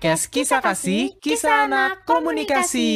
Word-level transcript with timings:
podcast 0.00 0.32
Kisah 0.32 0.64
Kasih, 0.64 1.12
Kisah 1.20 1.68
Anak 1.68 2.08
Komunikasi. 2.08 2.88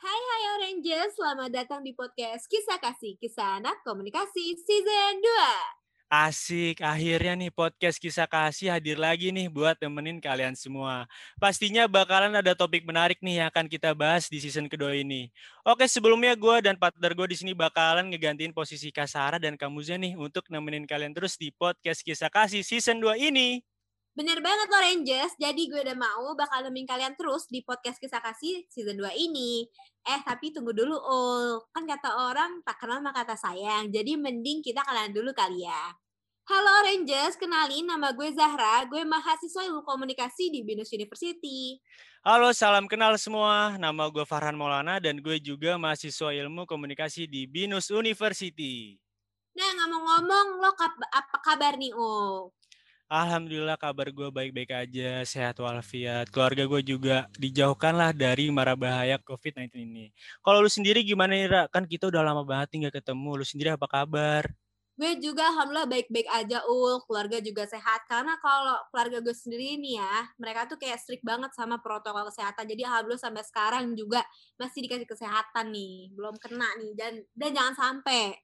Hai 0.00 0.20
hai 0.24 0.42
Oranges, 0.56 1.12
selamat 1.20 1.52
datang 1.52 1.84
di 1.84 1.92
podcast 1.92 2.48
Kisah 2.48 2.80
Kasih, 2.80 3.20
Kisah 3.20 3.60
Anak 3.60 3.84
Komunikasi 3.84 4.56
Season 4.56 5.20
2. 5.20 6.08
Asik, 6.08 6.80
akhirnya 6.80 7.36
nih 7.36 7.52
podcast 7.52 8.00
kisah 8.00 8.24
kasih 8.24 8.72
hadir 8.72 8.96
lagi 8.96 9.36
nih 9.36 9.52
buat 9.52 9.76
temenin 9.76 10.16
kalian 10.16 10.56
semua. 10.56 11.04
Pastinya 11.36 11.84
bakalan 11.84 12.32
ada 12.40 12.56
topik 12.56 12.88
menarik 12.88 13.20
nih 13.20 13.44
yang 13.44 13.48
akan 13.52 13.68
kita 13.68 13.92
bahas 13.92 14.32
di 14.32 14.40
season 14.40 14.72
kedua 14.72 14.96
ini. 14.96 15.28
Oke, 15.60 15.84
sebelumnya 15.84 16.32
gue 16.32 16.56
dan 16.64 16.80
partner 16.80 17.12
gue 17.12 17.32
di 17.32 17.36
sini 17.36 17.52
bakalan 17.52 18.08
ngegantiin 18.08 18.56
posisi 18.56 18.88
Kasara 18.88 19.36
dan 19.36 19.60
Kamuza 19.60 20.00
nih 20.00 20.16
untuk 20.16 20.48
nemenin 20.48 20.88
kalian 20.88 21.12
terus 21.12 21.36
di 21.36 21.52
podcast 21.52 22.00
kisah 22.00 22.32
kasih 22.32 22.64
season 22.64 22.96
2 22.96 23.28
ini. 23.28 23.60
Bener 24.12 24.44
banget 24.44 24.68
loh 24.68 24.76
Rangers, 24.76 25.32
jadi 25.40 25.62
gue 25.72 25.80
udah 25.88 25.96
mau 25.96 26.36
bakal 26.36 26.68
nemenin 26.68 26.84
kalian 26.84 27.16
terus 27.16 27.48
di 27.48 27.64
podcast 27.64 27.96
kisah 27.96 28.20
kasih 28.20 28.60
season 28.68 29.00
2 29.00 29.08
ini. 29.16 29.64
Eh, 30.04 30.20
tapi 30.20 30.52
tunggu 30.52 30.76
dulu, 30.76 30.92
Ul. 31.00 31.64
Kan 31.72 31.88
kata 31.88 32.28
orang 32.28 32.60
tak 32.60 32.76
kenal 32.76 33.00
maka 33.00 33.24
kata 33.24 33.40
sayang, 33.40 33.88
jadi 33.88 34.20
mending 34.20 34.60
kita 34.60 34.84
kenalan 34.84 35.16
dulu 35.16 35.32
kali 35.32 35.64
ya. 35.64 35.96
Halo 36.44 36.84
Rangers, 36.84 37.40
kenalin 37.40 37.88
nama 37.88 38.12
gue 38.12 38.28
Zahra, 38.36 38.84
gue 38.84 39.00
mahasiswa 39.00 39.64
ilmu 39.64 39.80
komunikasi 39.80 40.52
di 40.52 40.60
Binus 40.60 40.92
University. 40.92 41.80
Halo, 42.20 42.52
salam 42.52 42.84
kenal 42.92 43.16
semua. 43.16 43.80
Nama 43.80 44.12
gue 44.12 44.28
Farhan 44.28 44.60
Maulana 44.60 45.00
dan 45.00 45.24
gue 45.24 45.40
juga 45.40 45.80
mahasiswa 45.80 46.36
ilmu 46.36 46.68
komunikasi 46.68 47.24
di 47.24 47.48
Binus 47.48 47.88
University. 47.88 49.00
Nah, 49.56 49.72
ngomong-ngomong, 49.72 50.60
lo 50.60 50.68
apa 51.08 51.36
kabar 51.40 51.80
nih, 51.80 51.96
Ul? 51.96 52.52
Alhamdulillah 53.12 53.76
kabar 53.76 54.08
gue 54.08 54.32
baik-baik 54.32 54.72
aja, 54.72 55.20
sehat 55.28 55.60
walafiat. 55.60 56.32
Keluarga 56.32 56.64
gue 56.64 56.80
juga 56.80 57.28
dijauhkan 57.36 57.92
lah 57.92 58.08
dari 58.16 58.48
mara 58.48 58.72
bahaya 58.72 59.20
COVID-19 59.20 59.68
ini. 59.84 60.08
Kalau 60.40 60.64
lu 60.64 60.70
sendiri 60.72 61.04
gimana 61.04 61.36
nih, 61.36 61.44
Ra? 61.44 61.62
Kan 61.68 61.84
kita 61.84 62.08
udah 62.08 62.24
lama 62.24 62.40
banget 62.40 62.72
tinggal 62.72 62.88
ketemu. 62.88 63.36
Lu 63.36 63.44
sendiri 63.44 63.76
apa 63.76 63.84
kabar? 63.84 64.48
Gue 64.96 65.20
juga 65.20 65.44
alhamdulillah 65.44 65.92
baik-baik 65.92 66.24
aja, 66.24 66.64
Ul. 66.64 67.04
Keluarga 67.04 67.36
juga 67.44 67.68
sehat. 67.68 68.00
Karena 68.08 68.32
kalau 68.40 68.80
keluarga 68.88 69.20
gue 69.20 69.36
sendiri 69.36 69.76
nih 69.76 70.00
ya, 70.00 70.16
mereka 70.40 70.64
tuh 70.72 70.80
kayak 70.80 70.96
strict 70.96 71.20
banget 71.20 71.52
sama 71.52 71.84
protokol 71.84 72.32
kesehatan. 72.32 72.64
Jadi 72.64 72.80
alhamdulillah 72.80 73.20
sampai 73.20 73.44
sekarang 73.44 73.92
juga 73.92 74.24
masih 74.56 74.88
dikasih 74.88 75.04
kesehatan 75.04 75.68
nih. 75.68 76.16
Belum 76.16 76.32
kena 76.40 76.80
nih. 76.80 76.96
Dan, 76.96 77.12
dan 77.36 77.50
jangan 77.52 77.76
sampai 77.76 78.40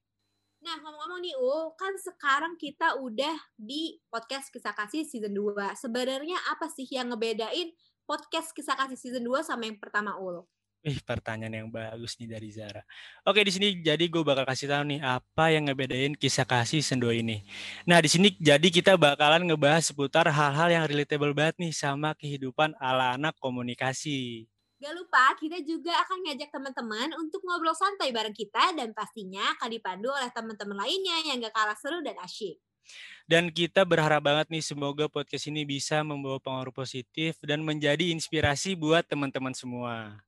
Nah, 0.59 0.75
ngomong-ngomong 0.83 1.23
nih, 1.23 1.39
U, 1.39 1.71
kan 1.79 1.95
sekarang 1.95 2.59
kita 2.59 2.99
udah 2.99 3.37
di 3.55 4.03
podcast 4.11 4.51
Kisah 4.51 4.75
Kasih 4.75 5.07
season 5.07 5.31
2. 5.31 5.79
Sebenarnya 5.79 6.35
apa 6.51 6.67
sih 6.67 6.87
yang 6.91 7.15
ngebedain 7.15 7.71
podcast 8.11 8.51
Kisah 8.51 8.75
Kasih 8.75 8.99
season 8.99 9.23
2 9.23 9.47
sama 9.47 9.71
yang 9.71 9.79
pertama, 9.79 10.19
Ul? 10.19 10.43
Ih, 10.87 11.03
pertanyaan 11.03 11.67
yang 11.67 11.69
bagus 11.75 12.15
nih 12.23 12.31
dari 12.31 12.55
Zara. 12.55 12.83
Oke, 13.27 13.43
di 13.43 13.51
sini 13.51 13.83
jadi 13.83 14.07
gue 14.07 14.23
bakal 14.23 14.47
kasih 14.47 14.71
tahu 14.71 14.87
nih 14.95 15.03
apa 15.03 15.51
yang 15.51 15.67
ngebedain 15.67 16.15
kisah 16.15 16.47
kasih 16.47 16.79
season 16.79 17.03
2 17.03 17.19
ini. 17.19 17.43
Nah, 17.83 17.99
di 17.99 18.07
sini 18.07 18.31
jadi 18.39 18.63
kita 18.63 18.95
bakalan 18.95 19.43
ngebahas 19.43 19.91
seputar 19.91 20.31
hal-hal 20.31 20.71
yang 20.71 20.85
relatable 20.87 21.35
banget 21.35 21.59
nih 21.59 21.75
sama 21.75 22.15
kehidupan 22.15 22.79
ala 22.79 23.19
anak 23.19 23.35
komunikasi. 23.43 24.47
Gak 24.79 24.95
lupa, 24.95 25.35
kita 25.35 25.59
juga 25.67 25.91
akan 26.07 26.23
ngajak 26.23 26.55
teman-teman 26.55 27.11
untuk 27.19 27.43
ngobrol 27.43 27.75
santai 27.75 28.15
bareng 28.15 28.31
kita 28.31 28.79
dan 28.79 28.95
pastinya 28.95 29.43
akan 29.59 29.75
dipandu 29.75 30.07
oleh 30.07 30.31
teman-teman 30.31 30.79
lainnya 30.79 31.19
yang 31.27 31.43
gak 31.43 31.51
kalah 31.51 31.75
seru 31.75 31.99
dan 31.99 32.15
asyik. 32.23 32.63
Dan 33.27 33.51
kita 33.51 33.83
berharap 33.83 34.23
banget 34.23 34.47
nih 34.55 34.63
semoga 34.63 35.11
podcast 35.11 35.51
ini 35.51 35.67
bisa 35.67 36.07
membawa 36.07 36.39
pengaruh 36.39 36.71
positif 36.71 37.43
dan 37.43 37.67
menjadi 37.67 38.15
inspirasi 38.15 38.79
buat 38.79 39.03
teman-teman 39.03 39.51
semua. 39.51 40.23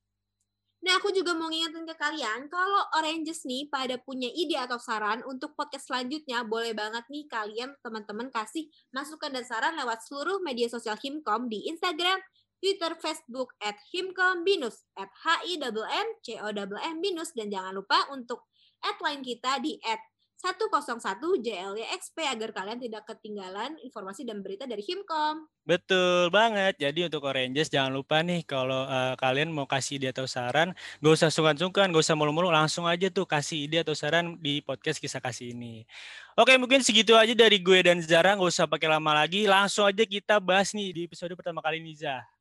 Nah, 0.81 0.97
aku 0.97 1.13
juga 1.13 1.37
mau 1.37 1.45
ngingetin 1.45 1.85
ke 1.85 1.93
kalian, 1.93 2.49
kalau 2.49 2.81
Oranges 2.97 3.45
nih 3.45 3.69
pada 3.69 4.01
punya 4.01 4.25
ide 4.33 4.57
atau 4.57 4.81
saran 4.81 5.21
untuk 5.29 5.53
podcast 5.53 5.93
selanjutnya, 5.93 6.41
boleh 6.41 6.73
banget 6.73 7.05
nih 7.05 7.29
kalian 7.29 7.77
teman-teman 7.85 8.33
kasih 8.33 8.65
masukan 8.89 9.29
dan 9.29 9.45
saran 9.45 9.77
lewat 9.77 10.01
seluruh 10.09 10.41
media 10.41 10.65
sosial 10.65 10.97
Himkom 10.97 11.53
di 11.53 11.69
Instagram, 11.69 12.17
Twitter, 12.61 12.93
Facebook, 13.01 13.57
at 13.57 13.73
Himkom 13.89 14.45
Binus, 14.45 14.85
at 14.93 15.09
H-I-M-M, 15.09 16.95
Binus, 17.01 17.33
dan 17.33 17.49
jangan 17.49 17.73
lupa 17.73 18.05
untuk 18.13 18.45
at 18.85 19.01
line 19.01 19.25
kita 19.25 19.57
di 19.57 19.81
at 19.81 19.97
101 20.41 20.97
JLYXP 21.45 22.17
agar 22.25 22.49
kalian 22.49 22.81
tidak 22.81 23.05
ketinggalan 23.05 23.77
informasi 23.85 24.25
dan 24.25 24.41
berita 24.41 24.65
dari 24.65 24.81
Himkom. 24.81 25.45
Betul 25.61 26.33
banget. 26.33 26.81
Jadi 26.81 27.05
untuk 27.05 27.29
Oranges 27.29 27.69
jangan 27.69 27.93
lupa 27.93 28.25
nih 28.25 28.41
kalau 28.41 28.89
uh, 28.89 29.13
kalian 29.21 29.53
mau 29.53 29.69
kasih 29.69 30.01
ide 30.01 30.09
atau 30.09 30.25
saran, 30.25 30.73
gak 30.97 31.13
usah 31.13 31.29
sungkan-sungkan, 31.29 31.93
gak 31.93 32.01
usah 32.01 32.17
mulu-mulu, 32.17 32.49
langsung 32.49 32.89
aja 32.89 33.13
tuh 33.13 33.29
kasih 33.29 33.69
ide 33.69 33.85
atau 33.85 33.93
saran 33.93 34.33
di 34.41 34.65
podcast 34.65 34.97
kisah 34.97 35.21
kasih 35.21 35.53
ini. 35.53 35.85
Oke, 36.33 36.57
mungkin 36.57 36.81
segitu 36.81 37.13
aja 37.13 37.37
dari 37.37 37.61
gue 37.61 37.77
dan 37.85 38.01
Zara, 38.01 38.33
gak 38.33 38.49
usah 38.49 38.65
pakai 38.65 38.89
lama 38.89 39.13
lagi, 39.13 39.45
langsung 39.45 39.85
aja 39.85 40.01
kita 40.01 40.41
bahas 40.41 40.73
nih 40.73 40.89
di 40.89 41.01
episode 41.05 41.37
pertama 41.37 41.61
kali 41.61 41.77
ini, 41.77 41.93
Zah. 41.93 42.40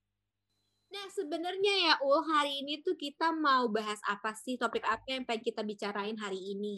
Nah, 0.95 1.07
sebenarnya 1.17 1.75
ya, 1.87 1.95
Ul, 2.09 2.21
hari 2.31 2.53
ini 2.67 2.75
tuh 2.87 2.95
kita 3.05 3.29
mau 3.47 3.65
bahas 3.77 4.01
apa 4.15 4.31
sih? 4.43 4.55
Topik 4.63 4.85
apa 4.95 5.07
yang 5.15 5.23
pengen 5.29 5.43
kita 5.47 5.63
bicarain 5.71 6.19
hari 6.25 6.41
ini? 6.55 6.77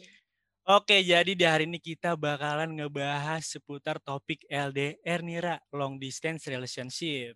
Oke, 0.76 1.02
jadi 1.02 1.32
di 1.34 1.42
hari 1.52 1.64
ini 1.66 1.78
kita 1.82 2.14
bakalan 2.14 2.70
ngebahas 2.78 3.42
seputar 3.42 3.96
topik 3.98 4.46
LDR 4.46 5.20
nih, 5.26 5.38
Ra, 5.44 5.56
Long 5.74 5.94
Distance 5.98 6.46
Relationship. 6.46 7.34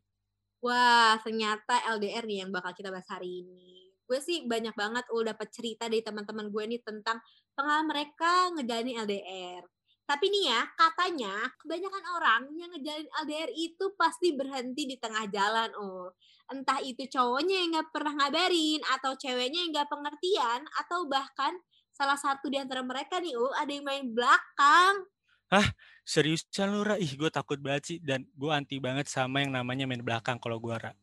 Wah, 0.64 1.14
ternyata 1.25 1.75
LDR 1.94 2.25
nih 2.28 2.38
yang 2.44 2.50
bakal 2.56 2.72
kita 2.78 2.88
bahas 2.94 3.08
hari 3.12 3.44
ini. 3.44 3.93
Gue 4.08 4.19
sih 4.22 4.47
banyak 4.47 4.75
banget 4.82 5.04
ul 5.14 5.22
dapat 5.26 5.48
cerita 5.53 5.84
dari 5.91 6.00
teman-teman 6.00 6.47
gue 6.54 6.64
nih 6.72 6.81
tentang 6.88 7.19
pengalaman 7.56 7.87
mereka 7.93 8.32
ngejalanin 8.54 8.97
LDR. 9.04 9.62
Tapi 10.06 10.31
nih 10.31 10.55
ya, 10.55 10.62
katanya 10.78 11.34
kebanyakan 11.59 12.05
orang 12.15 12.43
yang 12.55 12.71
ngejalin 12.71 13.11
LDR 13.27 13.50
itu 13.59 13.91
pasti 13.99 14.39
berhenti 14.39 14.87
di 14.87 14.97
tengah 15.03 15.27
jalan, 15.27 15.75
oh. 15.83 16.15
Entah 16.47 16.78
itu 16.78 17.11
cowoknya 17.11 17.59
yang 17.59 17.75
gak 17.75 17.91
pernah 17.91 18.15
ngabarin, 18.15 18.87
atau 18.87 19.19
ceweknya 19.19 19.67
yang 19.67 19.75
gak 19.75 19.91
pengertian, 19.91 20.62
atau 20.78 21.11
bahkan 21.11 21.59
salah 21.91 22.15
satu 22.15 22.47
di 22.47 22.55
antara 22.55 22.87
mereka 22.87 23.19
nih, 23.19 23.34
oh, 23.34 23.50
ada 23.59 23.67
yang 23.67 23.83
main 23.83 24.06
belakang. 24.15 25.11
Hah? 25.50 25.67
Seriusan 26.06 26.71
lu, 26.71 26.87
Ra? 26.87 26.94
Ih, 27.03 27.19
gue 27.19 27.31
takut 27.34 27.59
banget 27.59 27.83
sih. 27.83 27.99
Dan 27.99 28.31
gue 28.31 28.50
anti 28.55 28.78
banget 28.78 29.11
sama 29.11 29.43
yang 29.43 29.50
namanya 29.50 29.91
main 29.91 30.06
belakang 30.06 30.38
kalau 30.38 30.62
gue, 30.62 30.75
Ra. 30.75 30.94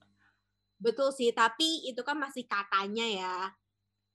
Betul 0.80 1.12
sih, 1.12 1.36
tapi 1.36 1.92
itu 1.92 2.00
kan 2.08 2.16
masih 2.16 2.48
katanya 2.48 3.04
ya. 3.04 3.36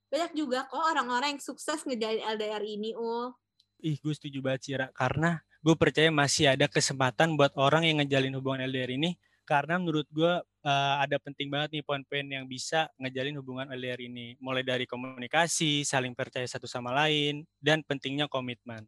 Banyak 0.08 0.32
juga 0.32 0.64
kok 0.64 0.80
orang-orang 0.80 1.36
yang 1.36 1.42
sukses 1.44 1.84
ngejalin 1.84 2.24
LDR 2.24 2.64
ini, 2.64 2.96
oh 2.96 3.36
ih 3.82 3.96
gue 3.98 4.14
setuju 4.14 4.38
banget 4.42 4.60
sih 4.64 4.74
karena 4.94 5.42
gue 5.58 5.74
percaya 5.74 6.08
masih 6.14 6.54
ada 6.54 6.70
kesempatan 6.70 7.34
buat 7.34 7.50
orang 7.58 7.82
yang 7.86 7.98
ngejalin 8.02 8.34
hubungan 8.38 8.66
LDR 8.70 8.94
ini. 8.94 9.18
Karena 9.48 9.80
menurut 9.80 10.04
gue 10.12 10.44
uh, 10.44 10.96
ada 11.00 11.16
penting 11.16 11.48
banget 11.48 11.80
nih 11.80 11.84
poin-poin 11.84 12.20
yang 12.20 12.44
bisa 12.44 12.92
ngejalin 13.00 13.40
hubungan 13.40 13.66
LDR 13.72 13.96
ini. 14.04 14.36
Mulai 14.44 14.60
dari 14.60 14.84
komunikasi 14.84 15.88
saling 15.88 16.12
percaya 16.12 16.44
satu 16.44 16.68
sama 16.68 16.92
lain 16.92 17.48
dan 17.56 17.80
pentingnya 17.80 18.28
komitmen. 18.28 18.84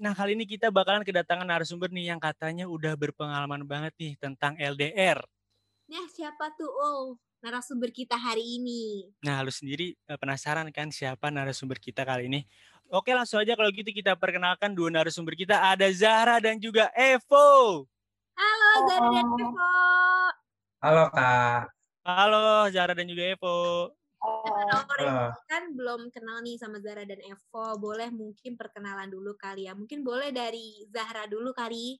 Nah, 0.00 0.16
kali 0.16 0.32
ini 0.32 0.48
kita 0.48 0.72
bakalan 0.72 1.04
kedatangan 1.04 1.44
narasumber 1.44 1.92
nih 1.92 2.14
yang 2.14 2.20
katanya 2.22 2.64
udah 2.64 2.96
berpengalaman 2.96 3.66
banget 3.68 3.92
nih 4.00 4.12
tentang 4.16 4.56
LDR. 4.56 5.20
Nah, 5.90 6.06
siapa 6.08 6.54
tuh 6.54 6.70
oh 6.70 7.18
narasumber 7.40 7.88
kita 7.88 8.16
hari 8.20 8.60
ini? 8.60 9.08
Nah, 9.24 9.40
lu 9.40 9.52
sendiri 9.52 9.96
eh, 9.96 10.18
penasaran 10.20 10.68
kan 10.70 10.92
siapa 10.92 11.32
narasumber 11.32 11.80
kita 11.80 12.04
kali 12.04 12.28
ini? 12.28 12.44
Oke 12.90 13.14
langsung 13.14 13.38
aja 13.40 13.54
kalau 13.54 13.70
gitu 13.70 13.88
kita 13.94 14.18
perkenalkan 14.18 14.74
dua 14.74 14.90
narasumber 14.90 15.38
kita 15.38 15.56
ada 15.62 15.86
Zahra 15.94 16.42
dan 16.42 16.58
juga 16.60 16.90
Evo. 16.92 17.86
Halo 18.34 18.70
Zahra 18.90 19.08
dan 19.14 19.24
Evo. 19.30 19.58
Halo 20.80 21.04
Kak. 21.14 21.62
Halo 22.02 22.46
Zahra 22.74 22.92
dan 22.98 23.06
juga 23.06 23.24
Evo. 23.30 23.56
Halo. 24.20 25.32
Kan 25.46 25.72
belum 25.78 26.10
kenal 26.10 26.42
nih 26.42 26.58
sama 26.58 26.82
Zahra 26.82 27.06
dan 27.06 27.22
Evo. 27.22 27.78
Boleh 27.78 28.10
mungkin 28.10 28.58
perkenalan 28.58 29.06
dulu 29.06 29.38
kali 29.38 29.70
ya. 29.70 29.72
Mungkin 29.78 30.02
boleh 30.02 30.34
dari 30.34 30.84
Zahra 30.90 31.30
dulu 31.30 31.54
kali. 31.54 31.94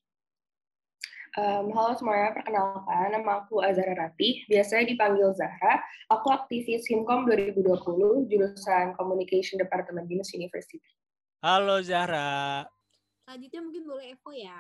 Um, 1.39 1.71
halo 1.79 1.95
semuanya, 1.95 2.35
perkenalkan 2.35 3.15
nama 3.15 3.47
aku 3.47 3.63
Azara 3.63 3.95
Ratih, 3.95 4.43
biasanya 4.51 4.91
dipanggil 4.91 5.31
Zahra. 5.31 5.79
Aku 6.11 6.27
aktivis 6.35 6.91
Himkom 6.91 7.23
2020, 7.23 8.27
jurusan 8.27 8.99
Communication 8.99 9.63
Department 9.63 10.11
Binus 10.11 10.35
University. 10.35 10.83
Halo 11.39 11.79
Zahra. 11.87 12.67
Selanjutnya 13.23 13.63
mungkin 13.63 13.83
boleh 13.87 14.19
Evo 14.19 14.35
ya. 14.35 14.59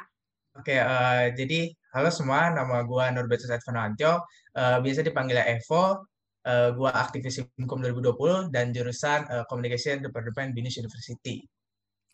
Oke, 0.54 0.78
uh, 0.78 1.34
jadi 1.34 1.74
halo 1.90 2.06
semua, 2.14 2.54
nama 2.54 2.86
gue 2.86 3.04
Norbertus 3.18 3.50
Advanantio, 3.50 4.22
uh, 4.54 4.78
biasa 4.78 5.02
dipanggil 5.02 5.42
Evo, 5.42 6.06
uh, 6.46 6.70
gue 6.70 6.90
aktivis 6.94 7.42
Himkom 7.58 7.82
2020 7.82 8.54
dan 8.54 8.70
jurusan 8.70 9.26
uh, 9.26 9.42
Communication 9.50 10.06
Department 10.06 10.54
Binus 10.54 10.78
University. 10.78 11.42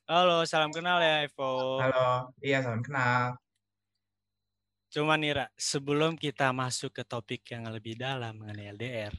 Halo, 0.08 0.48
salam 0.48 0.72
kenal 0.72 0.96
ya 1.04 1.28
Evo. 1.28 1.76
Halo, 1.76 2.32
iya 2.40 2.64
salam 2.64 2.80
kenal. 2.80 3.36
Cuma 4.86 5.18
Nira, 5.18 5.50
sebelum 5.58 6.14
kita 6.14 6.54
masuk 6.54 6.94
ke 6.94 7.02
topik 7.02 7.42
yang 7.50 7.66
lebih 7.68 7.98
dalam 7.98 8.38
mengenai 8.38 8.70
LDR, 8.72 9.14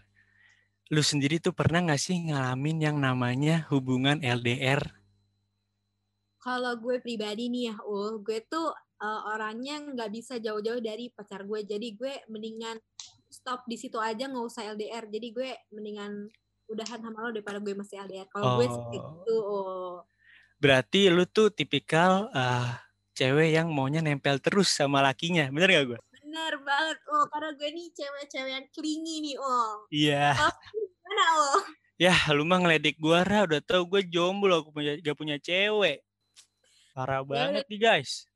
lu 0.90 1.04
sendiri 1.04 1.44
tuh 1.44 1.52
pernah 1.52 1.84
gak 1.84 2.00
sih 2.00 2.32
ngalamin 2.32 2.78
yang 2.80 2.98
namanya 2.98 3.68
hubungan 3.70 4.24
LDR? 4.24 4.80
Kalau 6.40 6.80
gue 6.80 7.04
pribadi 7.04 7.52
nih 7.52 7.74
ya, 7.74 7.76
Ul, 7.84 8.24
gue 8.24 8.40
tuh 8.48 8.72
uh, 9.04 9.22
orangnya 9.36 9.84
nggak 9.84 10.10
bisa 10.16 10.40
jauh-jauh 10.40 10.80
dari 10.80 11.12
pacar 11.12 11.44
gue. 11.44 11.60
Jadi 11.68 11.92
gue 11.92 12.24
mendingan 12.32 12.80
stop 13.28 13.68
di 13.68 13.76
situ 13.76 14.00
aja 14.00 14.32
nggak 14.32 14.46
usah 14.48 14.64
LDR. 14.72 15.12
Jadi 15.12 15.28
gue 15.36 15.50
mendingan 15.76 16.32
udahan 16.72 17.00
sama 17.04 17.28
lo 17.28 17.30
daripada 17.36 17.60
gue 17.60 17.74
masih 17.76 18.00
LDR. 18.00 18.28
Kalau 18.32 18.60
gue 18.60 18.68
Oh. 18.68 18.92
gitu, 18.96 19.36
oh. 19.36 19.96
Berarti 20.58 21.12
lu 21.12 21.28
tuh 21.28 21.54
tipikal 21.54 22.32
uh, 22.34 22.87
cewek 23.18 23.50
yang 23.58 23.74
maunya 23.74 24.06
nempel 24.06 24.38
terus 24.38 24.70
sama 24.70 25.02
lakinya, 25.02 25.50
bener 25.50 25.74
gak 25.74 25.86
gue? 25.90 26.00
Bener 26.22 26.54
banget, 26.62 26.98
oh. 27.10 27.26
Karena 27.34 27.50
gue 27.58 27.70
nih 27.74 27.88
cewek-cewek 27.98 28.52
yang 28.54 28.68
clingy 28.70 29.16
nih, 29.26 29.36
oh. 29.42 29.90
Iya. 29.90 30.38
Mana, 31.02 31.26
oh? 31.58 31.62
Ya, 31.98 32.14
lu 32.30 32.46
mah 32.46 32.62
ngeledek 32.62 33.02
gua, 33.02 33.26
Ra. 33.26 33.50
Udah 33.50 33.58
tau 33.66 33.90
gue 33.90 34.06
jomblo, 34.06 34.62
aku 34.62 34.70
punya, 34.70 34.94
gak 35.02 35.18
punya 35.18 35.42
cewek. 35.42 36.06
Parah 36.94 37.26
banget 37.26 37.66
nih, 37.66 37.82
guys. 37.82 38.30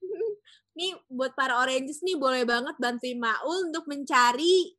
Nih 0.74 0.90
buat 1.06 1.38
para 1.38 1.62
oranges 1.62 2.02
nih 2.02 2.18
boleh 2.18 2.42
banget 2.42 2.74
bantuin 2.82 3.14
Maul 3.14 3.70
untuk 3.70 3.86
mencari 3.86 4.74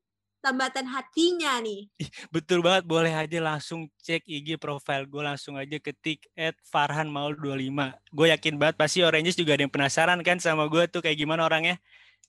tambatan 0.46 0.86
hatinya 0.86 1.58
nih. 1.58 1.90
Betul 2.30 2.62
banget, 2.62 2.86
boleh 2.86 3.10
aja 3.10 3.42
langsung 3.42 3.90
cek 4.06 4.30
IG 4.30 4.62
profile 4.62 5.10
gue, 5.10 5.26
langsung 5.26 5.58
aja 5.58 5.82
ketik 5.82 6.30
at 6.38 6.54
Farhan 6.62 7.10
Maul 7.10 7.34
25. 7.34 7.98
Gue 8.14 8.30
yakin 8.30 8.62
banget 8.62 8.78
pasti 8.78 9.02
Oranges 9.02 9.34
juga 9.34 9.58
ada 9.58 9.66
yang 9.66 9.74
penasaran 9.74 10.22
kan 10.22 10.38
sama 10.38 10.70
gue 10.70 10.86
tuh 10.86 11.02
kayak 11.02 11.18
gimana 11.18 11.50
orangnya. 11.50 11.82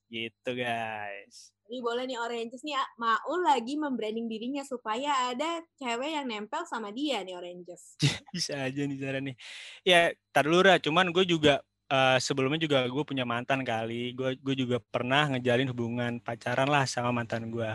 Gitu 0.09 0.51
guys. 0.57 1.53
Jadi 1.67 1.83
boleh 1.83 2.07
nih 2.07 2.15
oranges 2.15 2.63
nih 2.63 2.79
ah, 2.79 2.89
Maul 2.95 3.43
lagi 3.43 3.75
membranding 3.75 4.31
dirinya 4.31 4.63
supaya 4.63 5.35
ada 5.35 5.67
cewek 5.83 6.15
yang 6.15 6.25
nempel 6.31 6.63
sama 6.63 6.95
dia 6.95 7.27
nih 7.27 7.35
oranges. 7.35 7.99
Bisa 8.33 8.71
aja 8.71 8.81
nih 8.87 8.97
cara 8.97 9.19
nih. 9.19 9.35
Ya, 9.83 10.15
tar 10.31 10.47
dulu 10.47 10.63
Ra, 10.63 10.79
cuman 10.79 11.11
gue 11.11 11.27
juga 11.27 11.61
uh, 11.91 12.19
sebelumnya 12.19 12.61
juga 12.61 12.87
gue 12.87 13.05
punya 13.07 13.23
mantan 13.23 13.63
kali. 13.63 14.15
Gue 14.15 14.35
gue 14.39 14.55
juga 14.55 14.79
pernah 14.79 15.31
ngejalin 15.31 15.71
hubungan 15.71 16.13
pacaran 16.23 16.69
lah 16.71 16.85
sama 16.87 17.11
mantan 17.15 17.51
gue. 17.51 17.71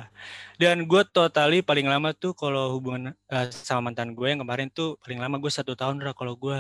Dan 0.60 0.88
gue 0.88 1.02
totally 1.12 1.64
paling 1.64 1.88
lama 1.88 2.12
tuh 2.16 2.36
kalau 2.36 2.76
hubungan 2.76 3.16
uh, 3.32 3.48
sama 3.52 3.92
mantan 3.92 4.14
gue 4.16 4.28
yang 4.28 4.42
kemarin 4.44 4.68
tuh 4.72 5.00
paling 5.04 5.20
lama 5.20 5.40
gue 5.40 5.52
satu 5.52 5.76
tahun 5.76 6.04
Ra 6.04 6.14
kalau 6.16 6.36
gue. 6.36 6.60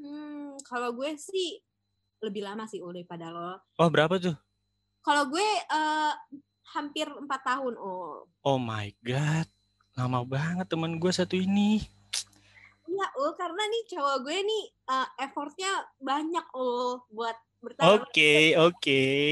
Hmm, 0.00 0.56
kalau 0.68 0.92
gue 0.92 1.16
sih 1.16 1.60
lebih 2.24 2.44
lama 2.44 2.64
sih 2.64 2.80
Ul 2.80 2.96
daripada 2.96 3.28
lo. 3.28 3.60
Oh 3.76 3.88
berapa 3.92 4.16
tuh? 4.16 4.36
Kalau 5.04 5.28
gue 5.28 5.48
uh, 5.68 6.12
hampir 6.72 7.04
empat 7.04 7.40
tahun, 7.44 7.76
oh. 7.76 8.24
Oh 8.40 8.56
my 8.56 8.88
god, 9.04 9.44
lama 9.92 10.24
banget 10.24 10.64
teman 10.64 10.96
gue 10.96 11.12
satu 11.12 11.36
ini. 11.36 11.84
Iya, 12.94 13.06
Ul, 13.18 13.30
karena 13.34 13.62
nih 13.66 13.82
cowok 13.90 14.16
gue 14.22 14.38
nih 14.46 14.64
uh, 14.86 15.08
effortnya 15.18 15.72
banyak, 15.98 16.46
Ul, 16.54 17.02
buat 17.10 17.34
bertahan. 17.58 17.90
Oke, 17.98 18.06
okay, 18.06 18.44
oke. 18.54 18.70
Okay. 18.78 19.30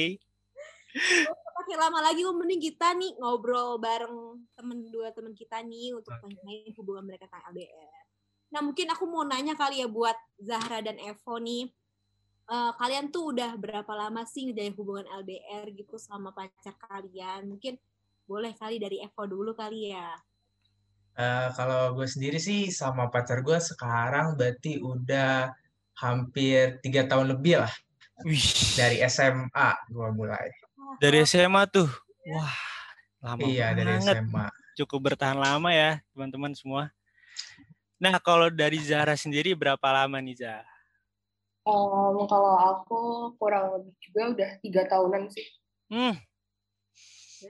Pakai 1.63 1.77
lama 1.79 2.03
lagi, 2.03 2.27
Ul, 2.27 2.35
mending 2.35 2.59
kita 2.59 2.91
nih 2.99 3.15
ngobrol 3.23 3.79
bareng 3.79 4.43
temen 4.59 4.91
dua 4.91 5.15
temen 5.15 5.31
kita 5.31 5.63
nih 5.63 5.95
untuk 5.95 6.11
okay. 6.11 6.75
hubungan 6.75 7.07
mereka 7.07 7.31
tentang 7.31 7.55
LDR. 7.55 8.03
Nah, 8.51 8.61
mungkin 8.67 8.91
aku 8.91 9.05
mau 9.07 9.23
nanya 9.23 9.55
kali 9.55 9.79
ya 9.79 9.87
buat 9.87 10.19
Zahra 10.43 10.83
dan 10.83 10.99
Evo 10.99 11.39
nih. 11.39 11.71
Uh, 12.51 12.75
kalian 12.75 13.15
tuh 13.15 13.31
udah 13.31 13.55
berapa 13.55 13.93
lama 13.95 14.27
sih 14.27 14.51
ngejalin 14.51 14.75
hubungan 14.75 15.07
LDR 15.23 15.71
gitu 15.71 16.03
sama 16.03 16.35
pacar 16.35 16.75
kalian? 16.83 17.47
Mungkin 17.47 17.79
boleh 18.27 18.53
kali 18.59 18.83
dari 18.83 18.99
Evo 18.99 19.23
dulu 19.23 19.55
kali 19.55 19.95
ya. 19.95 20.19
Uh, 21.13 21.53
kalau 21.53 21.93
gue 21.93 22.09
sendiri 22.09 22.41
sih 22.41 22.73
sama 22.73 23.13
pacar 23.13 23.45
gue 23.45 23.61
sekarang 23.61 24.33
berarti 24.33 24.81
udah 24.81 25.53
hampir 26.01 26.81
tiga 26.81 27.05
tahun 27.05 27.37
lebih 27.37 27.61
lah. 27.61 27.73
Wih. 28.25 28.41
Dari 28.79 29.05
SMA 29.07 29.69
gue 29.93 30.09
mulai. 30.17 30.49
Dari 31.01 31.25
SMA 31.25 31.63
tuh, 31.69 31.89
wah 32.29 32.55
lama 33.23 33.41
iya, 33.45 33.73
banget. 33.73 33.79
dari 33.79 33.93
SMA. 34.01 34.47
Cukup 34.73 35.13
bertahan 35.13 35.37
lama 35.37 35.69
ya 35.73 36.01
teman-teman 36.17 36.53
semua. 36.57 36.89
Nah 38.01 38.19
kalau 38.19 38.49
dari 38.51 38.81
Zahra 38.83 39.15
sendiri 39.15 39.53
berapa 39.55 39.85
lama 39.93 40.19
nih 40.19 40.43
Zahra? 40.43 40.73
Um, 41.63 42.27
kalau 42.27 42.59
aku 42.59 43.01
kurang 43.39 43.79
lebih 43.79 43.95
juga 44.03 44.21
udah 44.35 44.51
tiga 44.59 44.83
tahunan 44.91 45.31
sih. 45.31 45.47
Hmm. 45.87 46.19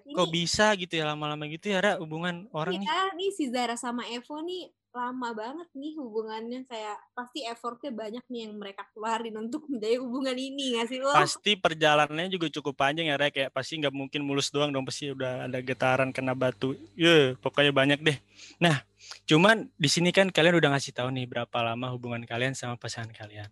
Kok 0.01 0.29
bisa 0.33 0.73
gitu 0.79 0.95
ya 0.97 1.05
lama-lama 1.09 1.45
gitu 1.51 1.69
ya 1.69 1.79
Ra 1.83 1.93
hubungan 2.01 2.49
orang 2.57 2.81
nih? 2.81 2.87
nih? 2.89 3.11
nih 3.19 3.31
si 3.35 3.45
Zara 3.53 3.77
sama 3.77 4.09
Evo 4.09 4.41
nih 4.41 4.73
lama 4.93 5.33
banget 5.33 5.69
nih 5.73 5.97
hubungannya 5.97 6.69
kayak 6.69 7.01
pasti 7.17 7.49
effortnya 7.49 7.89
banyak 7.97 8.25
nih 8.29 8.41
yang 8.45 8.61
mereka 8.61 8.85
keluarin 8.93 9.33
untuk 9.41 9.65
menjadi 9.65 9.97
hubungan 10.05 10.37
ini 10.37 10.77
nggak 10.77 10.87
sih 10.93 11.01
lo? 11.01 11.17
Pasti 11.17 11.57
perjalanannya 11.57 12.29
juga 12.29 12.53
cukup 12.53 12.77
panjang 12.77 13.09
ya 13.09 13.17
Ra 13.17 13.33
kayak 13.33 13.57
pasti 13.57 13.81
nggak 13.81 13.95
mungkin 13.95 14.21
mulus 14.21 14.53
doang 14.53 14.69
dong 14.69 14.85
pasti 14.85 15.09
udah 15.09 15.49
ada 15.49 15.59
getaran 15.65 16.13
kena 16.13 16.37
batu. 16.37 16.77
Ya 16.93 17.09
yeah, 17.09 17.25
pokoknya 17.41 17.73
banyak 17.73 18.05
deh. 18.05 18.19
Nah 18.61 18.85
cuman 19.25 19.73
di 19.81 19.89
sini 19.89 20.13
kan 20.13 20.29
kalian 20.29 20.61
udah 20.61 20.77
ngasih 20.77 20.93
tahu 20.93 21.09
nih 21.09 21.25
berapa 21.25 21.57
lama 21.65 21.89
hubungan 21.97 22.21
kalian 22.29 22.53
sama 22.53 22.77
pasangan 22.77 23.17
kalian. 23.17 23.49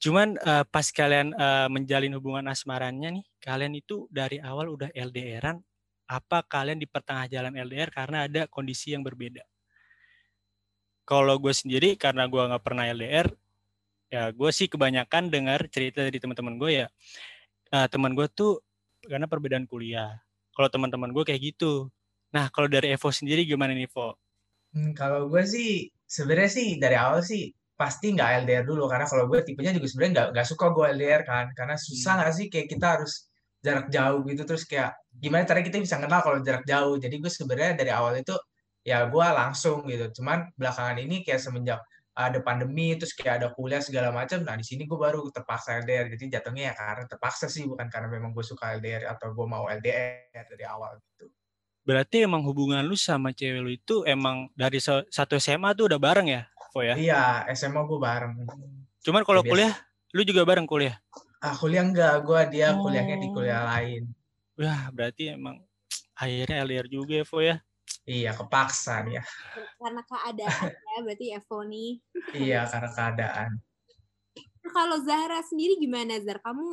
Cuman 0.00 0.40
uh, 0.40 0.64
pas 0.64 0.88
kalian 0.88 1.36
uh, 1.36 1.68
menjalin 1.68 2.16
hubungan 2.16 2.48
asmarannya 2.48 3.20
nih, 3.20 3.24
kalian 3.36 3.76
itu 3.76 4.08
dari 4.08 4.40
awal 4.40 4.72
udah 4.72 4.88
LDRan, 4.96 5.60
apa 6.08 6.40
kalian 6.48 6.80
di 6.80 6.88
pertengah 6.88 7.28
jalan 7.28 7.52
LDR 7.52 7.92
karena 7.92 8.24
ada 8.24 8.48
kondisi 8.48 8.96
yang 8.96 9.04
berbeda? 9.04 9.44
Kalau 11.04 11.36
gue 11.36 11.52
sendiri 11.52 12.00
karena 12.00 12.24
gue 12.24 12.40
nggak 12.40 12.64
pernah 12.64 12.88
LDR, 12.88 13.28
ya 14.08 14.32
gue 14.32 14.50
sih 14.56 14.72
kebanyakan 14.72 15.28
dengar 15.28 15.68
cerita 15.68 16.00
dari 16.00 16.16
teman-teman 16.16 16.56
gue 16.56 16.70
ya, 16.80 16.86
uh, 17.76 17.86
teman 17.92 18.16
gue 18.16 18.24
tuh 18.32 18.64
karena 19.04 19.28
perbedaan 19.28 19.68
kuliah. 19.68 20.16
Kalau 20.56 20.72
teman-teman 20.72 21.12
gue 21.12 21.28
kayak 21.28 21.54
gitu. 21.54 21.92
Nah 22.32 22.48
kalau 22.48 22.72
dari 22.72 22.96
Evo 22.96 23.12
sendiri 23.12 23.44
gimana 23.44 23.76
nih 23.76 23.84
Evo? 23.84 24.16
Hmm, 24.72 24.96
kalau 24.96 25.28
gue 25.28 25.44
sih 25.44 25.92
sebenarnya 26.08 26.50
sih 26.56 26.68
dari 26.80 26.96
awal 26.96 27.20
sih 27.20 27.52
pasti 27.80 28.12
nggak 28.12 28.44
LDR 28.44 28.64
dulu 28.68 28.84
karena 28.92 29.08
kalau 29.08 29.24
gue 29.24 29.40
tipenya 29.40 29.72
juga 29.72 29.88
sebenarnya 29.88 30.12
nggak 30.12 30.28
nggak 30.36 30.46
suka 30.52 30.66
gue 30.76 30.86
LDR 31.00 31.22
kan. 31.24 31.46
Karena 31.56 31.74
susah 31.80 32.12
nggak 32.20 32.32
sih 32.36 32.46
kayak 32.52 32.68
kita 32.68 32.86
harus 33.00 33.12
jarak 33.64 33.88
jauh 33.88 34.20
gitu 34.28 34.42
terus 34.44 34.68
kayak 34.68 34.92
gimana 35.16 35.48
caranya 35.48 35.66
kita 35.72 35.78
bisa 35.80 35.96
kenal 35.96 36.20
kalau 36.20 36.38
jarak 36.44 36.64
jauh. 36.68 37.00
Jadi 37.00 37.16
gue 37.16 37.32
sebenarnya 37.32 37.72
dari 37.80 37.88
awal 37.88 38.20
itu 38.20 38.36
ya 38.84 39.08
gue 39.08 39.26
langsung 39.32 39.88
gitu. 39.88 40.20
Cuman 40.20 40.52
belakangan 40.60 41.00
ini 41.00 41.24
kayak 41.24 41.40
semenjak 41.40 41.80
ada 42.12 42.44
pandemi 42.44 42.92
terus 43.00 43.16
kayak 43.16 43.40
ada 43.40 43.48
kuliah 43.56 43.80
segala 43.80 44.12
macam 44.12 44.44
nah 44.44 44.52
di 44.58 44.66
sini 44.66 44.84
gue 44.84 44.98
baru 44.98 45.30
terpaksa 45.32 45.80
LDR 45.80 46.10
jadi 46.18 46.36
jatuhnya 46.36 46.62
ya 46.68 46.74
karena 46.76 47.04
terpaksa 47.08 47.46
sih 47.48 47.64
bukan 47.64 47.88
karena 47.88 48.12
memang 48.12 48.36
gue 48.36 48.44
suka 48.44 48.76
LDR 48.76 49.08
atau 49.08 49.32
gue 49.32 49.46
mau 49.48 49.70
LDR 49.70 50.44
dari 50.44 50.64
awal 50.68 51.00
gitu. 51.00 51.32
Berarti 51.80 52.28
emang 52.28 52.44
hubungan 52.44 52.84
lu 52.84 52.92
sama 52.92 53.32
cewek 53.32 53.60
lu 53.64 53.72
itu 53.72 54.04
emang 54.04 54.52
dari 54.52 54.82
satu 54.84 55.40
SMA 55.40 55.72
tuh 55.72 55.88
udah 55.88 56.00
bareng 56.02 56.28
ya 56.28 56.44
Vo 56.70 56.80
ya? 56.86 56.94
Iya, 56.94 57.22
SMA 57.52 57.82
gue 57.84 57.98
bareng. 57.98 58.32
Cuman 59.02 59.22
kalau 59.26 59.42
kuliah, 59.42 59.74
lu 60.14 60.22
juga 60.22 60.46
bareng 60.46 60.66
kuliah? 60.66 60.96
Ah, 61.42 61.56
kuliah 61.56 61.82
enggak, 61.82 62.22
gue 62.22 62.40
dia 62.54 62.72
oh. 62.74 62.86
kuliahnya 62.86 63.16
di 63.18 63.28
kuliah 63.34 63.66
lain. 63.66 64.06
Wah, 64.60 64.92
berarti 64.94 65.34
emang 65.34 65.58
akhirnya 66.14 66.62
LDR 66.62 66.86
juga 66.86 67.20
ya, 67.20 67.26
Vo 67.26 67.38
ya? 67.42 67.56
Iya, 68.06 68.30
kepaksa 68.34 69.06
ya. 69.06 69.22
Karena 69.78 70.02
keadaan 70.02 70.70
ya, 70.72 70.98
berarti 71.04 71.26
Evo 71.36 71.58
nih. 71.66 71.90
iya, 72.34 72.60
karena 72.66 72.90
keadaan. 72.90 73.50
Kalau 74.70 74.98
Zahra 75.02 75.40
sendiri 75.46 75.78
gimana, 75.78 76.18
Zahra? 76.22 76.40
Kamu 76.42 76.66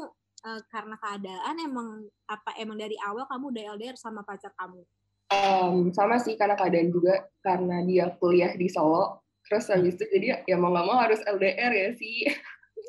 uh, 0.46 0.62
karena 0.72 0.96
keadaan 0.98 1.56
emang 1.62 1.88
apa 2.30 2.56
emang 2.58 2.78
dari 2.78 2.96
awal 3.02 3.26
kamu 3.28 3.54
udah 3.54 3.64
LDR 3.78 3.98
sama 3.98 4.22
pacar 4.24 4.54
kamu? 4.56 4.82
Um, 5.28 5.92
sama 5.92 6.24
sih 6.24 6.40
karena 6.40 6.56
keadaan 6.56 6.88
juga 6.88 7.28
karena 7.44 7.84
dia 7.84 8.08
kuliah 8.16 8.56
di 8.56 8.72
Solo 8.72 9.27
terus 9.48 9.72
habis 9.72 9.96
itu 9.96 10.06
jadi 10.12 10.44
ya 10.44 10.56
mau 10.60 10.70
nggak 10.76 10.88
mau 10.88 10.98
harus 11.00 11.24
LDR 11.24 11.72
ya 11.72 11.90
sih. 11.96 12.28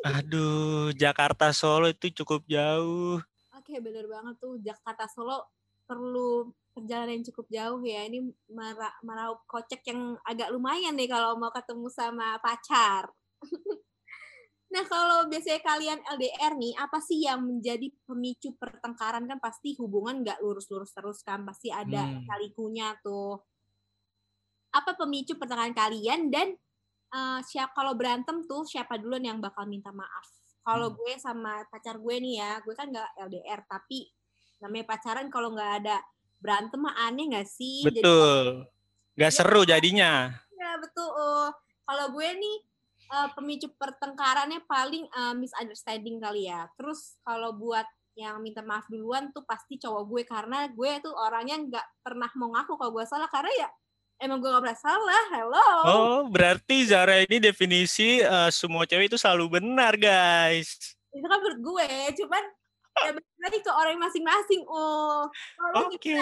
Aduh 0.05 0.91
Jakarta 0.95 1.50
Solo 1.55 1.91
itu 1.91 2.11
cukup 2.23 2.45
jauh. 2.50 3.23
Oke 3.55 3.79
bener 3.79 4.07
banget 4.11 4.37
tuh. 4.43 4.59
Jakarta 4.62 5.07
Solo 5.11 5.50
perlu 5.88 6.53
perjalanan 6.77 7.19
yang 7.19 7.27
cukup 7.33 7.47
jauh 7.50 7.81
ya. 7.83 8.07
Ini 8.07 8.23
marah 8.53 8.95
meraup 9.03 9.43
kocek 9.47 9.83
yang 9.88 10.15
agak 10.27 10.50
lumayan 10.55 10.95
nih 10.95 11.11
kalau 11.11 11.38
mau 11.38 11.50
ketemu 11.55 11.88
sama 11.91 12.38
pacar. 12.43 13.11
Nah, 14.69 14.85
kalau 14.85 15.25
biasanya 15.33 15.65
kalian 15.65 16.00
LDR 16.05 16.53
nih, 16.61 16.77
apa 16.77 17.00
sih 17.00 17.25
yang 17.25 17.41
menjadi 17.41 17.88
pemicu 18.05 18.53
pertengkaran? 18.61 19.25
Kan 19.25 19.41
pasti 19.41 19.73
hubungan 19.81 20.21
nggak 20.21 20.45
lurus-lurus 20.45 20.93
terus 20.93 21.25
kan, 21.25 21.41
pasti 21.49 21.73
ada 21.73 22.05
hmm. 22.05 22.29
kalikunya 22.29 22.93
tuh 23.00 23.41
apa 24.80 24.94
pemicu 24.94 25.35
pertengkaran 25.37 25.75
kalian 25.75 26.30
dan 26.30 26.54
uh, 27.12 27.40
siapa 27.42 27.75
kalau 27.75 27.99
berantem 27.99 28.44
tuh 28.47 28.62
siapa 28.64 28.97
duluan 28.97 29.25
yang 29.25 29.38
bakal 29.42 29.66
minta 29.66 29.90
maaf 29.90 30.38
kalau 30.68 30.92
gue 30.92 31.16
sama 31.16 31.64
pacar 31.73 31.97
gue 31.97 32.16
nih 32.20 32.44
ya, 32.44 32.61
gue 32.61 32.76
kan 32.76 32.92
nggak 32.92 33.25
LDR, 33.25 33.64
tapi 33.64 34.04
namanya 34.61 34.85
pacaran 34.85 35.32
kalau 35.32 35.56
nggak 35.56 35.73
ada 35.80 35.97
berantem 36.37 36.85
mah 36.85 36.92
aneh 37.08 37.32
nggak 37.32 37.49
sih? 37.49 37.88
Betul. 37.88 38.68
Gak 39.16 39.32
Iya. 39.32 39.38
seru 39.40 39.64
jadinya. 39.64 40.28
Ya 40.52 40.76
betul. 40.76 41.56
Kalau 41.88 42.06
gue 42.12 42.28
nih 42.37 42.56
eh, 43.08 43.28
pemicu 43.32 43.73
pertengkarannya 43.80 44.61
paling 44.68 45.08
eh, 45.08 45.35
misunderstanding 45.40 46.20
kali 46.20 46.52
ya. 46.52 46.68
Terus 46.76 47.16
kalau 47.25 47.56
buat 47.56 47.88
yang 48.12 48.37
minta 48.44 48.61
maaf 48.61 48.85
duluan 48.92 49.32
tuh 49.32 49.49
pasti 49.49 49.80
cowok 49.80 50.04
gue 50.04 50.23
karena 50.28 50.68
gue 50.68 50.90
tuh 51.00 51.16
orangnya 51.16 51.56
nggak 51.64 51.87
pernah 52.04 52.28
mau 52.37 52.52
ngaku 52.52 52.76
kalau 52.76 52.92
gue 52.92 53.06
salah 53.08 53.30
karena 53.30 53.50
ya 53.56 53.68
emang 54.18 54.38
gue 54.42 54.50
nggak 54.50 54.64
pernah 54.66 54.80
salah. 54.80 55.22
Hello. 55.32 55.70
Oh, 55.87 56.18
berarti 56.28 56.87
Zara 56.87 57.22
ini 57.22 57.38
definisi 57.38 58.22
eh, 58.22 58.50
semua 58.50 58.84
cewek 58.84 59.10
itu 59.10 59.18
selalu 59.18 59.60
benar, 59.60 59.94
guys. 59.94 60.98
Itu 61.14 61.26
kan 61.26 61.38
menurut 61.42 61.60
gue. 61.62 61.90
Cuman 62.22 62.44
ya 62.98 63.10
lagi 63.14 63.58
ke 63.62 63.70
orang 63.70 63.98
masing-masing. 63.98 64.62
Oh. 64.66 65.30
Oke. 65.87 66.14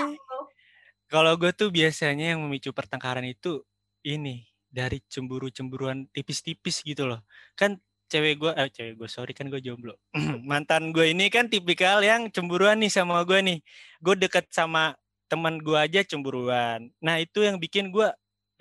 Kalau 1.07 1.33
gue 1.39 1.51
tuh 1.55 1.71
biasanya 1.71 2.35
yang 2.35 2.43
memicu 2.45 2.75
pertengkaran 2.75 3.25
itu 3.25 3.63
ini 4.03 4.45
dari 4.67 5.01
cemburu-cemburuan 5.09 6.11
tipis-tipis 6.13 6.83
gitu 6.85 7.09
loh. 7.09 7.25
Kan 7.57 7.81
cewek 8.11 8.39
gue, 8.39 8.53
eh 8.55 8.69
cewek 8.71 8.95
gue, 8.99 9.09
sorry 9.09 9.33
kan 9.33 9.49
gue 9.49 9.63
jomblo. 9.63 9.97
Mantan 10.51 10.91
gue 10.93 11.11
ini 11.15 11.31
kan 11.33 11.49
tipikal 11.49 12.03
yang 12.03 12.29
cemburuan 12.29 12.83
nih 12.83 12.93
sama 12.93 13.23
gue 13.25 13.39
nih. 13.41 13.59
Gue 14.03 14.15
deket 14.19 14.51
sama 14.51 14.99
teman 15.27 15.59
gue 15.61 15.77
aja 15.79 16.01
cemburuan. 16.07 16.91
Nah 17.03 17.19
itu 17.23 17.43
yang 17.43 17.59
bikin 17.59 17.91
gue, 17.91 18.09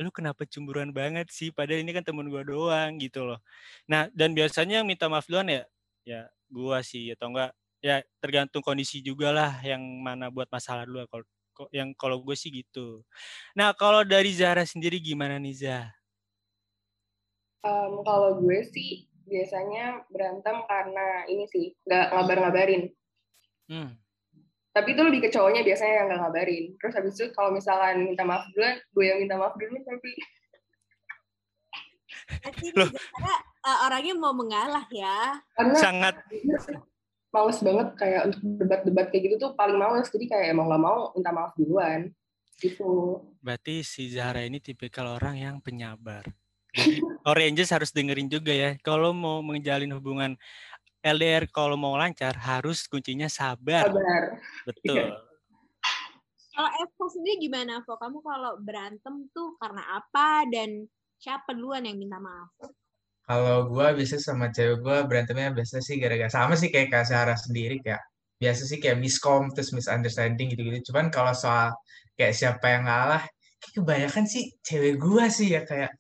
lu 0.02 0.10
kenapa 0.12 0.44
cemburuan 0.50 0.92
banget 0.92 1.30
sih? 1.32 1.54
Padahal 1.54 1.82
ini 1.86 1.92
kan 1.96 2.04
temen 2.06 2.28
gue 2.28 2.44
doang 2.46 2.98
gitu 3.00 3.26
loh. 3.26 3.40
Nah 3.90 4.10
dan 4.14 4.34
biasanya 4.34 4.82
yang 4.84 4.88
minta 4.90 5.08
maaf 5.08 5.30
duluan 5.30 5.48
ya, 5.50 5.64
ya 6.06 6.22
gue 6.50 6.78
sih 6.86 7.14
atau 7.14 7.34
enggak 7.34 7.52
ya 7.86 8.02
tergantung 8.18 8.66
kondisi 8.66 9.02
juga 9.06 9.30
lah 9.30 9.62
yang 9.62 9.82
mana 10.02 10.34
buat 10.34 10.50
masalah 10.50 10.90
dulu 10.90 11.06
kalau 11.06 11.26
yang 11.72 11.94
kalau 11.96 12.20
gue 12.20 12.36
sih 12.36 12.52
gitu. 12.52 13.06
Nah 13.56 13.72
kalau 13.78 14.04
dari 14.04 14.34
Zara 14.36 14.66
sendiri 14.68 15.00
gimana 15.00 15.40
nih 15.40 15.56
Zah? 15.56 15.88
Em, 17.66 17.94
kalau 18.04 18.42
gue 18.44 18.60
sih 18.74 19.08
biasanya 19.26 20.06
berantem 20.12 20.58
karena 20.70 21.26
ini 21.26 21.46
sih 21.50 21.74
nggak 21.88 22.06
ngabar-ngabarin. 22.14 22.84
Hmm. 23.66 23.98
Tapi 24.76 24.92
itu 24.92 25.02
lebih 25.08 25.24
ke 25.24 25.30
cowoknya 25.32 25.64
biasanya 25.64 26.04
yang 26.04 26.08
nggak 26.12 26.20
ngabarin. 26.20 26.66
Terus 26.76 26.94
habis 27.00 27.14
itu 27.16 27.26
kalau 27.32 27.56
misalkan 27.56 28.12
minta 28.12 28.28
maaf 28.28 28.44
duluan, 28.52 28.76
gue 28.92 29.06
yang 29.08 29.20
minta 29.24 29.40
maaf 29.40 29.56
dulu 29.56 29.80
tapi 29.88 30.12
Loh. 32.76 32.90
karena 32.90 33.36
eh, 33.40 33.78
orangnya 33.88 34.14
mau 34.18 34.34
mengalah 34.36 34.86
ya. 34.92 35.40
karena 35.56 35.78
Sangat 35.80 36.16
males 37.32 37.60
banget 37.60 37.88
kayak 38.00 38.22
untuk 38.32 38.42
debat-debat 38.64 39.06
kayak 39.12 39.24
gitu 39.32 39.36
tuh 39.40 39.52
paling 39.56 39.80
males. 39.80 40.12
Jadi 40.12 40.28
kayak 40.28 40.52
emang 40.52 40.68
nggak 40.68 40.84
mau 40.84 41.16
minta 41.16 41.32
maaf 41.32 41.56
duluan. 41.56 42.12
Gitu. 42.56 43.20
berarti 43.44 43.84
si 43.84 44.08
Zahra 44.08 44.48
ini 44.48 44.64
tipikal 44.64 45.20
orang 45.20 45.36
yang 45.36 45.56
penyabar. 45.60 46.24
Jadi 46.72 47.04
Oranges 47.28 47.72
harus 47.72 47.92
dengerin 47.92 48.32
juga 48.32 48.56
ya. 48.56 48.80
Kalau 48.80 49.12
mau 49.12 49.44
menjalin 49.44 49.92
hubungan 49.92 50.40
LDR 51.06 51.46
kalau 51.54 51.78
mau 51.78 51.94
lancar 51.94 52.34
harus 52.34 52.90
kuncinya 52.90 53.30
sabar. 53.30 53.94
Sabar. 53.94 54.24
Betul. 54.66 55.14
Kalau 56.56 56.72
Evo 56.82 57.06
sendiri 57.14 57.46
gimana, 57.46 57.86
Vo? 57.86 57.94
Kamu 57.94 58.26
kalau 58.26 58.58
berantem 58.58 59.30
tuh 59.30 59.54
karena 59.62 59.86
apa 60.02 60.50
dan 60.50 60.90
siapa 61.22 61.54
duluan 61.54 61.86
yang 61.86 62.02
minta 62.02 62.18
maaf? 62.18 62.50
Kalau 63.26 63.70
gue 63.70 63.88
biasa 64.02 64.18
sama 64.18 64.50
cewek 64.50 64.82
gue 64.82 64.98
berantemnya 65.06 65.54
biasa 65.54 65.78
sih 65.82 66.02
gara-gara 66.02 66.30
sama 66.30 66.58
sih 66.58 66.74
kayak 66.74 66.90
Kak 66.90 67.06
Sarah 67.06 67.38
sendiri 67.38 67.82
kayak 67.86 68.02
biasa 68.42 68.66
sih 68.66 68.78
kayak 68.82 68.98
miskom 68.98 69.50
terus 69.54 69.74
misunderstanding 69.78 70.54
gitu-gitu. 70.54 70.90
Cuman 70.90 71.14
kalau 71.14 71.34
soal 71.38 71.74
kayak 72.18 72.34
siapa 72.34 72.66
yang 72.66 72.86
ngalah, 72.90 73.24
kayak 73.62 73.74
kebanyakan 73.78 74.26
sih 74.26 74.54
cewek 74.66 74.98
gue 74.98 75.26
sih 75.30 75.54
ya 75.54 75.62
kayak 75.66 75.94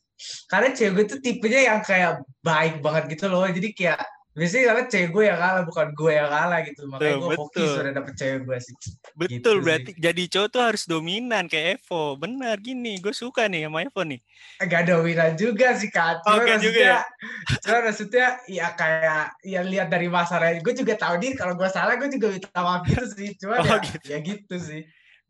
karena 0.47 0.69
cewek 0.71 0.93
gue 0.97 1.05
tuh 1.13 1.19
tipenya 1.19 1.61
yang 1.75 1.81
kayak 1.83 2.23
baik 2.39 2.79
banget 2.79 3.17
gitu 3.17 3.25
loh. 3.27 3.43
Jadi 3.49 3.69
kayak 3.75 4.14
biasanya 4.35 4.63
karena 4.67 4.83
cewek 4.91 5.09
gue 5.15 5.23
yang 5.31 5.39
kalah 5.39 5.63
bukan 5.63 5.87
gue 5.95 6.11
yang 6.11 6.27
kalah 6.27 6.59
gitu. 6.67 6.81
Makanya 6.91 7.15
gue 7.23 7.35
fokus 7.39 7.69
udah 7.79 7.93
dapet 7.95 8.13
cewek 8.19 8.39
gue 8.43 8.57
sih. 8.59 8.75
Betul 9.15 9.31
Gitu 9.31 9.49
sih. 9.49 9.63
berarti 9.63 9.91
jadi 9.95 10.23
cowok 10.27 10.49
tuh 10.51 10.61
harus 10.61 10.83
dominan 10.83 11.43
kayak 11.47 11.79
Evo. 11.79 12.19
Benar 12.19 12.59
gini, 12.59 12.99
gue 12.99 13.15
suka 13.15 13.47
nih 13.47 13.71
sama 13.71 13.87
Evo 13.87 14.01
nih. 14.03 14.19
Gak 14.59 14.79
ada 14.85 14.95
winan 14.99 15.31
juga 15.39 15.67
sih 15.79 15.87
Kak. 15.87 16.27
Oh, 16.27 16.35
nggak 16.35 16.59
juga 16.59 16.79
ya? 16.83 16.99
maksudnya, 16.99 17.59
cuman 17.63 17.81
maksudnya 17.87 18.27
ya 18.51 18.67
kayak 18.75 19.23
ya 19.47 19.61
lihat 19.63 19.87
dari 19.87 20.07
masalahnya. 20.11 20.59
Gue 20.59 20.75
juga 20.75 20.93
tahu 20.99 21.15
diri 21.23 21.35
kalau 21.39 21.55
gue 21.55 21.69
salah 21.71 21.95
gue 21.95 22.09
juga 22.11 22.27
minta 22.35 22.59
maaf 22.59 22.83
gitu 22.83 23.05
sih. 23.15 23.29
Cuman 23.39 23.57
Oh, 23.63 23.65
ya, 23.65 23.77
gitu. 23.79 24.05
ya 24.11 24.17
gitu 24.19 24.55
sih. 24.59 24.81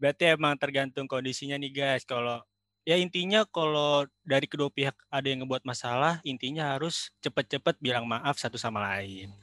Berarti 0.01 0.33
emang 0.33 0.57
tergantung 0.57 1.05
kondisinya 1.05 1.55
nih 1.61 1.71
guys. 1.71 2.03
Kalau 2.03 2.41
ya 2.85 2.95
intinya 3.01 3.43
kalau 3.49 4.05
dari 4.21 4.45
kedua 4.45 4.69
pihak 4.69 4.93
ada 5.09 5.25
yang 5.25 5.43
ngebuat 5.43 5.65
masalah, 5.65 6.21
intinya 6.21 6.77
harus 6.77 7.09
cepet-cepet 7.19 7.81
bilang 7.81 8.05
maaf 8.05 8.37
satu 8.37 8.61
sama 8.61 8.79
lain. 8.93 9.33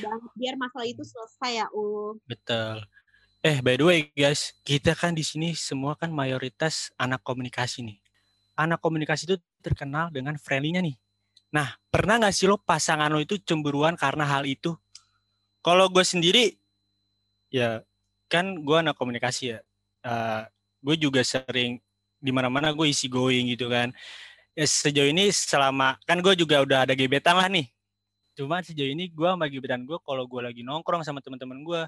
Banget 0.00 0.32
biar 0.34 0.54
masalah 0.56 0.88
itu 0.88 1.04
selesai 1.04 1.62
ya, 1.62 1.66
U. 1.76 2.16
Betul. 2.24 2.88
Eh, 3.44 3.62
by 3.62 3.78
the 3.78 3.86
way 3.86 4.00
guys, 4.16 4.56
kita 4.66 4.96
kan 4.98 5.14
di 5.14 5.22
sini 5.22 5.54
semua 5.54 5.94
kan 5.94 6.10
mayoritas 6.10 6.90
anak 6.98 7.22
komunikasi 7.22 7.86
nih. 7.86 7.98
Anak 8.58 8.82
komunikasi 8.82 9.30
itu 9.30 9.36
terkenal 9.62 10.10
dengan 10.10 10.34
friendly-nya 10.34 10.82
nih. 10.82 10.96
Nah, 11.54 11.78
pernah 11.92 12.18
nggak 12.18 12.34
sih 12.34 12.50
lo 12.50 12.58
pasangan 12.58 13.12
lo 13.12 13.22
itu 13.22 13.38
cemburuan 13.38 13.94
karena 13.94 14.26
hal 14.26 14.42
itu? 14.48 14.74
Kalau 15.62 15.86
gue 15.86 16.02
sendiri, 16.02 16.56
ya 17.52 17.84
kan 18.26 18.58
gue 18.58 18.76
anak 18.80 18.98
komunikasi 18.98 19.54
ya. 19.54 19.58
Eh, 20.02 20.42
gue 20.82 20.96
juga 20.98 21.22
sering 21.22 21.78
di 22.18 22.30
mana-mana 22.34 22.74
gue 22.74 22.86
isi 22.90 23.06
going 23.06 23.54
gitu 23.54 23.70
kan. 23.70 23.94
Ya, 24.58 24.66
sejauh 24.66 25.06
ini 25.08 25.30
selama 25.30 25.98
kan 26.02 26.18
gue 26.18 26.34
juga 26.34 26.62
udah 26.62 26.78
ada 26.86 26.94
gebetan 26.98 27.38
lah 27.38 27.46
nih. 27.46 27.70
Cuman 28.34 28.62
sejauh 28.62 28.90
ini 28.90 29.10
gue 29.10 29.28
sama 29.28 29.46
gebetan 29.46 29.82
gue 29.86 29.98
kalau 30.02 30.26
gue 30.26 30.40
lagi 30.42 30.62
nongkrong 30.66 31.02
sama 31.06 31.22
teman-teman 31.22 31.62
gue, 31.62 31.82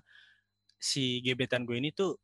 si 0.78 1.22
gebetan 1.22 1.66
gue 1.66 1.78
ini 1.78 1.90
tuh 1.90 2.18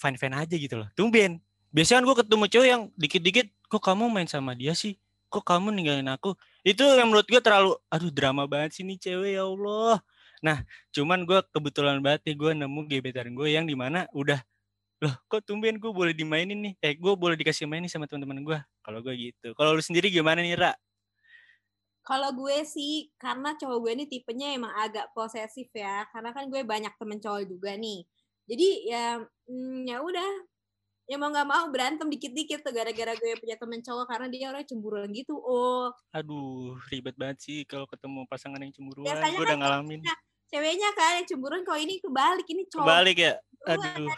fine-fine 0.00 0.36
aja 0.36 0.56
gitu 0.56 0.80
loh. 0.80 0.88
Tumben. 0.96 1.40
Biasanya 1.72 2.04
kan 2.04 2.04
gue 2.04 2.16
ketemu 2.20 2.44
cowok 2.52 2.66
yang 2.68 2.82
dikit-dikit, 3.00 3.46
kok 3.72 3.80
kamu 3.80 4.12
main 4.12 4.28
sama 4.28 4.52
dia 4.52 4.76
sih? 4.76 5.00
Kok 5.32 5.40
kamu 5.40 5.72
ninggalin 5.72 6.04
aku? 6.12 6.36
Itu 6.60 6.84
yang 6.84 7.08
menurut 7.08 7.24
gue 7.24 7.40
terlalu, 7.40 7.80
aduh 7.88 8.12
drama 8.12 8.44
banget 8.44 8.76
sih 8.76 8.84
nih 8.84 9.00
cewek 9.00 9.40
ya 9.40 9.48
Allah. 9.48 10.04
Nah, 10.44 10.60
cuman 10.92 11.24
gue 11.24 11.40
kebetulan 11.48 11.96
banget 12.04 12.28
nih 12.28 12.36
gue 12.36 12.50
nemu 12.60 12.80
gebetan 12.92 13.32
gue 13.32 13.48
yang 13.48 13.64
di 13.64 13.72
mana 13.72 14.04
udah, 14.12 14.44
loh 15.02 15.14
kok 15.26 15.42
tumben 15.42 15.82
gue 15.82 15.90
boleh 15.90 16.14
dimainin 16.14 16.54
nih? 16.62 16.74
Eh, 16.78 16.94
gue 16.94 17.12
boleh 17.18 17.34
dikasih 17.34 17.66
main 17.66 17.82
nih 17.82 17.90
sama 17.90 18.06
teman-teman 18.06 18.38
gue. 18.46 18.58
Kalau 18.86 19.02
gue 19.02 19.10
gitu. 19.18 19.50
Kalau 19.58 19.74
lu 19.74 19.82
sendiri 19.82 20.06
gimana 20.14 20.38
nih, 20.46 20.54
Ra? 20.54 20.72
Kalau 22.06 22.30
gue 22.30 22.62
sih, 22.62 23.10
karena 23.18 23.58
cowok 23.58 23.78
gue 23.82 23.92
ini 23.98 24.04
tipenya 24.06 24.54
emang 24.54 24.70
agak 24.78 25.10
posesif 25.10 25.66
ya. 25.74 26.06
Karena 26.14 26.30
kan 26.30 26.46
gue 26.46 26.62
banyak 26.62 26.94
temen 27.02 27.18
cowok 27.18 27.42
juga 27.50 27.74
nih. 27.74 28.06
Jadi 28.46 28.68
ya, 28.86 29.18
mm, 29.50 29.90
ya 29.90 29.98
udah. 30.06 30.30
Ya 31.10 31.18
mau 31.18 31.34
nggak 31.34 31.50
mau 31.50 31.66
berantem 31.74 32.06
dikit-dikit 32.06 32.62
tuh 32.62 32.70
gara-gara 32.70 33.18
gue 33.18 33.34
punya 33.42 33.58
temen 33.58 33.82
cowok 33.82 34.06
karena 34.06 34.26
dia 34.30 34.54
orangnya 34.54 34.70
cemburuan 34.70 35.10
gitu. 35.10 35.34
Oh, 35.34 35.90
Aduh, 36.14 36.78
ribet 36.94 37.18
banget 37.18 37.42
sih 37.42 37.66
kalau 37.66 37.90
ketemu 37.90 38.22
pasangan 38.30 38.62
yang 38.62 38.70
cemburuan. 38.70 39.10
Biasanya 39.10 39.34
Gue 39.34 39.46
udah 39.50 39.58
kan 39.58 39.62
ngalamin. 39.66 40.00
ceweknya 40.46 40.94
kan 40.94 41.18
yang 41.18 41.26
cemburuan 41.26 41.66
kalau 41.66 41.80
ini 41.82 41.98
kebalik 41.98 42.46
ini 42.46 42.62
cowok. 42.70 42.86
Kebalik 42.86 43.16
ya? 43.18 43.34
cemburuan. 43.66 43.98
Aduh, 43.98 44.14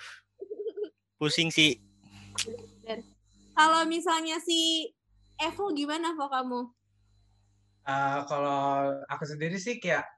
pusing 1.16 1.50
sih. 1.50 1.78
Kalau 3.54 3.86
misalnya 3.86 4.42
si 4.42 4.90
Evo 5.38 5.70
gimana 5.74 6.14
Vo 6.14 6.26
kamu? 6.26 6.60
Eh, 7.84 8.20
kalau 8.26 8.90
aku 9.06 9.24
sendiri 9.28 9.60
sih 9.60 9.76
kayak 9.76 10.08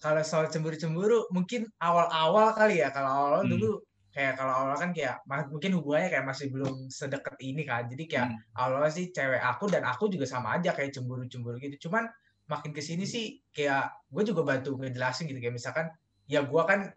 kalau 0.00 0.24
soal 0.24 0.48
cemburu-cemburu 0.48 1.28
mungkin 1.28 1.68
awal-awal 1.76 2.56
kali 2.56 2.80
ya 2.80 2.88
kalau 2.88 3.10
awal 3.12 3.44
Hmm. 3.44 3.52
dulu 3.52 3.84
kayak 4.10 4.40
kalau 4.40 4.64
awal 4.64 4.74
kan 4.80 4.90
kayak 4.96 5.20
mungkin 5.52 5.76
hubungannya 5.76 6.08
kayak 6.08 6.24
masih 6.24 6.48
belum 6.48 6.88
sedekat 6.88 7.36
ini 7.44 7.68
kan 7.68 7.84
jadi 7.84 8.04
kayak 8.08 8.28
Hmm. 8.32 8.40
awalnya 8.56 8.90
sih 8.96 9.12
cewek 9.12 9.44
aku 9.44 9.68
dan 9.68 9.84
aku 9.84 10.08
juga 10.08 10.24
sama 10.24 10.56
aja 10.56 10.72
kayak 10.72 10.96
cemburu-cemburu 10.96 11.60
gitu 11.60 11.86
cuman 11.86 12.08
makin 12.48 12.72
ke 12.72 12.80
sini 12.80 13.04
sih 13.04 13.38
kayak 13.52 13.92
gue 14.08 14.22
juga 14.24 14.42
bantu 14.42 14.74
ngejelasin 14.80 15.28
gitu 15.28 15.38
kayak 15.38 15.54
misalkan 15.54 15.86
ya 16.26 16.42
gue 16.48 16.62
kan 16.64 16.88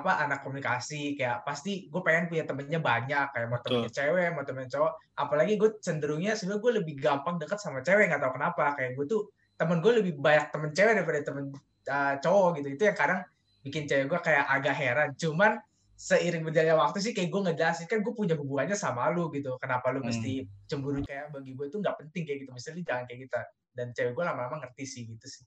apa 0.00 0.26
anak 0.26 0.42
komunikasi 0.42 1.14
kayak 1.14 1.46
pasti 1.46 1.86
gue 1.86 2.02
pengen 2.02 2.26
punya 2.26 2.44
temennya 2.48 2.80
banyak 2.82 3.26
kayak 3.30 3.46
mau 3.46 3.60
temennya 3.62 3.90
cewek 3.94 4.28
mau 4.34 4.42
temennya 4.42 4.70
cowok. 4.74 4.92
Apalagi 5.14 5.52
gue 5.54 5.70
cenderungnya 5.78 6.32
sebenarnya 6.34 6.62
gue 6.62 6.72
lebih 6.82 6.94
gampang 6.98 7.36
deket 7.38 7.58
sama 7.62 7.80
cewek 7.86 8.10
nggak 8.10 8.22
tahu 8.22 8.32
kenapa. 8.34 8.64
Kayak 8.74 8.90
gue 8.98 9.06
tuh 9.06 9.22
temen 9.54 9.78
gue 9.78 9.92
lebih 10.02 10.12
banyak 10.18 10.46
temen 10.50 10.70
cewek 10.74 10.92
daripada 10.98 11.20
temen 11.22 11.44
uh, 11.88 12.14
cowok 12.18 12.48
gitu. 12.58 12.68
Itu 12.74 12.82
yang 12.90 12.98
kadang 12.98 13.20
bikin 13.62 13.82
cewek 13.86 14.06
gue 14.10 14.20
kayak 14.20 14.44
agak 14.50 14.74
heran. 14.74 15.08
Cuman 15.14 15.52
seiring 15.94 16.42
berjalannya 16.42 16.74
waktu 16.74 16.98
sih 16.98 17.12
kayak 17.14 17.30
gue 17.30 17.40
ngejelasin 17.46 17.86
kan 17.86 18.02
gue 18.02 18.12
punya 18.12 18.34
hubungannya 18.34 18.74
sama 18.74 19.08
lu 19.14 19.30
gitu. 19.30 19.54
Kenapa 19.62 19.94
lu 19.94 20.02
Hmm. 20.02 20.10
mesti 20.10 20.42
cemburu? 20.66 20.98
Kayak 21.06 21.30
bagi 21.30 21.54
gue 21.54 21.66
tuh 21.70 21.78
nggak 21.78 21.96
penting 22.02 22.22
kayak 22.26 22.38
gitu. 22.42 22.50
Misalnya 22.50 22.82
jangan 22.82 23.04
kayak 23.06 23.20
gitu. 23.30 23.34
Dan 23.74 23.86
cewek 23.94 24.12
gue 24.18 24.24
lama-lama 24.26 24.58
ngerti 24.66 24.84
sih 24.84 25.02
gitu 25.06 25.26
sih. 25.30 25.46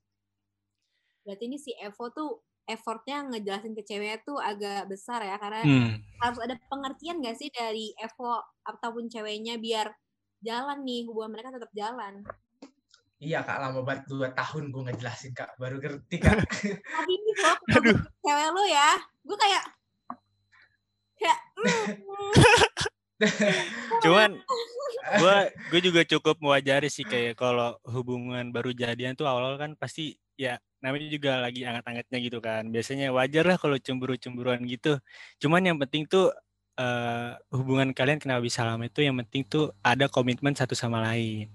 Berarti 1.28 1.44
ini 1.52 1.60
si 1.60 1.76
Evo 1.76 2.08
tuh 2.16 2.47
effortnya 2.68 3.24
ngejelasin 3.32 3.74
ke 3.74 3.84
ceweknya 3.88 4.20
tuh 4.28 4.38
agak 4.38 4.92
besar 4.92 5.24
ya 5.24 5.40
karena 5.40 5.64
Hmm. 5.64 6.04
harus 6.20 6.40
ada 6.44 6.60
pengertian 6.68 7.24
gak 7.24 7.40
sih 7.40 7.48
dari 7.48 7.96
Evo 7.96 8.44
ataupun 8.68 9.08
ceweknya 9.08 9.56
biar 9.58 9.88
jalan 10.44 10.84
nih 10.84 11.08
hubungan 11.08 11.34
mereka 11.34 11.56
tetap 11.56 11.72
jalan. 11.74 12.28
Iya 13.18 13.42
kak, 13.42 13.58
lama 13.58 13.82
banget 13.82 14.06
dua 14.06 14.30
tahun 14.30 14.70
gue 14.70 14.82
ngejelasin 14.92 15.34
kak, 15.34 15.58
baru 15.58 15.82
ngerti 15.82 16.22
kak. 16.22 16.38
Tapi 16.94 17.12
ini 17.18 17.32
ketemu 17.66 18.06
cewek 18.22 18.50
lo 18.54 18.64
ya, 18.70 18.90
gue 19.26 19.38
kayak 19.42 19.64
kayak 21.18 21.40
mm, 21.58 21.90
Cuman 24.06 24.38
gue 25.18 25.38
gue 25.74 25.80
juga 25.82 26.02
cukup 26.06 26.38
mewajari 26.38 26.94
sih 26.94 27.02
kayak 27.02 27.34
kalau 27.34 27.74
hubungan 27.90 28.54
baru 28.54 28.70
jadian 28.76 29.18
tuh 29.18 29.26
awal 29.26 29.58
kan 29.58 29.74
pasti 29.74 30.14
ya 30.38 30.62
namanya 30.78 31.10
juga 31.10 31.42
lagi 31.42 31.66
anget-angetnya 31.66 32.18
gitu 32.22 32.40
kan. 32.40 32.70
Biasanya 32.70 33.10
wajar 33.12 33.44
lah 33.50 33.58
kalau 33.58 33.78
cemburu-cemburuan 33.82 34.62
gitu. 34.70 35.02
Cuman 35.42 35.66
yang 35.66 35.78
penting 35.82 36.06
tuh 36.06 36.30
eh, 36.78 37.32
hubungan 37.50 37.90
kalian 37.92 38.22
kenapa 38.22 38.42
bisa 38.46 38.62
lama 38.64 38.86
itu 38.86 39.02
yang 39.02 39.18
penting 39.26 39.44
tuh 39.50 39.74
ada 39.82 40.06
komitmen 40.08 40.54
satu 40.54 40.78
sama 40.78 41.02
lain. 41.02 41.50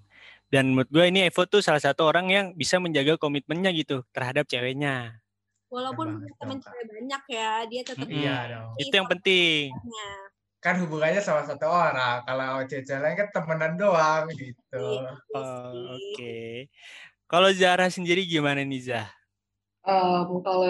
Dan 0.53 0.77
menurut 0.77 0.91
gue 0.93 1.05
ini 1.09 1.25
Evo 1.25 1.49
tuh 1.49 1.65
salah 1.65 1.81
satu 1.81 2.05
orang 2.05 2.29
yang 2.29 2.47
bisa 2.53 2.77
menjaga 2.77 3.17
komitmennya 3.17 3.73
gitu 3.73 4.05
terhadap 4.13 4.45
ceweknya. 4.45 5.17
walaupun 5.73 6.29
punya 6.37 6.61
Kak. 6.61 6.69
cewek 6.69 6.85
banyak 6.85 7.23
ya, 7.33 7.51
dia 7.65 7.81
tetap 7.81 8.05
Mm-mm. 8.05 8.21
Iya 8.21 8.37
dong. 8.53 8.73
Itu 8.77 8.93
yang 8.93 9.09
penting. 9.09 9.73
Kan 10.61 10.75
hubungannya 10.85 11.25
sama 11.25 11.49
satu 11.49 11.65
orang, 11.65 12.21
kalau 12.29 12.61
cewek 12.69 12.85
lain 13.01 13.17
kan 13.17 13.29
temenan 13.33 13.73
doang 13.81 14.29
gitu. 14.37 14.85
Iya. 15.01 15.17
Oh, 15.33 15.97
Oke. 15.97 16.69
Kalau 17.33 17.49
Zara 17.57 17.89
sendiri 17.89 18.29
gimana 18.29 18.61
nih 18.61 18.93
Zah? 18.93 19.09
Em, 19.89 20.29
kalau 20.45 20.69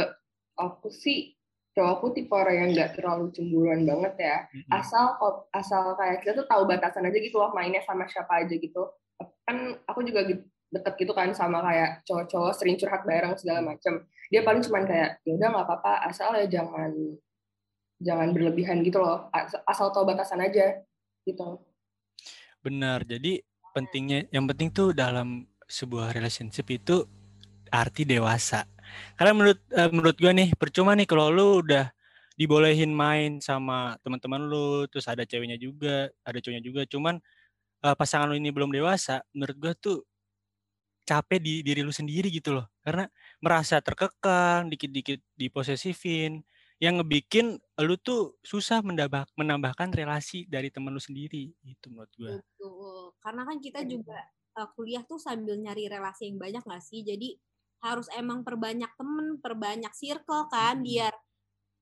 aku 0.55 0.95
sih, 0.95 1.35
cowok 1.75 1.91
aku 1.99 2.07
tipe 2.15 2.31
orang 2.31 2.55
yang 2.55 2.69
nggak 2.71 2.95
terlalu 2.95 3.35
cemburuan 3.35 3.83
banget 3.83 4.15
ya. 4.23 4.37
Mm-mm. 4.55 4.71
Asal 4.71 5.19
asal 5.51 5.99
kayak 5.99 6.23
kita 6.23 6.39
tuh 6.39 6.47
tahu 6.47 6.63
batasan 6.71 7.11
aja 7.11 7.19
gitu 7.19 7.43
loh 7.43 7.51
mainnya 7.51 7.83
sama 7.83 8.07
siapa 8.07 8.47
aja 8.47 8.55
gitu. 8.55 8.95
Kan 9.43 9.83
aku 9.91 10.07
juga 10.07 10.23
deket 10.73 10.95
gitu 11.03 11.11
kan 11.19 11.35
sama 11.35 11.67
kayak 11.67 12.07
cowok-cowok 12.07 12.55
sering 12.55 12.79
curhat 12.79 13.03
bareng 13.03 13.35
segala 13.35 13.59
macem. 13.75 14.07
Dia 14.31 14.47
paling 14.47 14.63
cuman 14.63 14.87
kayak 14.87 15.19
ya 15.27 15.35
udah 15.35 15.49
nggak 15.51 15.67
apa-apa 15.67 15.93
asal 16.15 16.31
ya 16.39 16.47
jangan 16.47 16.95
jangan 17.99 18.31
berlebihan 18.31 18.87
gitu 18.87 19.03
loh. 19.03 19.27
As- 19.35 19.59
Asal 19.67 19.91
tahu 19.91 20.07
batasan 20.07 20.39
aja 20.39 20.79
gitu. 21.27 21.59
Benar. 22.63 23.03
Jadi 23.03 23.43
pentingnya 23.75 24.31
yang 24.31 24.47
penting 24.47 24.71
tuh 24.71 24.95
dalam 24.95 25.51
sebuah 25.73 26.13
relationship 26.13 26.69
itu 26.69 27.09
arti 27.73 28.05
dewasa. 28.05 28.69
Karena 29.17 29.33
menurut 29.33 29.59
eh, 29.73 29.89
menurut 29.89 30.17
gua 30.21 30.33
nih 30.37 30.53
percuma 30.53 30.93
nih 30.93 31.09
kalau 31.09 31.33
lu 31.33 31.65
udah 31.65 31.89
dibolehin 32.37 32.93
main 32.93 33.41
sama 33.41 33.97
teman-teman 34.05 34.45
lu, 34.45 34.85
terus 34.93 35.09
ada 35.09 35.25
ceweknya 35.25 35.57
juga, 35.57 36.13
ada 36.25 36.37
cowoknya 36.37 36.63
juga, 36.65 36.85
cuman 36.85 37.17
eh, 37.85 37.97
pasangan 37.97 38.29
lu 38.29 38.37
ini 38.37 38.53
belum 38.53 38.69
dewasa, 38.69 39.25
menurut 39.33 39.57
gua 39.57 39.73
tuh 39.73 40.05
capek 41.09 41.41
di 41.43 41.55
diri 41.67 41.81
lu 41.81 41.91
sendiri 41.91 42.29
gitu 42.29 42.53
loh. 42.53 42.69
Karena 42.85 43.09
merasa 43.41 43.81
terkekang, 43.81 44.69
dikit-dikit 44.71 45.19
diposesifin, 45.35 46.45
yang 46.83 46.99
ngebikin 46.99 47.59
lu 47.81 47.95
tuh 47.97 48.37
susah 48.43 48.83
mendabak, 48.85 49.31
menambahkan 49.39 49.95
relasi 49.95 50.45
dari 50.51 50.69
teman 50.69 50.93
lu 50.93 51.03
sendiri. 51.03 51.49
Itu 51.65 51.89
menurut 51.89 52.13
gua. 52.19 52.31
Betul. 52.39 53.17
Karena 53.23 53.43
kan 53.49 53.57
kita 53.63 53.81
juga 53.87 54.19
uh, 54.57 54.69
kuliah 54.77 55.05
tuh 55.05 55.21
sambil 55.21 55.57
nyari 55.59 55.89
relasi 55.89 56.29
yang 56.29 56.39
banyak 56.41 56.63
gak 56.65 56.85
sih? 56.85 57.05
Jadi 57.05 57.37
harus 57.83 58.07
emang 58.15 58.47
perbanyak 58.47 58.93
temen, 58.95 59.43
perbanyak 59.43 59.91
circle 59.93 60.47
kan, 60.49 60.81
biar 60.81 61.13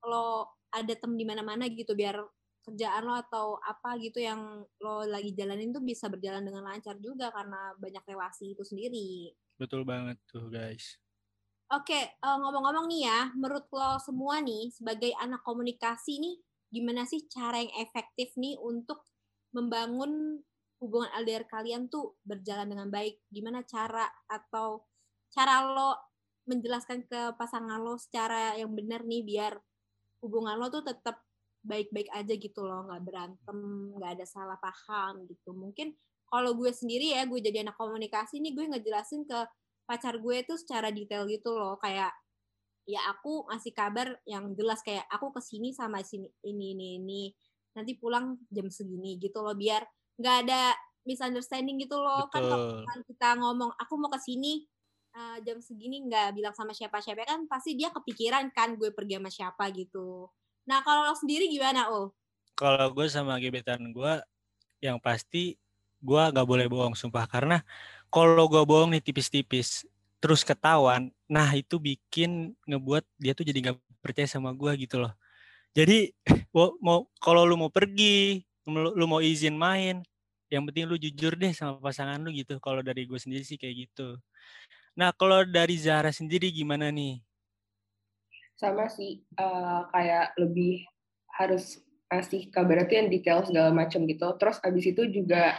lo 0.09 0.57
ada 0.73 0.95
tem 0.97 1.13
di 1.13 1.25
mana-mana 1.29 1.69
gitu, 1.69 1.93
biar 1.93 2.17
kerjaan 2.61 3.03
lo 3.05 3.17
atau 3.17 3.57
apa 3.61 3.97
gitu 4.01 4.21
yang 4.21 4.65
lo 4.81 5.05
lagi 5.09 5.33
jalanin 5.33 5.73
tuh 5.73 5.85
bisa 5.85 6.09
berjalan 6.13 6.45
dengan 6.45 6.65
lancar 6.69 6.97
juga 7.01 7.33
karena 7.33 7.73
banyak 7.77 8.05
relasi 8.05 8.57
itu 8.57 8.65
sendiri. 8.65 9.33
Betul 9.61 9.85
banget 9.85 10.17
tuh 10.29 10.49
guys. 10.49 10.97
Oke, 11.71 11.95
eh, 11.95 12.17
ngomong-ngomong 12.19 12.91
nih 12.91 13.07
ya, 13.07 13.21
menurut 13.39 13.71
lo 13.71 14.01
semua 14.03 14.43
nih 14.43 14.75
sebagai 14.75 15.15
anak 15.23 15.39
komunikasi 15.47 16.19
nih, 16.19 16.37
gimana 16.67 17.07
sih 17.07 17.31
cara 17.31 17.63
yang 17.63 17.71
efektif 17.79 18.35
nih 18.35 18.59
untuk 18.59 19.07
membangun 19.55 20.43
hubungan 20.81 21.13
LDR 21.23 21.45
kalian 21.47 21.93
tuh 21.93 22.17
berjalan 22.25 22.67
dengan 22.69 22.89
baik? 22.89 23.21
Gimana 23.29 23.63
cara 23.69 24.09
atau 24.27 24.89
cara 25.31 25.63
lo 25.69 25.97
menjelaskan 26.49 27.07
ke 27.07 27.37
pasangan 27.37 27.79
lo 27.79 27.95
secara 28.01 28.57
yang 28.59 28.73
benar 28.75 29.07
nih 29.07 29.23
biar 29.23 29.55
hubungan 30.25 30.57
lo 30.57 30.73
tuh 30.73 30.83
tetap 30.83 31.23
baik-baik 31.61 32.09
aja 32.17 32.35
gitu 32.41 32.65
loh, 32.65 32.89
nggak 32.89 33.05
berantem, 33.05 33.59
nggak 33.93 34.11
ada 34.17 34.27
salah 34.27 34.57
paham 34.57 35.29
gitu. 35.29 35.53
Mungkin 35.53 35.93
kalau 36.25 36.57
gue 36.57 36.73
sendiri 36.73 37.13
ya, 37.13 37.29
gue 37.29 37.37
jadi 37.45 37.69
anak 37.69 37.77
komunikasi 37.77 38.41
nih, 38.41 38.57
gue 38.57 38.65
ngejelasin 38.73 39.29
ke 39.29 39.39
pacar 39.91 40.23
gue 40.23 40.37
tuh 40.47 40.55
secara 40.55 40.95
detail 40.95 41.27
gitu 41.27 41.51
loh 41.51 41.75
kayak 41.83 42.15
ya 42.87 43.03
aku 43.11 43.51
ngasih 43.51 43.75
kabar 43.75 44.15
yang 44.23 44.55
jelas 44.55 44.87
kayak 44.87 45.03
aku 45.11 45.35
ke 45.35 45.43
sini 45.43 45.75
sama 45.75 45.99
sini 46.07 46.31
ini 46.47 46.79
ini 46.79 46.87
ini 47.03 47.23
nanti 47.75 47.99
pulang 47.99 48.39
jam 48.55 48.71
segini 48.71 49.19
gitu 49.19 49.43
loh 49.43 49.59
biar 49.59 49.83
nggak 50.21 50.37
ada 50.47 50.77
misunderstanding 51.09 51.81
gitu 51.81 51.97
loh 51.97 52.29
kan 52.29 52.45
kalau 52.45 52.85
Betul. 52.85 53.03
kita 53.09 53.29
ngomong 53.41 53.73
aku 53.81 53.93
mau 53.97 54.13
ke 54.13 54.21
sini 54.21 54.69
eh, 55.17 55.37
jam 55.43 55.59
segini 55.65 56.05
nggak 56.07 56.37
bilang 56.37 56.55
sama 56.55 56.77
siapa-siapa 56.77 57.25
kan 57.25 57.49
pasti 57.49 57.75
dia 57.75 57.89
kepikiran 57.91 58.53
kan 58.53 58.77
gue 58.77 58.93
pergi 58.93 59.17
sama 59.17 59.31
siapa 59.33 59.65
gitu 59.73 60.29
nah 60.69 60.85
kalau 60.85 61.09
lo 61.09 61.17
sendiri 61.17 61.49
gimana 61.49 61.89
oh 61.91 62.13
Kalau 62.55 62.93
gue 62.93 63.09
sama 63.09 63.41
gebetan 63.41 63.81
gue, 63.89 64.13
yang 64.85 65.01
pasti 65.01 65.57
gue 66.01 66.23
gak 66.33 66.45
boleh 66.45 66.69
bohong 66.69 66.93
sumpah 66.97 67.25
karena 67.25 67.65
kalau 68.13 68.45
gue 68.53 68.61
bohong 68.65 68.93
nih 68.93 69.01
tipis-tipis 69.05 69.89
terus 70.21 70.45
ketahuan, 70.45 71.09
nah 71.25 71.49
itu 71.57 71.81
bikin 71.81 72.53
ngebuat 72.69 73.05
dia 73.17 73.33
tuh 73.33 73.49
jadi 73.49 73.73
gak 73.73 73.77
percaya 74.05 74.29
sama 74.29 74.53
gue 74.53 74.73
gitu 74.85 75.01
loh. 75.01 75.13
Jadi 75.73 76.13
mau, 76.57 76.77
mau 76.85 76.99
kalau 77.23 77.49
lu 77.49 77.57
mau 77.57 77.73
pergi, 77.73 78.45
lu, 78.75 78.91
lu 78.95 79.05
mau 79.11 79.23
izin 79.23 79.55
main, 79.55 80.03
yang 80.53 80.63
penting 80.67 80.87
lu 80.87 80.97
jujur 80.99 81.35
deh 81.39 81.53
sama 81.55 81.79
pasangan 81.79 82.19
lu 82.23 82.31
gitu. 82.35 82.59
Kalau 82.63 82.83
dari 82.83 83.07
gue 83.07 83.19
sendiri 83.19 83.43
sih 83.47 83.59
kayak 83.59 83.89
gitu. 83.89 84.19
Nah 84.99 85.15
kalau 85.15 85.47
dari 85.47 85.79
Zara 85.79 86.11
sendiri 86.11 86.51
gimana 86.51 86.91
nih? 86.91 87.23
sama 88.61 88.93
sih 88.93 89.25
eh, 89.25 89.81
kayak 89.89 90.37
lebih 90.37 90.85
harus 91.41 91.81
ngasih 92.13 92.53
kabar 92.53 92.85
itu 92.85 93.01
yang 93.01 93.09
detail 93.09 93.41
segala 93.49 93.73
macam 93.73 94.05
gitu 94.05 94.29
terus 94.37 94.61
abis 94.61 94.93
itu 94.93 95.09
juga 95.09 95.57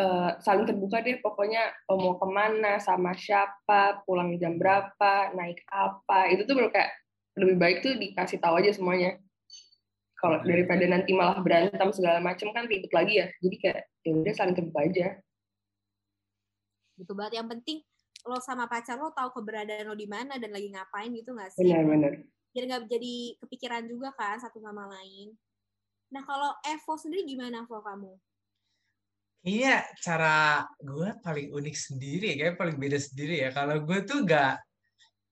eh, 0.00 0.30
saling 0.40 0.64
terbuka 0.64 1.04
deh 1.04 1.20
pokoknya 1.20 1.68
oh, 1.92 2.00
mau 2.00 2.16
ke 2.16 2.26
mana 2.32 2.80
sama 2.80 3.12
siapa 3.12 4.00
pulang 4.08 4.40
jam 4.40 4.56
berapa 4.56 5.36
naik 5.36 5.60
apa 5.68 6.32
itu 6.32 6.48
tuh 6.48 6.72
kayak 6.72 6.88
lebih 7.36 7.56
baik 7.60 7.76
tuh 7.84 7.92
dikasih 8.00 8.40
tahu 8.40 8.56
aja 8.64 8.72
semuanya 8.72 9.20
kalau 10.18 10.42
daripada 10.42 10.84
nanti 10.84 11.14
malah 11.14 11.38
berantem 11.40 11.88
segala 11.94 12.18
macam 12.18 12.50
kan 12.50 12.66
ribet 12.66 12.90
lagi 12.90 13.22
ya 13.22 13.26
jadi 13.38 13.56
kayak 13.62 13.80
ya 14.04 14.10
udah 14.18 14.34
saling 14.34 14.56
terbuka 14.58 14.80
aja 14.84 15.08
gitu 16.98 17.12
banget 17.14 17.38
yang 17.38 17.48
penting 17.48 17.80
lo 18.26 18.42
sama 18.42 18.66
pacar 18.66 18.98
lo 18.98 19.14
tahu 19.14 19.30
keberadaan 19.38 19.86
lo 19.86 19.94
di 19.94 20.10
mana 20.10 20.36
dan 20.36 20.50
lagi 20.50 20.74
ngapain 20.74 21.14
gitu 21.14 21.30
nggak 21.32 21.54
sih 21.54 21.62
benar-benar 21.62 22.26
biar 22.52 22.64
nggak 22.74 22.90
jadi 22.90 23.14
kepikiran 23.44 23.84
juga 23.86 24.10
kan 24.16 24.40
satu 24.40 24.58
sama 24.58 24.88
lain. 24.88 25.30
Nah 26.10 26.26
kalau 26.26 26.50
Evo 26.64 26.96
sendiri 26.96 27.22
gimana 27.28 27.62
Evo 27.62 27.78
kamu? 27.84 28.12
Iya, 29.46 29.86
cara 30.02 30.66
gue 30.82 31.14
paling 31.22 31.54
unik 31.54 31.76
sendiri, 31.78 32.34
kayak 32.34 32.58
paling 32.58 32.74
beda 32.74 32.98
sendiri 32.98 33.46
ya. 33.46 33.54
Kalau 33.54 33.78
gue 33.86 34.02
tuh 34.02 34.26
gak, 34.26 34.58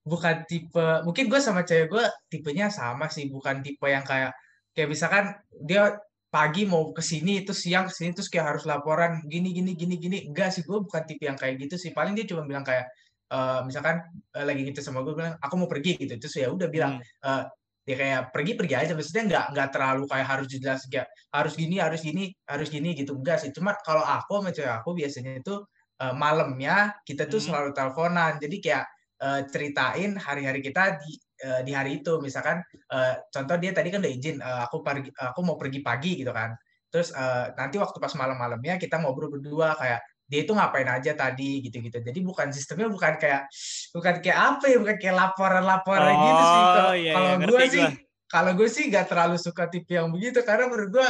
bukan 0.07 0.47
tipe, 0.47 0.87
mungkin 1.03 1.27
gue 1.27 1.41
sama 1.43 1.67
cewek 1.67 1.91
gue 1.91 2.05
tipenya 2.31 2.71
sama 2.71 3.11
sih, 3.11 3.27
bukan 3.27 3.67
tipe 3.67 3.83
yang 3.91 4.07
kayak, 4.07 4.31
kayak 4.77 4.89
misalkan 4.93 5.25
dia 5.65 5.97
pagi 6.29 6.69
mau 6.69 6.93
ke 6.93 7.01
sini, 7.01 7.43
terus 7.49 7.65
siang 7.65 7.89
ke 7.89 7.93
sini, 7.97 8.11
terus 8.13 8.29
kayak 8.29 8.47
harus 8.57 8.65
laporan 8.69 9.25
gini, 9.27 9.51
gini, 9.57 9.73
gini, 9.73 9.97
gini. 9.97 10.19
Enggak 10.29 10.53
sih, 10.55 10.63
gue 10.69 10.79
bukan 10.85 11.03
tipe 11.09 11.25
yang 11.25 11.39
kayak 11.41 11.57
gitu 11.65 11.77
sih. 11.81 11.91
Paling 11.97 12.13
dia 12.19 12.29
cuma 12.29 12.45
bilang 12.45 12.61
kayak, 12.67 12.87
eh, 13.33 13.61
misalkan 13.67 13.97
eh, 14.37 14.45
lagi 14.45 14.63
gitu 14.69 14.81
sama 14.85 15.01
gue 15.07 15.15
bilang, 15.17 15.35
aku 15.41 15.55
mau 15.59 15.69
pergi 15.71 15.97
gitu. 16.03 16.15
Terus 16.21 16.35
ya 16.39 16.49
udah 16.53 16.69
bilang, 16.71 16.93
Hmm, 16.93 17.01
eh, 17.25 17.45
ya 17.87 17.95
kayak 17.95 18.23
pergi 18.35 18.53
pergi 18.59 18.75
aja 18.75 18.93
maksudnya 18.99 19.25
nggak 19.31 19.45
nggak 19.55 19.69
terlalu 19.71 20.03
kayak 20.11 20.27
harus 20.27 20.47
jelas 20.51 20.81
kayak 20.91 21.07
harus 21.31 21.55
gini 21.55 21.79
harus 21.79 22.03
gini 22.03 22.35
harus 22.51 22.67
gini 22.75 22.99
gitu 22.99 23.15
enggak 23.15 23.39
sih 23.39 23.55
cuma 23.55 23.79
kalau 23.87 24.03
aku 24.03 24.43
sama 24.43 24.51
cewek 24.51 24.75
aku 24.83 24.91
biasanya 24.99 25.39
itu 25.39 25.55
eh, 26.03 26.15
malamnya 26.19 26.99
kita 27.07 27.31
tuh 27.31 27.39
Hmm. 27.39 27.47
selalu 27.47 27.71
teleponan 27.79 28.43
jadi 28.43 28.57
kayak 28.59 28.85
eh, 29.23 29.41
ceritain 29.55 30.11
hari-hari 30.19 30.61
kita 30.67 30.99
di 30.99 31.15
eh, 31.41 31.61
di 31.67 31.73
hari 31.77 32.01
itu 32.01 32.21
misalkan 32.21 32.61
eh, 32.93 33.15
contoh 33.29 33.57
dia 33.61 33.73
tadi 33.77 33.89
kan 33.93 34.01
udah 34.01 34.13
izin 34.13 34.37
eh, 34.41 34.61
aku 34.65 34.81
pergi 34.81 35.11
aku 35.13 35.41
mau 35.45 35.57
pergi 35.61 35.81
pagi 35.85 36.13
gitu 36.21 36.33
kan 36.33 36.57
terus 36.89 37.13
eh, 37.13 37.53
nanti 37.57 37.77
waktu 37.77 37.99
pas 38.01 38.13
malam-malamnya 38.17 38.81
kita 38.81 39.01
ngobrol 39.01 39.29
berdua 39.33 39.77
kayak 39.77 40.01
dia 40.27 40.43
itu 40.43 40.53
ngapain 40.53 40.91
aja 40.91 41.15
tadi 41.15 41.63
gitu-gitu. 41.63 42.03
Jadi 42.03 42.19
bukan 42.19 42.51
sistemnya 42.51 42.91
bukan 42.91 43.15
kayak 43.15 43.47
bukan 43.95 44.15
kayak 44.19 44.39
apa 44.59 44.65
ya, 44.67 44.77
bukan 44.83 44.97
kayak 44.99 45.17
laporan-laporan 45.17 46.15
Oh, 46.19 46.19
gitu 46.19 46.43
sih. 46.43 46.63
Kalau 46.67 46.93
iya, 46.99 47.13
kalau 47.15 47.31
iya, 47.31 47.47
gue 47.47 47.63
sih 47.71 47.87
kalau 48.27 48.53
gue 48.59 48.67
sih 48.69 48.85
gak 48.91 49.07
terlalu 49.07 49.39
suka 49.39 49.71
tipe 49.71 49.95
yang 49.95 50.11
begitu 50.11 50.43
karena 50.43 50.67
menurut 50.67 50.91
gue 50.99 51.09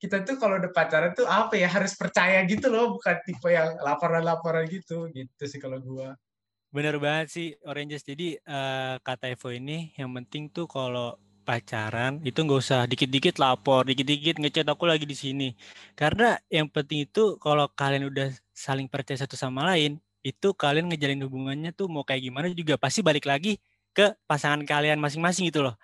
kita 0.00 0.24
tuh 0.24 0.40
kalau 0.40 0.56
udah 0.56 0.72
pacaran 0.72 1.12
tuh 1.12 1.28
apa 1.28 1.60
ya 1.60 1.68
harus 1.68 1.92
percaya 1.92 2.40
gitu 2.48 2.72
loh, 2.72 2.96
bukan 2.96 3.20
tipe 3.28 3.48
yang 3.52 3.76
laporan-laporan 3.84 4.64
gitu 4.72 5.12
gitu 5.12 5.44
sih 5.44 5.60
kalau 5.60 5.76
gue. 5.80 6.08
Bener 6.74 6.98
banget 6.98 7.26
sih 7.30 7.48
Oranges. 7.62 8.02
Jadi 8.02 8.34
eh, 8.34 8.94
kata 8.98 9.30
Evo 9.30 9.54
ini 9.54 9.94
yang 9.94 10.10
penting 10.10 10.50
tuh 10.50 10.66
kalau 10.66 11.14
pacaran 11.46 12.18
itu 12.26 12.34
nggak 12.42 12.60
usah 12.66 12.80
dikit-dikit 12.90 13.38
lapor, 13.38 13.86
dikit-dikit 13.86 14.42
ngechat 14.42 14.66
aku 14.66 14.90
lagi 14.90 15.06
di 15.06 15.14
sini. 15.14 15.48
Karena 15.94 16.34
yang 16.50 16.66
penting 16.66 17.06
itu 17.06 17.38
kalau 17.38 17.70
kalian 17.70 18.10
udah 18.10 18.34
saling 18.50 18.90
percaya 18.90 19.22
satu 19.22 19.38
sama 19.38 19.62
lain, 19.70 20.02
itu 20.26 20.50
kalian 20.50 20.90
ngejalin 20.90 21.22
hubungannya 21.22 21.70
tuh 21.70 21.86
mau 21.86 22.02
kayak 22.02 22.26
gimana 22.26 22.50
juga 22.50 22.74
pasti 22.74 23.06
balik 23.06 23.30
lagi 23.30 23.62
ke 23.94 24.18
pasangan 24.26 24.66
kalian 24.66 24.98
masing-masing 24.98 25.54
gitu 25.54 25.62
loh. 25.62 25.78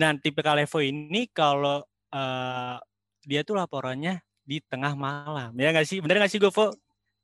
Nah, 0.00 0.16
tipe 0.16 0.40
Evo 0.40 0.78
ini 0.80 1.28
kalau 1.28 1.84
eh, 2.08 2.76
dia 3.28 3.44
tuh 3.44 3.60
laporannya 3.60 4.24
di 4.48 4.64
tengah 4.64 4.96
malam, 4.96 5.52
ya 5.60 5.68
nggak 5.76 5.84
sih? 5.84 6.00
Bener 6.00 6.24
nggak 6.24 6.32
sih 6.32 6.40
Govo? 6.40 6.72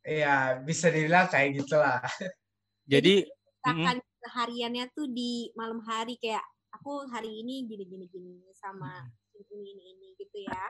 Iya, 0.04 0.60
bisa 0.60 0.92
dibilang 0.92 1.24
kayak 1.32 1.64
gitulah. 1.64 2.04
Jadi, 2.88 3.28
Misalkan 3.58 4.00
hariannya 4.32 4.88
tuh 4.96 5.12
di 5.12 5.52
malam 5.52 5.84
hari 5.84 6.16
kayak 6.16 6.40
aku 6.72 7.04
hari 7.12 7.44
ini 7.44 7.68
gini 7.68 7.84
gini 7.84 8.06
gini 8.08 8.32
sama 8.56 9.04
ini 9.36 9.44
ini 9.76 9.82
ini 9.92 10.06
gitu 10.16 10.38
ya. 10.40 10.64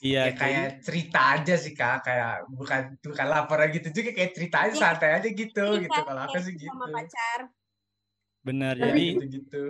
iya. 0.00 0.22
Ya, 0.30 0.32
kayak 0.32 0.80
cerita 0.80 1.36
aja 1.36 1.54
sih 1.58 1.76
kak, 1.76 2.00
kayak 2.00 2.48
bukan 2.48 2.96
bukan 3.02 3.26
laporan 3.28 3.68
gitu 3.70 3.92
juga 3.92 4.14
kayak 4.14 4.32
cerita 4.32 4.56
aja 4.64 4.72
Iya. 4.72 4.80
santai 4.80 5.10
aja 5.20 5.28
gitu 5.28 5.64
Jadi 5.68 5.84
gitu. 5.84 6.00
Kalau 6.00 6.22
aku 6.22 6.38
sih 6.40 6.54
gitu. 6.56 6.72
Sama 6.72 6.86
pacar. 6.88 7.40
bener. 8.40 8.74
Tapi- 8.78 8.88
Jadi, 8.88 9.04
gitu 9.12 9.24
gitu. 9.36 9.62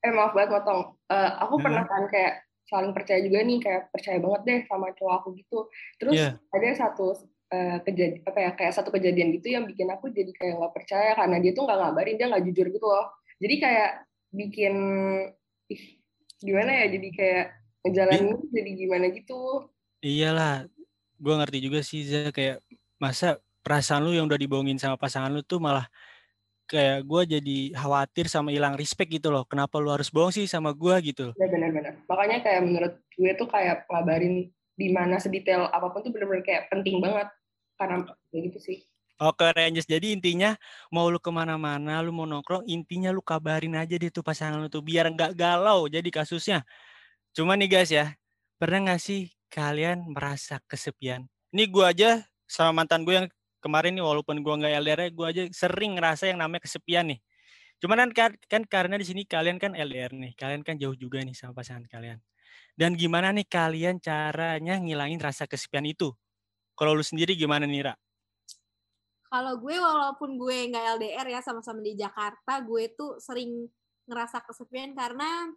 eh 0.00 0.12
maaf 0.14 0.30
banget 0.30 0.50
potong. 0.54 0.80
Eh, 1.10 1.30
aku 1.40 1.54
Hmm. 1.58 1.64
pernah 1.66 1.84
kan 1.84 2.02
kayak 2.06 2.34
saling 2.62 2.92
percaya 2.94 3.18
juga 3.18 3.42
nih 3.42 3.58
kayak 3.58 3.82
percaya 3.90 4.18
banget 4.22 4.42
deh 4.46 4.60
sama 4.70 4.86
cowok 4.94 5.14
aku 5.18 5.28
gitu. 5.34 5.58
Terus 5.98 6.14
Iya. 6.14 6.30
ada 6.38 6.68
satu 6.78 7.18
kejadian 7.82 8.22
apa 8.22 8.38
ya 8.38 8.50
kayak 8.54 8.72
satu 8.78 8.94
kejadian 8.94 9.34
gitu 9.34 9.50
yang 9.50 9.66
bikin 9.66 9.90
aku 9.90 10.14
jadi 10.14 10.30
kayak 10.30 10.54
nggak 10.62 10.74
percaya 10.74 11.18
karena 11.18 11.42
dia 11.42 11.50
tuh 11.50 11.66
nggak 11.66 11.78
ngabarin 11.82 12.14
dia 12.14 12.26
nggak 12.30 12.44
jujur 12.46 12.66
gitu 12.70 12.86
loh. 12.86 13.06
Jadi 13.42 13.54
kayak 13.58 13.90
bikin 14.30 14.74
ih, 15.66 15.82
gimana 16.38 16.70
ya 16.70 16.86
jadi 16.94 17.08
kayak 17.10 17.46
ngejalanin 17.82 18.38
jadi 18.54 18.70
gimana 18.78 19.06
gitu. 19.10 19.66
Iyalah, 20.00 20.70
gue 21.18 21.34
ngerti 21.34 21.58
juga 21.58 21.80
sih 21.82 22.06
Za 22.06 22.30
kayak 22.30 22.62
masa 23.02 23.42
perasaan 23.66 24.06
lu 24.06 24.14
yang 24.14 24.30
udah 24.30 24.38
dibohongin 24.38 24.78
sama 24.78 24.94
pasangan 24.94 25.34
lu 25.34 25.42
tuh 25.42 25.58
malah 25.58 25.90
kayak 26.70 27.02
gue 27.02 27.22
jadi 27.34 27.58
khawatir 27.74 28.30
sama 28.30 28.54
hilang 28.54 28.78
respect 28.78 29.10
gitu 29.10 29.34
loh. 29.34 29.42
Kenapa 29.42 29.82
lu 29.82 29.90
harus 29.90 30.06
bohong 30.06 30.30
sih 30.30 30.46
sama 30.46 30.70
gue 30.70 30.94
gitu? 31.02 31.34
Ya 31.34 31.50
benar-benar. 31.50 31.98
Makanya 32.06 32.46
kayak 32.46 32.62
menurut 32.62 32.94
gue 33.18 33.32
tuh 33.34 33.48
kayak 33.50 33.90
ngabarin 33.90 34.54
di 34.78 34.88
mana 34.94 35.18
sedetail 35.18 35.66
apa 35.68 35.90
pun 35.90 36.00
tuh 36.06 36.14
benar-benar 36.14 36.46
kayak 36.46 36.70
penting 36.70 37.02
banget 37.02 37.28
karena 37.80 38.04
ya 38.28 38.38
gitu 38.44 38.60
sih. 38.60 38.84
Oke 39.20 39.44
Rangers, 39.52 39.84
jadi 39.84 40.16
intinya 40.16 40.56
mau 40.88 41.12
lu 41.12 41.20
ke 41.20 41.28
mana-mana, 41.28 42.00
lu 42.00 42.08
mau 42.08 42.24
nongkrong, 42.24 42.64
intinya 42.64 43.12
lu 43.12 43.20
kabarin 43.20 43.76
aja 43.76 44.00
deh 44.00 44.08
tuh 44.08 44.24
pasangan 44.24 44.56
lu 44.56 44.72
tuh 44.72 44.80
biar 44.80 45.12
nggak 45.12 45.36
galau 45.36 45.84
jadi 45.92 46.08
kasusnya. 46.08 46.64
Cuman 47.36 47.60
nih 47.60 47.68
guys 47.68 47.92
ya, 47.92 48.16
pernah 48.56 48.88
nggak 48.88 49.00
sih 49.00 49.28
kalian 49.52 50.08
merasa 50.08 50.56
kesepian? 50.64 51.28
Ini 51.52 51.68
gua 51.68 51.92
aja 51.92 52.24
sama 52.48 52.80
mantan 52.80 53.04
gue 53.04 53.14
yang 53.20 53.28
kemarin 53.60 53.92
nih 53.92 54.04
walaupun 54.04 54.40
gua 54.40 54.56
nggak 54.56 54.72
LDR, 54.88 55.02
gue 55.12 55.26
aja 55.28 55.42
sering 55.52 56.00
ngerasa 56.00 56.32
yang 56.32 56.40
namanya 56.40 56.64
kesepian 56.64 57.12
nih. 57.12 57.20
Cuman 57.80 58.12
kan, 58.16 58.32
kan 58.48 58.62
karena 58.64 58.96
di 58.96 59.04
sini 59.08 59.28
kalian 59.28 59.60
kan 59.60 59.72
LDR 59.76 60.12
nih, 60.16 60.32
kalian 60.36 60.64
kan 60.64 60.80
jauh 60.80 60.96
juga 60.96 61.20
nih 61.20 61.36
sama 61.36 61.56
pasangan 61.56 61.84
kalian. 61.88 62.20
Dan 62.72 62.96
gimana 62.96 63.32
nih 63.36 63.44
kalian 63.44 64.00
caranya 64.00 64.80
ngilangin 64.80 65.20
rasa 65.20 65.44
kesepian 65.44 65.84
itu? 65.84 66.16
Kalau 66.80 66.96
lu 66.96 67.04
sendiri 67.04 67.36
gimana 67.36 67.68
nih, 67.68 67.92
Ra? 67.92 67.94
Kalau 69.28 69.60
gue 69.60 69.76
walaupun 69.76 70.40
gue 70.40 70.72
nggak 70.72 70.96
LDR 70.96 71.28
ya 71.28 71.40
sama-sama 71.44 71.84
di 71.84 71.92
Jakarta, 71.92 72.64
gue 72.64 72.88
tuh 72.96 73.20
sering 73.20 73.68
ngerasa 74.08 74.40
kesepian 74.48 74.96
karena 74.96 75.52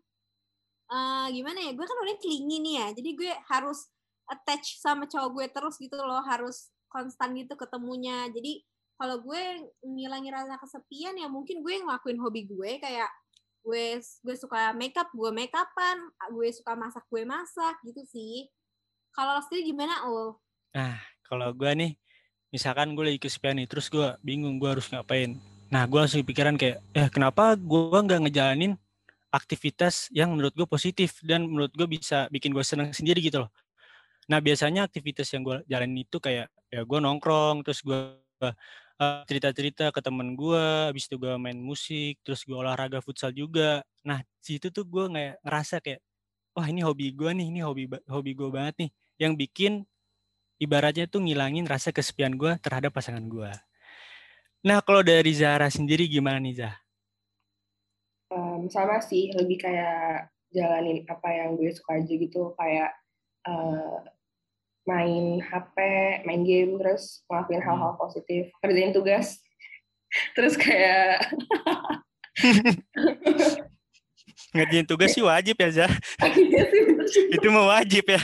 eh, 0.92 1.28
gimana 1.32 1.64
ya? 1.64 1.72
Gue 1.72 1.88
kan 1.88 1.96
orangnya 1.96 2.20
clingy 2.20 2.60
nih 2.60 2.76
ya. 2.76 2.88
Jadi 2.92 3.10
gue 3.16 3.32
harus 3.48 3.88
attach 4.28 4.84
sama 4.84 5.08
cowok 5.08 5.30
gue 5.32 5.46
terus 5.56 5.80
gitu 5.80 5.96
loh, 5.96 6.20
harus 6.28 6.76
konstan 6.92 7.32
gitu 7.40 7.56
ketemunya. 7.56 8.28
Jadi 8.28 8.60
kalau 9.00 9.24
gue 9.24 9.72
ngilangin 9.80 10.36
rasa 10.36 10.60
kesepian 10.60 11.16
ya 11.16 11.32
mungkin 11.32 11.64
gue 11.64 11.82
ngelakuin 11.88 12.20
hobi 12.20 12.52
gue 12.52 12.84
kayak 12.84 13.08
gue 13.64 13.96
gue 14.04 14.36
suka 14.36 14.76
makeup, 14.76 15.08
gue 15.16 15.32
makeupan, 15.32 15.98
gue 16.36 16.52
suka 16.52 16.76
masak, 16.76 17.08
gue 17.08 17.24
masak 17.24 17.80
gitu 17.88 18.04
sih. 18.12 18.52
Kalau 19.16 19.40
lo 19.40 19.42
sendiri 19.48 19.72
gimana, 19.72 20.04
Oh? 20.04 20.44
Kalau 21.26 21.50
gue 21.56 21.72
nih 21.74 21.92
misalkan 22.54 22.94
gue 22.94 23.04
lagi 23.10 23.20
kesepian 23.20 23.58
nih 23.58 23.68
terus 23.68 23.90
gue 23.90 24.14
bingung 24.22 24.62
gue 24.62 24.70
harus 24.70 24.86
ngapain. 24.94 25.40
Nah 25.74 25.90
gue 25.90 25.98
langsung 25.98 26.22
pikiran 26.22 26.54
kayak 26.54 26.86
eh 26.94 27.10
kenapa 27.10 27.58
gue 27.58 27.98
nggak 27.98 28.30
ngejalanin 28.30 28.78
aktivitas 29.34 30.14
yang 30.14 30.38
menurut 30.38 30.54
gue 30.54 30.68
positif 30.70 31.18
dan 31.26 31.50
menurut 31.50 31.74
gue 31.74 31.90
bisa 31.90 32.30
bikin 32.30 32.54
gue 32.54 32.62
seneng 32.62 32.94
sendiri 32.94 33.18
gitu 33.26 33.42
loh. 33.48 33.50
Nah 34.30 34.38
biasanya 34.38 34.86
aktivitas 34.86 35.34
yang 35.34 35.42
gue 35.42 35.58
jalanin 35.66 36.06
itu 36.06 36.22
kayak 36.22 36.48
ya 36.70 36.82
gue 36.86 37.00
nongkrong 37.02 37.66
terus 37.66 37.82
gue 37.82 38.22
cerita-cerita 39.26 39.90
ke 39.90 40.00
temen 40.06 40.38
gue 40.38 40.94
habis 40.94 41.10
itu 41.10 41.18
gue 41.18 41.34
main 41.42 41.58
musik 41.58 42.22
terus 42.22 42.46
gue 42.46 42.54
olahraga 42.54 43.02
futsal 43.02 43.34
juga. 43.34 43.82
Nah 44.06 44.22
situ 44.38 44.70
tuh 44.70 44.86
gue 44.86 45.10
nggak 45.10 45.42
ngerasa 45.42 45.82
kayak 45.82 46.00
wah 46.54 46.70
ini 46.70 46.86
hobi 46.86 47.10
gue 47.18 47.34
nih 47.34 47.48
ini 47.50 47.60
hobi 47.66 47.90
hobi 48.06 48.32
gue 48.38 48.50
banget 48.54 48.76
nih 48.86 48.90
yang 49.18 49.34
bikin 49.34 49.90
ibaratnya 50.64 51.06
tuh 51.12 51.20
ngilangin 51.22 51.68
rasa 51.68 51.92
kesepian 51.92 52.40
gue 52.40 52.56
terhadap 52.64 52.96
pasangan 52.96 53.24
gue. 53.28 53.52
Nah 54.64 54.80
kalau 54.80 55.04
dari 55.04 55.36
Zara 55.36 55.68
sendiri 55.68 56.08
gimana 56.08 56.40
nih 56.40 56.64
Zah? 56.64 56.76
Em, 58.32 58.72
sama 58.72 59.04
sih 59.04 59.36
lebih 59.36 59.60
kayak 59.60 60.32
jalanin 60.56 61.04
apa 61.12 61.30
yang 61.30 61.60
gue 61.60 61.70
suka 61.76 62.00
aja 62.00 62.14
gitu 62.16 62.56
kayak 62.56 62.96
eh, 63.44 63.98
main 64.88 65.40
HP, 65.40 65.78
main 66.28 66.44
game, 66.44 66.76
terus 66.80 67.24
ngelakuin 67.28 67.64
Hmm. 67.64 67.68
hal-hal 67.72 67.94
positif, 67.96 68.52
kerjain 68.60 68.92
tugas, 68.92 69.40
terus 70.36 70.56
kayak 70.60 71.24
Ngerjain 74.54 74.86
tugas 74.86 75.10
sih 75.12 75.26
wajib 75.26 75.58
ya 75.58 75.70
Zah. 75.74 75.92
Iya 76.22 76.64
sih, 76.70 76.82
bener 76.86 77.08
sih. 77.10 77.26
Itu 77.34 77.48
mah 77.50 77.66
wajib 77.78 78.06
ya. 78.06 78.22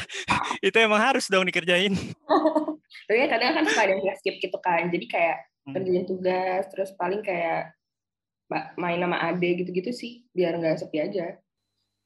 Itu 0.62 0.78
emang 0.78 1.02
harus 1.02 1.26
dong 1.26 1.50
dikerjain. 1.50 1.94
tapi 3.10 3.26
kan 3.26 3.30
kadang 3.38 3.58
kan 3.58 3.64
suka 3.66 3.82
ada 3.90 3.94
yang 3.98 4.18
skip 4.18 4.36
gitu 4.38 4.58
kan 4.62 4.90
jadi 4.90 5.06
kayak 5.10 5.38
Hmm. 5.68 5.76
kerjain 5.76 6.06
tugas 6.08 6.66
terus 6.74 6.90
paling 6.98 7.22
kayak 7.22 7.76
ma- 8.48 8.74
main 8.74 8.98
sama 8.98 9.22
ade 9.22 9.62
gitu-gitu 9.62 9.92
sih 9.94 10.26
biar 10.34 10.58
nggak 10.58 10.82
sepi 10.82 10.98
aja 10.98 11.38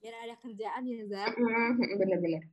Biar 0.04 0.16
ada 0.20 0.36
kerjaan 0.36 0.84
ya, 0.84 1.00
Zah. 1.08 1.32
Mm, 1.32 1.80
bener-bener 1.96 2.44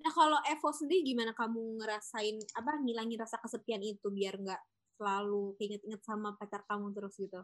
Nah, 0.00 0.10
kalau 0.10 0.40
Evo 0.48 0.72
sendiri 0.72 1.04
gimana 1.04 1.30
kamu 1.30 1.78
ngerasain 1.78 2.42
apa 2.56 2.80
ngilangin 2.80 3.20
rasa 3.20 3.38
kesepian 3.38 3.84
itu 3.84 4.08
biar 4.10 4.34
nggak 4.40 4.58
selalu 4.98 5.54
inget-inget 5.60 6.02
sama 6.02 6.34
pacar 6.34 6.64
kamu 6.66 6.90
terus 6.90 7.14
gitu? 7.14 7.38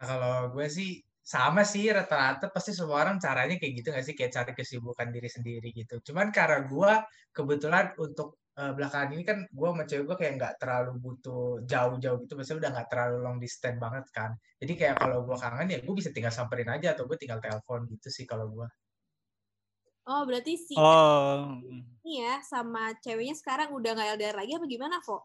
Nah, 0.00 0.06
kalau 0.08 0.36
gue 0.56 0.66
sih 0.66 1.04
sama 1.32 1.62
sih 1.72 1.84
rata-rata 1.96 2.46
pasti 2.54 2.70
semua 2.78 3.02
orang 3.02 3.16
caranya 3.24 3.54
kayak 3.60 3.72
gitu 3.82 3.88
nggak 3.92 4.06
sih 4.08 4.14
kayak 4.18 4.32
cari 4.36 4.52
kesibukan 4.58 5.08
diri 5.14 5.28
sendiri 5.36 5.68
gitu. 5.74 5.94
Cuman 6.06 6.26
karena 6.36 6.58
gue 6.70 6.92
kebetulan 7.36 7.84
untuk 7.98 8.28
eh, 8.60 8.72
belakangan 8.76 9.10
ini 9.14 9.24
kan 9.30 9.38
gue 9.58 9.68
sama 9.70 9.84
cewek 9.90 10.04
gue 10.08 10.16
kayak 10.22 10.32
nggak 10.38 10.54
terlalu 10.62 10.90
butuh 11.04 11.42
jauh-jauh 11.66 12.18
gitu, 12.22 12.32
maksudnya 12.38 12.58
udah 12.62 12.70
nggak 12.78 12.88
terlalu 12.92 13.16
long 13.26 13.38
distance 13.42 13.78
banget 13.84 14.04
kan. 14.16 14.30
Jadi 14.62 14.72
kayak 14.80 14.96
kalau 15.02 15.18
gue 15.26 15.36
kangen 15.42 15.66
ya 15.74 15.78
gue 15.82 15.94
bisa 15.98 16.10
tinggal 16.14 16.32
samperin 16.34 16.70
aja 16.70 16.88
atau 16.94 17.04
gue 17.10 17.18
tinggal 17.18 17.40
telepon 17.42 17.80
gitu 17.90 18.08
sih 18.16 18.24
kalau 18.30 18.46
gue. 18.54 18.68
Oh, 20.06 20.22
berarti 20.26 20.54
si 20.56 20.76
Oh, 20.76 21.60
ini 22.04 22.14
ya 22.24 22.34
sama 22.52 22.84
ceweknya 23.04 23.36
sekarang 23.40 23.68
udah 23.78 23.90
nggak 23.94 24.08
LDR 24.16 24.36
lagi 24.40 24.52
apa 24.56 24.66
gimana, 24.74 24.96
Vo? 25.06 25.16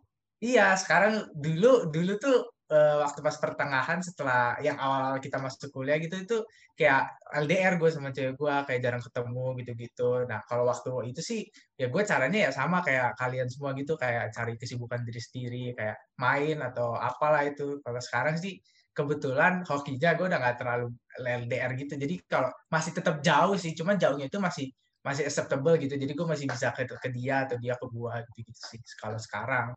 Iya, 0.41 0.73
sekarang 0.81 1.13
dulu 1.43 1.67
dulu 1.93 2.11
tuh 2.23 2.35
eh, 2.71 2.95
waktu 3.03 3.19
pas 3.25 3.35
pertengahan 3.43 3.99
setelah 3.99 4.55
yang 4.65 4.77
awal-awal 4.79 5.19
kita 5.19 5.37
masuk 5.43 5.69
kuliah 5.75 5.97
gitu 5.99 6.15
itu 6.25 6.37
kayak 6.79 7.03
LDR 7.43 7.73
gue 7.81 7.89
sama 7.91 8.09
cewek 8.15 8.33
gue 8.39 8.53
kayak 8.67 8.79
jarang 8.85 9.03
ketemu 9.03 9.45
gitu-gitu. 9.59 10.09
Nah 10.29 10.39
kalau 10.49 10.63
waktu 10.71 10.89
itu 11.11 11.21
sih 11.21 11.39
ya 11.75 11.91
gue 11.93 12.01
caranya 12.07 12.39
ya 12.47 12.51
sama 12.55 12.77
kayak 12.87 13.19
kalian 13.19 13.47
semua 13.51 13.75
gitu 13.75 13.93
kayak 13.99 14.31
cari 14.35 14.53
kesibukan 14.61 14.99
diri 15.07 15.21
sendiri 15.21 15.63
kayak 15.77 15.97
main 16.23 16.57
atau 16.63 16.95
apalah 16.95 17.43
itu. 17.45 17.83
Kalau 17.83 17.99
sekarang 17.99 18.35
sih 18.39 18.57
kebetulan 18.95 19.63
hokinya 19.67 20.09
gue 20.17 20.25
udah 20.31 20.39
nggak 20.41 20.57
terlalu 20.59 20.87
LDR 21.21 21.71
gitu. 21.75 21.93
Jadi 21.99 22.15
kalau 22.25 22.49
masih 22.71 22.91
tetap 22.97 23.19
jauh 23.19 23.55
sih, 23.59 23.71
cuman 23.77 23.95
jauhnya 23.99 24.27
itu 24.31 24.39
masih 24.39 24.67
masih 25.01 25.25
acceptable 25.25 25.73
gitu 25.81 25.97
jadi 25.97 26.13
gue 26.13 26.27
masih 26.29 26.45
bisa 26.45 26.69
ke, 26.77 26.85
ke 26.85 27.09
dia 27.09 27.49
atau 27.49 27.57
dia 27.57 27.73
ke 27.73 27.85
gue 27.89 28.13
gitu 28.29 28.39
gitu 28.53 28.61
sih 28.69 28.79
kalau 29.01 29.17
sekarang 29.17 29.73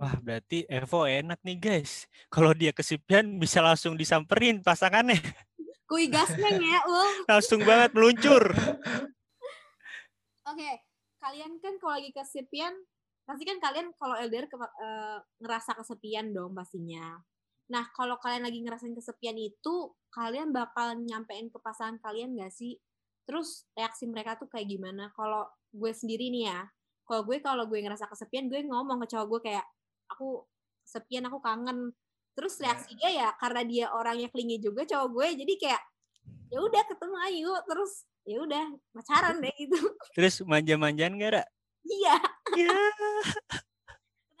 Wah, 0.00 0.16
berarti 0.16 0.64
Evo 0.64 1.04
enak 1.04 1.44
nih 1.44 1.60
guys. 1.60 2.08
Kalau 2.32 2.56
dia 2.56 2.72
kesepian 2.72 3.36
bisa 3.36 3.60
langsung 3.60 4.00
disamperin 4.00 4.64
pasangannya. 4.64 5.20
Kui 5.84 6.08
gasnya 6.08 6.56
ya, 6.56 6.80
Ul. 6.88 7.28
langsung 7.28 7.60
banget 7.60 7.92
meluncur. 7.92 8.48
Oke, 10.48 10.70
kalian 11.20 11.60
kan 11.60 11.76
kalau 11.76 12.00
lagi 12.00 12.16
kesepian, 12.16 12.72
pasti 13.28 13.44
kan 13.44 13.60
kalian 13.60 13.92
kalau 14.00 14.16
LDR 14.16 14.48
ke, 14.48 14.56
uh, 14.56 15.20
ngerasa 15.44 15.76
kesepian 15.76 16.32
dong 16.32 16.56
pastinya. 16.56 17.20
Nah, 17.68 17.84
kalau 17.92 18.16
kalian 18.24 18.48
lagi 18.48 18.64
ngerasain 18.64 18.96
kesepian 18.96 19.36
itu, 19.36 19.92
kalian 20.16 20.48
bakal 20.50 20.96
nyampein 20.96 21.52
ke 21.52 21.60
pasangan 21.60 22.00
kalian 22.00 22.40
gak 22.40 22.50
sih? 22.50 22.80
Terus 23.28 23.68
reaksi 23.76 24.08
mereka 24.08 24.40
tuh 24.40 24.48
kayak 24.48 24.64
gimana? 24.64 25.12
Kalau 25.12 25.44
gue 25.70 25.92
sendiri 25.92 26.32
nih 26.32 26.50
ya, 26.50 26.66
kalau 27.04 27.22
gue 27.28 27.36
kalau 27.44 27.68
gue 27.68 27.78
ngerasa 27.78 28.08
kesepian, 28.08 28.50
gue 28.50 28.64
ngomong 28.64 29.04
ke 29.04 29.12
cowok 29.14 29.26
gue 29.28 29.40
kayak, 29.52 29.66
aku 30.10 30.44
sepian 30.84 31.26
aku 31.30 31.38
kangen. 31.38 31.94
Terus 32.34 32.58
iya. 32.58 32.62
reaksi 32.70 32.90
dia 32.98 33.10
ya 33.10 33.28
karena 33.38 33.62
dia 33.66 33.86
orangnya 33.94 34.28
klingi 34.30 34.58
juga 34.58 34.86
cowok 34.86 35.08
gue 35.14 35.26
jadi 35.46 35.54
kayak 35.58 35.82
ya 36.50 36.58
udah 36.58 36.82
ketemu 36.86 37.16
ayo. 37.30 37.52
Terus 37.66 37.92
ya 38.26 38.38
udah 38.42 38.64
pacaran 38.94 39.36
deh 39.38 39.54
gitu. 39.54 39.78
Terus 40.16 40.34
manja-manjaan 40.42 41.14
gak 41.18 41.46
iya. 41.86 42.16
Iya. 42.54 42.78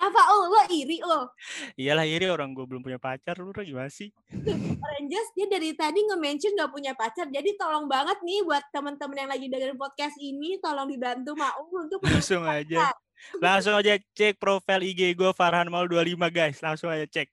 Kenapa? 0.00 0.32
Oh 0.32 0.48
lo 0.48 0.64
iri 0.72 0.96
oh? 1.04 1.28
Iyalah 1.76 2.08
iri 2.08 2.26
orang 2.32 2.56
gue 2.56 2.64
belum 2.64 2.80
punya 2.80 2.96
pacar 2.96 3.36
lu 3.36 3.52
gimana 3.52 3.92
sih? 3.92 4.08
Rangers 4.96 5.28
dia 5.36 5.44
dari 5.44 5.76
tadi 5.76 6.00
nge-mention 6.08 6.56
gak 6.56 6.72
punya 6.72 6.96
pacar 6.96 7.28
jadi 7.28 7.52
tolong 7.60 7.84
banget 7.84 8.16
nih 8.24 8.40
buat 8.42 8.64
teman-teman 8.72 9.16
yang 9.22 9.30
lagi 9.30 9.46
dengerin 9.52 9.76
podcast 9.76 10.16
ini 10.16 10.56
tolong 10.58 10.88
dibantu 10.88 11.36
mau 11.36 11.68
untuk 11.68 12.00
langsung 12.00 12.48
aja 12.48 12.90
Langsung 13.38 13.74
aja 13.76 13.96
cek 14.16 14.40
profil 14.40 14.80
IG 14.92 15.14
gue 15.14 15.30
Farhan 15.36 15.68
Maul 15.68 15.88
25 15.88 16.16
guys. 16.32 16.58
Langsung 16.64 16.88
aja 16.90 17.06
cek. 17.06 17.28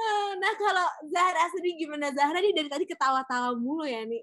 Ah, 0.00 0.32
nah 0.40 0.52
kalau 0.56 0.88
Zahra 1.12 1.44
sendiri 1.52 1.84
gimana? 1.84 2.08
Zahra 2.14 2.40
nih 2.40 2.56
dari 2.56 2.68
tadi 2.72 2.84
ketawa-tawa 2.88 3.52
mulu 3.58 3.84
ya 3.84 4.00
nih. 4.06 4.22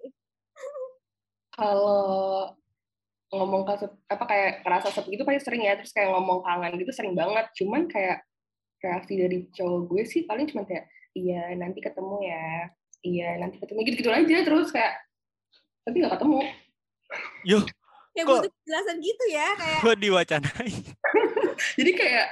Kalau 1.54 2.50
ngomong 3.28 3.68
ke 3.68 3.92
apa 4.08 4.24
kayak 4.24 4.52
kerasa 4.64 4.88
sepi 4.88 5.20
itu 5.20 5.28
pasti 5.28 5.44
sering 5.44 5.68
ya 5.68 5.76
terus 5.76 5.92
kayak 5.92 6.16
ngomong 6.16 6.40
kangen 6.48 6.80
gitu 6.80 6.96
sering 6.96 7.12
banget 7.12 7.44
cuman 7.60 7.84
kayak 7.92 8.24
reaksi 8.80 9.14
dari 9.20 9.38
cowok 9.52 9.82
gue 9.92 10.04
sih 10.08 10.24
paling 10.24 10.48
cuma 10.48 10.64
kayak 10.64 10.88
iya 11.12 11.52
nanti 11.60 11.84
ketemu 11.84 12.16
ya 12.24 12.46
iya 13.04 13.30
nanti 13.36 13.60
ketemu 13.60 13.80
gitu 13.84 13.96
gitu 14.00 14.12
aja 14.16 14.38
terus 14.48 14.72
kayak 14.72 14.96
tapi 15.84 15.96
nggak 16.00 16.14
ketemu 16.16 16.40
yo 17.44 17.60
kayak 18.18 18.26
kok, 18.26 18.36
butuh 18.42 18.52
penjelasan 18.66 18.98
gitu 18.98 19.26
ya 19.30 19.48
kayak. 19.54 19.80
Kok 19.86 19.98
diwacanai 20.02 20.74
jadi 21.78 21.92
kayak 21.94 22.28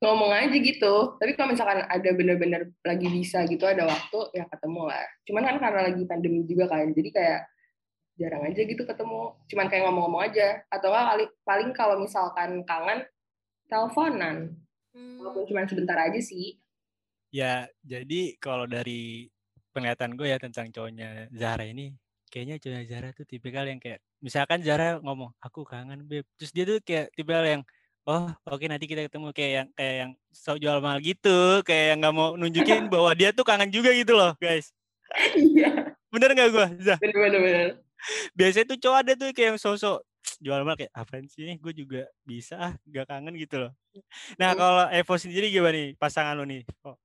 ngomong 0.00 0.32
aja 0.32 0.56
gitu. 0.56 0.94
Tapi 1.20 1.30
kalau 1.38 1.54
misalkan 1.54 1.86
ada 1.86 2.10
bener-bener 2.10 2.72
lagi 2.82 3.06
bisa 3.06 3.46
gitu 3.46 3.62
ada 3.68 3.86
waktu 3.86 4.18
ya 4.34 4.48
ketemu 4.50 4.82
lah. 4.90 5.06
Cuman 5.28 5.42
kan 5.46 5.56
karena 5.60 5.80
lagi 5.92 6.02
pandemi 6.08 6.42
juga 6.48 6.66
kan 6.66 6.90
jadi 6.90 7.10
kayak 7.14 7.40
jarang 8.18 8.42
aja 8.48 8.60
gitu 8.64 8.82
ketemu. 8.82 9.22
Cuman 9.46 9.66
kayak 9.70 9.82
ngomong-ngomong 9.86 10.22
aja. 10.26 10.64
Atau 10.72 10.90
enggak 10.90 11.06
kali 11.14 11.24
paling 11.46 11.70
kalau 11.76 11.96
misalkan 12.00 12.66
kangen 12.66 13.06
teleponan. 13.70 14.58
Hmm. 14.90 15.22
walaupun 15.22 15.46
cuma 15.46 15.62
sebentar 15.70 15.94
aja 15.94 16.18
sih. 16.18 16.58
Ya 17.30 17.70
jadi 17.86 18.34
kalau 18.42 18.66
dari 18.66 19.30
penglihatan 19.70 20.18
gue 20.18 20.34
ya 20.34 20.38
tentang 20.42 20.74
cowoknya 20.74 21.30
Zara 21.30 21.62
ini 21.62 21.94
kayaknya 22.26 22.58
cowoknya 22.58 22.84
Zara 22.90 23.08
tuh 23.14 23.22
tipikal 23.22 23.70
yang 23.70 23.78
kayak 23.78 24.02
misalkan 24.20 24.60
Zara 24.62 25.00
ngomong 25.00 25.32
aku 25.40 25.64
kangen 25.64 26.04
beb. 26.06 26.24
Terus 26.36 26.52
dia 26.52 26.64
tuh 26.68 26.78
kayak 26.84 27.12
tipe 27.16 27.32
yang 27.32 27.64
oh 28.08 28.32
oke 28.48 28.56
okay, 28.56 28.68
nanti 28.68 28.88
kita 28.88 29.08
ketemu 29.08 29.28
kayak 29.36 29.52
yang 29.52 29.68
kayak 29.76 29.94
yang 30.06 30.10
so 30.32 30.56
jual 30.56 30.80
mahal 30.80 30.98
gitu 31.04 31.60
kayak 31.66 31.94
yang 31.94 31.98
nggak 32.00 32.14
mau 32.16 32.36
nunjukin 32.36 32.88
bahwa 32.92 33.10
dia 33.12 33.30
tuh 33.34 33.44
kangen 33.44 33.68
juga 33.72 33.90
gitu 33.92 34.16
loh 34.16 34.32
guys. 34.40 34.72
Iya. 35.36 35.96
Bener 36.10 36.30
nggak 36.32 36.48
gue 36.54 36.66
bener 37.00 37.16
bener 37.16 37.40
bener. 37.40 37.68
Biasanya 38.32 38.66
tuh 38.72 38.78
cowok 38.80 38.98
ada 39.04 39.12
tuh 39.16 39.28
kayak 39.36 39.48
yang 39.56 39.60
sosok 39.60 40.00
jual 40.40 40.64
mahal 40.64 40.76
kayak 40.80 40.92
apa 40.96 41.20
sih 41.28 41.52
gue 41.60 41.72
juga 41.76 42.08
bisa 42.24 42.56
ah 42.56 42.72
gak 42.88 43.12
kangen 43.12 43.36
gitu 43.36 43.68
loh. 43.68 43.72
Nah 44.40 44.56
kalau 44.56 44.88
Evo 44.88 45.14
sendiri 45.20 45.52
gimana 45.52 45.76
nih? 45.76 45.88
Pasangan 46.00 46.32
lo 46.32 46.48
nih 46.48 46.64
oh. 46.88 46.96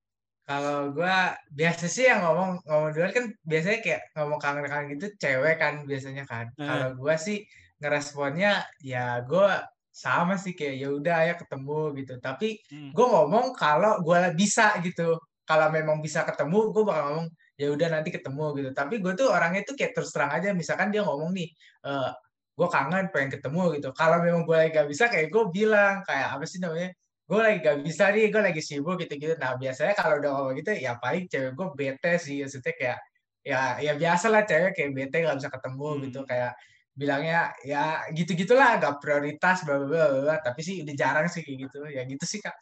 Kalau 0.45 0.93
gue 0.93 1.17
biasa 1.57 1.85
sih 1.89 2.05
yang 2.05 2.21
ngomong 2.21 2.61
ngomong 2.69 2.89
duluan 2.93 3.13
kan 3.17 3.25
biasanya 3.41 3.79
kayak 3.81 4.01
ngomong 4.13 4.37
kangen-kangen 4.37 4.87
gitu 4.93 5.05
cewek 5.17 5.57
kan 5.57 5.73
biasanya 5.89 6.23
kan. 6.29 6.53
Hmm. 6.53 6.69
Kalau 6.69 6.89
gue 7.01 7.15
sih 7.17 7.37
ngeresponnya 7.81 8.61
ya 8.85 9.25
gue 9.25 9.49
sama 9.95 10.35
sih 10.37 10.53
kayak 10.53 10.75
ya 10.75 10.89
udah 10.93 11.17
ya 11.25 11.33
ketemu 11.39 11.79
gitu. 11.97 12.13
Tapi 12.21 12.61
hmm. 12.69 12.91
gue 12.93 13.05
ngomong 13.09 13.57
kalau 13.57 13.97
gue 14.05 14.19
bisa 14.37 14.77
gitu. 14.85 15.17
Kalau 15.45 15.69
memang 15.69 16.01
bisa 16.01 16.25
ketemu, 16.25 16.73
gue 16.73 16.83
bakal 16.85 17.03
ngomong 17.09 17.27
ya 17.55 17.69
udah 17.69 17.87
nanti 17.93 18.09
ketemu 18.09 18.45
gitu. 18.57 18.69
Tapi 18.73 18.97
gue 18.97 19.13
tuh 19.13 19.29
orangnya 19.29 19.61
tuh 19.61 19.77
kayak 19.77 19.93
terus 19.93 20.09
terang 20.09 20.33
aja. 20.33 20.49
Misalkan 20.57 20.89
dia 20.89 21.05
ngomong 21.05 21.31
nih, 21.37 21.47
e, 21.85 21.91
eh, 21.93 22.11
gue 22.57 22.67
kangen 22.67 23.13
pengen 23.13 23.29
ketemu 23.37 23.61
gitu. 23.77 23.89
Kalau 23.93 24.17
memang 24.25 24.41
gue 24.49 24.59
gak 24.73 24.87
bisa, 24.89 25.05
kayak 25.05 25.29
gue 25.29 25.43
bilang 25.53 26.01
kayak 26.01 26.33
apa 26.33 26.45
sih 26.49 26.57
namanya? 26.57 26.89
Gue 27.25 27.39
lagi 27.41 27.57
gak 27.65 27.81
bisa 27.81 28.13
nih, 28.13 28.29
gue 28.29 28.41
lagi 28.41 28.61
sibuk 28.61 29.01
gitu-gitu. 29.01 29.33
Nah 29.41 29.57
biasanya 29.57 29.97
kalau 29.97 30.21
udah 30.21 30.29
ngomong 30.37 30.55
gitu, 30.61 30.71
ya 30.77 30.93
paling 31.01 31.25
cewek 31.25 31.57
gue 31.57 31.67
bete 31.73 32.13
sih, 32.21 32.45
maksudnya 32.45 32.73
kayak 32.77 32.99
ya 33.45 33.77
ya 33.81 33.93
biasa 33.97 34.25
lah 34.29 34.45
cewek 34.45 34.71
kayak 34.77 34.91
bete 34.93 35.17
gak 35.25 35.37
bisa 35.41 35.49
ketemu 35.49 35.87
hmm. 35.89 36.01
gitu, 36.09 36.19
kayak 36.29 36.51
bilangnya 36.93 37.39
ya 37.65 38.05
gitu-gitulah, 38.13 38.77
gak 38.77 39.01
prioritas, 39.01 39.65
bla 39.65 39.81
bla 39.81 40.05
bla. 40.21 40.35
Tapi 40.37 40.59
sih 40.61 40.75
udah 40.85 40.93
jarang 40.93 41.25
sih 41.25 41.41
kayak 41.41 41.57
gitu, 41.65 41.79
ya 41.89 42.05
gitu 42.05 42.25
sih 42.29 42.39
kak. 42.45 42.53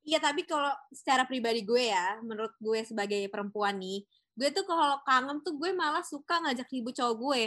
Iya 0.00 0.16
tapi 0.16 0.48
kalau 0.48 0.72
secara 0.88 1.28
pribadi 1.28 1.60
gue 1.60 1.92
ya, 1.92 2.16
menurut 2.24 2.56
gue 2.56 2.80
sebagai 2.88 3.28
perempuan 3.28 3.76
nih, 3.76 4.00
gue 4.40 4.48
tuh 4.56 4.64
kalau 4.64 5.04
kangen 5.04 5.44
tuh 5.44 5.60
gue 5.60 5.76
malah 5.76 6.00
suka 6.00 6.40
ngajak 6.48 6.64
ribut 6.72 6.96
cowok 6.96 7.16
gue 7.20 7.42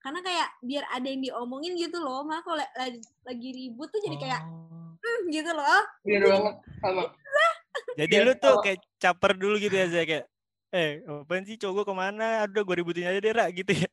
karena 0.00 0.20
kayak 0.20 0.48
biar 0.60 0.84
ada 0.92 1.08
yang 1.08 1.24
diomongin 1.24 1.80
gitu 1.80 1.96
loh 1.96 2.28
mah 2.28 2.44
kalau 2.44 2.60
lagi, 2.60 3.00
lagi 3.24 3.48
ribut 3.56 3.88
tuh 3.88 4.04
jadi 4.04 4.16
kayak 4.20 4.42
oh 4.44 4.73
hmm, 5.04 5.20
gitu 5.28 5.50
loh. 5.52 5.82
Bener 6.00 6.22
banget 6.24 6.54
sama. 6.80 7.04
Jadi 8.00 8.14
lu 8.24 8.32
tuh 8.40 8.56
kayak 8.64 8.80
caper 8.96 9.32
dulu 9.36 9.60
gitu 9.60 9.74
ya 9.76 9.86
saya 9.92 10.04
kayak 10.08 10.26
eh 10.74 11.04
apa 11.06 11.32
sih 11.46 11.60
cowok 11.60 11.74
gue 11.76 11.84
ke 11.86 11.94
mana? 11.94 12.26
Aduh 12.48 12.64
gue 12.64 12.76
ributin 12.80 13.06
aja 13.06 13.20
deh 13.20 13.32
Ra, 13.36 13.46
gitu 13.52 13.72
ya. 13.76 13.90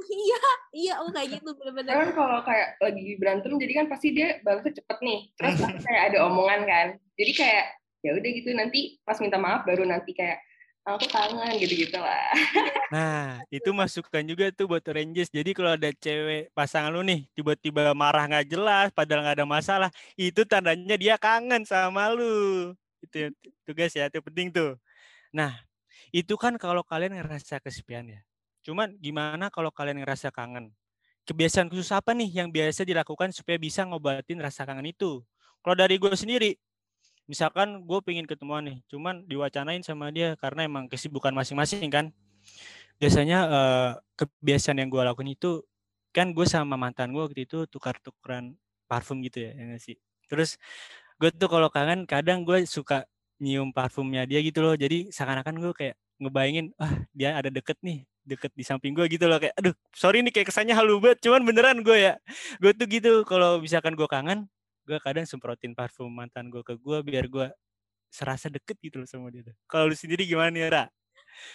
Iya 0.00 0.40
iya 0.72 0.94
oh 1.02 1.10
kayak 1.12 1.40
gitu 1.40 1.50
bener-bener. 1.56 1.92
Kan 1.92 2.10
kalau 2.12 2.40
kayak 2.44 2.68
lagi 2.80 3.06
berantem 3.16 3.52
jadi 3.56 3.72
kan 3.82 3.86
pasti 3.90 4.08
dia 4.14 4.28
balasnya 4.44 4.72
cepet 4.76 4.98
nih. 5.00 5.20
Terus 5.36 5.56
kayak 5.82 6.02
ada 6.12 6.18
omongan 6.28 6.60
kan. 6.68 6.86
Jadi 7.16 7.32
kayak 7.34 7.64
ya 8.04 8.10
udah 8.16 8.30
gitu. 8.30 8.50
Nanti 8.52 8.80
pas 9.02 9.18
minta 9.18 9.36
maaf 9.40 9.64
baru 9.66 9.84
nanti 9.84 10.12
kayak 10.12 10.40
aku 10.84 11.06
kangen 11.10 11.56
gitu-gitu 11.60 11.98
lah. 12.00 12.32
Nah, 12.90 13.46
itu 13.54 13.70
masukan 13.70 14.26
juga 14.26 14.50
tuh 14.50 14.66
buat 14.66 14.82
Rangers. 14.82 15.30
Jadi 15.30 15.54
kalau 15.54 15.78
ada 15.78 15.94
cewek 15.94 16.50
pasangan 16.50 16.90
lu 16.90 17.06
nih 17.06 17.30
tiba-tiba 17.38 17.94
marah 17.94 18.26
nggak 18.26 18.50
jelas, 18.50 18.90
padahal 18.90 19.22
nggak 19.22 19.36
ada 19.38 19.46
masalah, 19.46 19.90
itu 20.18 20.42
tandanya 20.42 20.98
dia 20.98 21.14
kangen 21.14 21.62
sama 21.62 22.10
lu. 22.10 22.74
Itu 22.98 23.30
tugas 23.62 23.94
ya, 23.94 24.10
itu 24.10 24.18
penting 24.18 24.50
tuh. 24.50 24.74
Nah, 25.30 25.54
itu 26.10 26.34
kan 26.34 26.58
kalau 26.58 26.82
kalian 26.82 27.14
ngerasa 27.18 27.62
kesepian 27.62 28.10
ya. 28.10 28.20
Cuman 28.66 28.98
gimana 28.98 29.54
kalau 29.54 29.70
kalian 29.70 30.02
ngerasa 30.02 30.34
kangen? 30.34 30.74
Kebiasaan 31.26 31.70
khusus 31.70 31.94
apa 31.94 32.10
nih 32.10 32.42
yang 32.42 32.50
biasa 32.50 32.82
dilakukan 32.82 33.30
supaya 33.30 33.54
bisa 33.60 33.86
ngobatin 33.86 34.42
rasa 34.42 34.66
kangen 34.66 34.90
itu? 34.90 35.22
Kalau 35.62 35.76
dari 35.78 35.94
gue 36.00 36.10
sendiri, 36.18 36.58
misalkan 37.30 37.86
gue 37.86 37.98
pengen 38.02 38.26
ketemuan 38.26 38.66
nih 38.66 38.82
cuman 38.90 39.22
diwacanain 39.30 39.86
sama 39.86 40.10
dia 40.10 40.34
karena 40.34 40.66
emang 40.66 40.90
kesibukan 40.90 41.30
masing-masing 41.30 41.86
kan. 41.86 42.10
Biasanya 42.98 43.38
uh, 43.46 43.90
kebiasaan 44.18 44.82
yang 44.82 44.90
gue 44.90 44.98
lakukan 45.00 45.30
itu 45.30 45.62
kan 46.10 46.34
gue 46.34 46.42
sama 46.42 46.74
mantan 46.74 47.14
gue 47.14 47.22
waktu 47.22 47.46
itu 47.46 47.70
tukar-tukaran 47.70 48.58
parfum 48.90 49.22
gitu 49.22 49.46
ya, 49.46 49.54
ya 49.54 49.78
sih? 49.78 49.94
Terus 50.26 50.58
gue 51.22 51.30
tuh 51.30 51.46
kalau 51.46 51.70
kangen 51.70 52.02
kadang 52.04 52.42
gue 52.42 52.66
suka 52.66 53.06
nyium 53.38 53.70
parfumnya 53.70 54.26
dia 54.26 54.42
gitu 54.42 54.60
loh. 54.60 54.74
Jadi 54.74 55.14
seakan-akan 55.14 55.54
gue 55.62 55.72
kayak 55.72 55.96
ngebayangin 56.20 56.74
ah 56.76 56.92
dia 57.14 57.38
ada 57.38 57.48
deket 57.48 57.80
nih 57.80 58.04
deket 58.20 58.52
di 58.52 58.66
samping 58.66 58.92
gue 58.92 59.06
gitu 59.06 59.24
loh. 59.30 59.40
Kayak 59.40 59.54
aduh 59.56 59.74
sorry 59.96 60.20
nih 60.20 60.34
kayak 60.34 60.52
kesannya 60.52 60.74
halu 60.76 61.00
banget 61.00 61.24
cuman 61.24 61.46
beneran 61.46 61.78
gue 61.80 61.96
ya. 61.96 62.14
Gue 62.58 62.74
tuh 62.76 62.90
gitu 62.90 63.22
kalau 63.24 63.62
misalkan 63.62 63.96
gue 63.96 64.08
kangen 64.10 64.50
gue 64.90 64.98
kadang 64.98 65.22
semprotin 65.22 65.70
parfum 65.70 66.10
mantan 66.10 66.50
gue 66.50 66.66
ke 66.66 66.74
gue 66.74 66.98
biar 67.06 67.30
gue 67.30 67.46
serasa 68.10 68.50
deket 68.50 68.74
gitu 68.82 68.98
loh 68.98 69.06
sama 69.06 69.30
dia. 69.30 69.46
Kalau 69.70 69.86
lu 69.86 69.94
sendiri 69.94 70.26
gimana 70.26 70.50
nih, 70.50 70.66
Ra? 70.66 70.84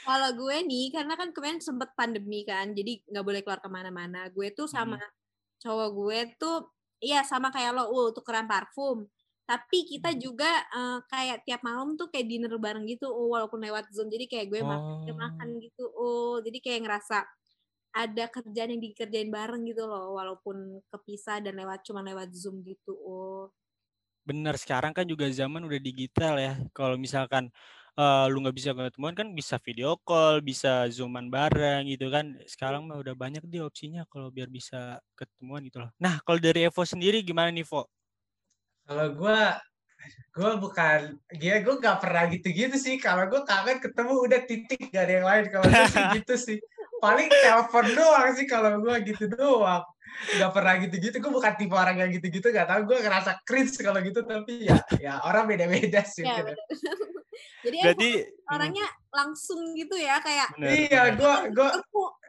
Kalau 0.08 0.32
gue 0.40 0.58
nih, 0.64 0.88
karena 0.96 1.20
kan 1.20 1.36
kemarin 1.36 1.60
sempet 1.60 1.92
pandemi 2.00 2.48
kan, 2.48 2.72
jadi 2.72 3.04
nggak 3.12 3.26
boleh 3.28 3.42
keluar 3.44 3.60
ke 3.60 3.68
mana-mana. 3.68 4.32
Gue 4.32 4.56
tuh 4.56 4.72
sama 4.72 4.96
hmm. 4.96 5.12
cowok 5.60 5.90
gue 5.92 6.20
tuh, 6.40 6.58
iya 7.04 7.28
sama 7.28 7.52
kayak 7.52 7.76
lo, 7.76 7.92
uh, 7.92 8.10
tukeran 8.16 8.48
parfum. 8.48 9.04
Tapi 9.44 9.84
kita 9.84 10.16
hmm. 10.16 10.20
juga 10.24 10.48
uh, 10.72 11.04
kayak 11.12 11.44
tiap 11.44 11.60
malam 11.62 12.00
tuh 12.00 12.08
kayak 12.08 12.24
dinner 12.24 12.56
bareng 12.56 12.88
gitu, 12.88 13.12
uh, 13.12 13.28
walaupun 13.36 13.60
lewat 13.60 13.92
Zoom. 13.92 14.08
Jadi 14.08 14.32
kayak 14.32 14.48
gue 14.48 14.64
oh. 14.64 14.72
makan, 14.72 15.12
makan 15.12 15.48
gitu, 15.60 15.86
uh, 15.92 16.40
jadi 16.40 16.58
kayak 16.64 16.80
ngerasa 16.88 17.28
ada 17.96 18.28
kerjaan 18.28 18.76
yang 18.76 18.84
dikerjain 18.84 19.32
bareng 19.32 19.64
gitu 19.72 19.88
loh 19.88 20.20
walaupun 20.20 20.84
kepisah 20.92 21.40
dan 21.40 21.56
lewat 21.56 21.88
cuma 21.88 22.04
lewat 22.04 22.28
zoom 22.36 22.60
gitu 22.68 22.92
oh 22.92 23.48
Bener, 24.26 24.58
sekarang 24.58 24.90
kan 24.90 25.06
juga 25.06 25.30
zaman 25.30 25.70
udah 25.70 25.78
digital 25.78 26.42
ya. 26.42 26.58
Kalau 26.74 26.98
misalkan 26.98 27.54
uh, 27.94 28.26
lu 28.26 28.42
nggak 28.42 28.58
bisa 28.58 28.74
ketemuan 28.74 29.14
kan 29.14 29.30
bisa 29.38 29.62
video 29.62 30.02
call, 30.02 30.42
bisa 30.42 30.90
zooman 30.90 31.30
bareng 31.30 31.86
gitu 31.94 32.10
kan. 32.10 32.34
Sekarang 32.50 32.90
mah 32.90 32.98
udah 32.98 33.14
banyak 33.14 33.46
deh 33.46 33.62
opsinya 33.62 34.02
kalau 34.10 34.34
biar 34.34 34.50
bisa 34.50 34.98
ketemuan 35.14 35.62
gitu 35.70 35.78
loh. 35.78 35.94
Nah, 36.02 36.18
kalau 36.26 36.42
dari 36.42 36.66
Evo 36.66 36.82
sendiri 36.82 37.22
gimana 37.22 37.54
nih, 37.54 37.70
Vo? 37.70 37.86
Kalau 38.90 39.14
gue, 39.14 39.42
gue 40.34 40.52
bukan, 40.58 41.00
dia 41.38 41.62
gue 41.62 41.76
gak 41.78 42.02
pernah 42.02 42.26
gitu-gitu 42.26 42.82
sih. 42.82 42.98
Kalau 42.98 43.30
gue 43.30 43.42
kangen 43.46 43.78
ketemu 43.78 44.14
udah 44.26 44.42
titik 44.50 44.90
gak 44.90 45.06
ada 45.06 45.14
yang 45.22 45.28
lain. 45.30 45.46
Kalau 45.54 45.66
gue 45.70 45.86
sih 45.94 46.06
gitu 46.18 46.34
sih. 46.34 46.58
Paling 47.06 47.30
telepon 47.30 47.86
doang 47.94 48.30
sih 48.34 48.48
kalau 48.50 48.72
gue 48.82 48.96
gitu 49.06 49.26
doang. 49.30 49.84
Nggak 50.16 50.52
pernah 50.56 50.74
gitu-gitu 50.80 51.16
gue 51.20 51.32
bukan 51.34 51.54
tipe 51.60 51.76
orang 51.76 51.98
yang 52.00 52.10
gitu-gitu 52.16 52.48
gak 52.50 52.72
tau 52.72 52.82
gue 52.88 52.98
ngerasa 53.04 53.44
cringe 53.44 53.76
kalau 53.84 54.00
gitu 54.00 54.24
tapi 54.24 54.64
ya 54.64 54.80
ya 54.96 55.14
orang 55.28 55.44
beda-beda 55.44 56.08
sih 56.08 56.24
ya, 56.24 56.40
gitu. 56.40 56.56
jadi 57.68 57.78
Berarti 57.84 58.12
orangnya 58.48 58.88
langsung 59.12 59.60
gitu 59.76 59.96
ya 60.00 60.22
kayak 60.24 60.56
bener, 60.56 60.72
iya 60.72 61.02
gue 61.20 61.34
gue 61.52 61.70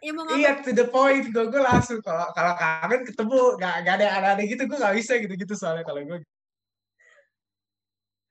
ya 0.02 0.10
mau 0.16 0.24
iya 0.34 0.50
to 0.58 0.74
the 0.74 0.90
point 0.90 1.30
gue 1.30 1.44
gue 1.46 1.62
langsung 1.62 2.02
kalau 2.02 2.26
kalau 2.34 2.58
kangen 2.58 3.06
ketemu 3.06 3.38
gak, 3.60 3.74
gak 3.86 3.94
ada 4.02 4.34
ada 4.34 4.42
gitu 4.42 4.62
gue 4.66 4.78
gak 4.78 4.96
bisa 4.96 5.12
gitu-gitu 5.22 5.54
soalnya 5.54 5.86
kalau 5.86 6.02
gue 6.02 6.18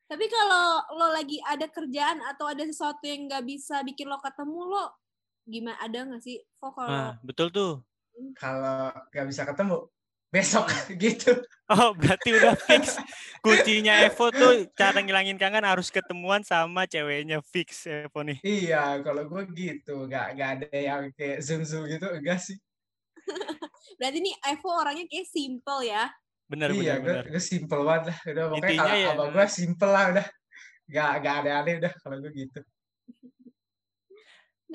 tapi 0.06 0.26
kalau 0.30 0.86
lo 1.02 1.08
lagi 1.10 1.42
ada 1.42 1.66
kerjaan 1.66 2.22
atau 2.30 2.46
ada 2.46 2.62
sesuatu 2.62 3.02
yang 3.10 3.26
nggak 3.26 3.42
bisa 3.42 3.82
bikin 3.82 4.06
lo 4.06 4.22
ketemu 4.22 4.62
lo 4.70 4.86
gimana 5.46 5.78
ada 5.78 6.00
nggak 6.04 6.22
sih? 6.22 6.38
Kok 6.58 6.72
kalau 6.74 6.90
Nah, 6.90 7.14
betul 7.22 7.48
tuh. 7.50 7.74
kalau 8.34 8.90
gak 9.10 9.26
bisa 9.26 9.44
ketemu 9.44 9.78
besok 10.28 10.66
gitu. 11.04 11.32
Oh, 11.66 11.92
berarti 11.92 12.30
udah 12.32 12.56
fix. 12.58 12.96
Kuncinya 13.40 14.02
Evo 14.02 14.30
tuh 14.30 14.68
cara 14.74 15.00
ngilangin 15.00 15.36
kangen 15.36 15.64
harus 15.64 15.88
ketemuan 15.88 16.42
sama 16.42 16.86
ceweknya 16.86 17.40
fix 17.42 17.86
Evo 17.86 18.22
nih. 18.22 18.40
iya 18.42 19.00
kalau 19.00 19.24
gue 19.24 19.42
gitu. 19.52 20.06
Gak 20.06 20.36
gak 20.36 20.50
ada 20.62 20.68
yang 20.72 21.04
kayak 21.12 21.40
zoom 21.40 21.64
zoom 21.64 21.86
gitu 21.86 22.06
enggak 22.08 22.40
sih. 22.40 22.58
Berarti 24.00 24.20
nih 24.20 24.36
Evo 24.46 24.70
orangnya 24.72 25.06
kayak 25.06 25.28
simple 25.28 25.82
ya? 25.84 26.06
Bener, 26.46 26.70
iya 26.72 27.02
bener, 27.02 27.26
gue 27.26 27.34
gue 27.34 27.42
simple 27.42 27.82
banget 27.82 28.04
lah. 28.14 28.18
Udah 28.28 28.44
pokoknya 28.48 28.62
Intinya 28.70 28.84
kalau 28.86 29.02
ya- 29.02 29.14
abang 29.14 29.30
gue 29.34 29.46
simple 29.50 29.90
lah 29.90 30.06
udah. 30.12 30.28
Gak 30.86 31.12
gak 31.20 31.36
ada 31.42 31.52
aneh 31.60 31.76
udah 31.82 31.94
kalau 31.98 32.16
gue 32.20 32.32
gitu 32.32 32.60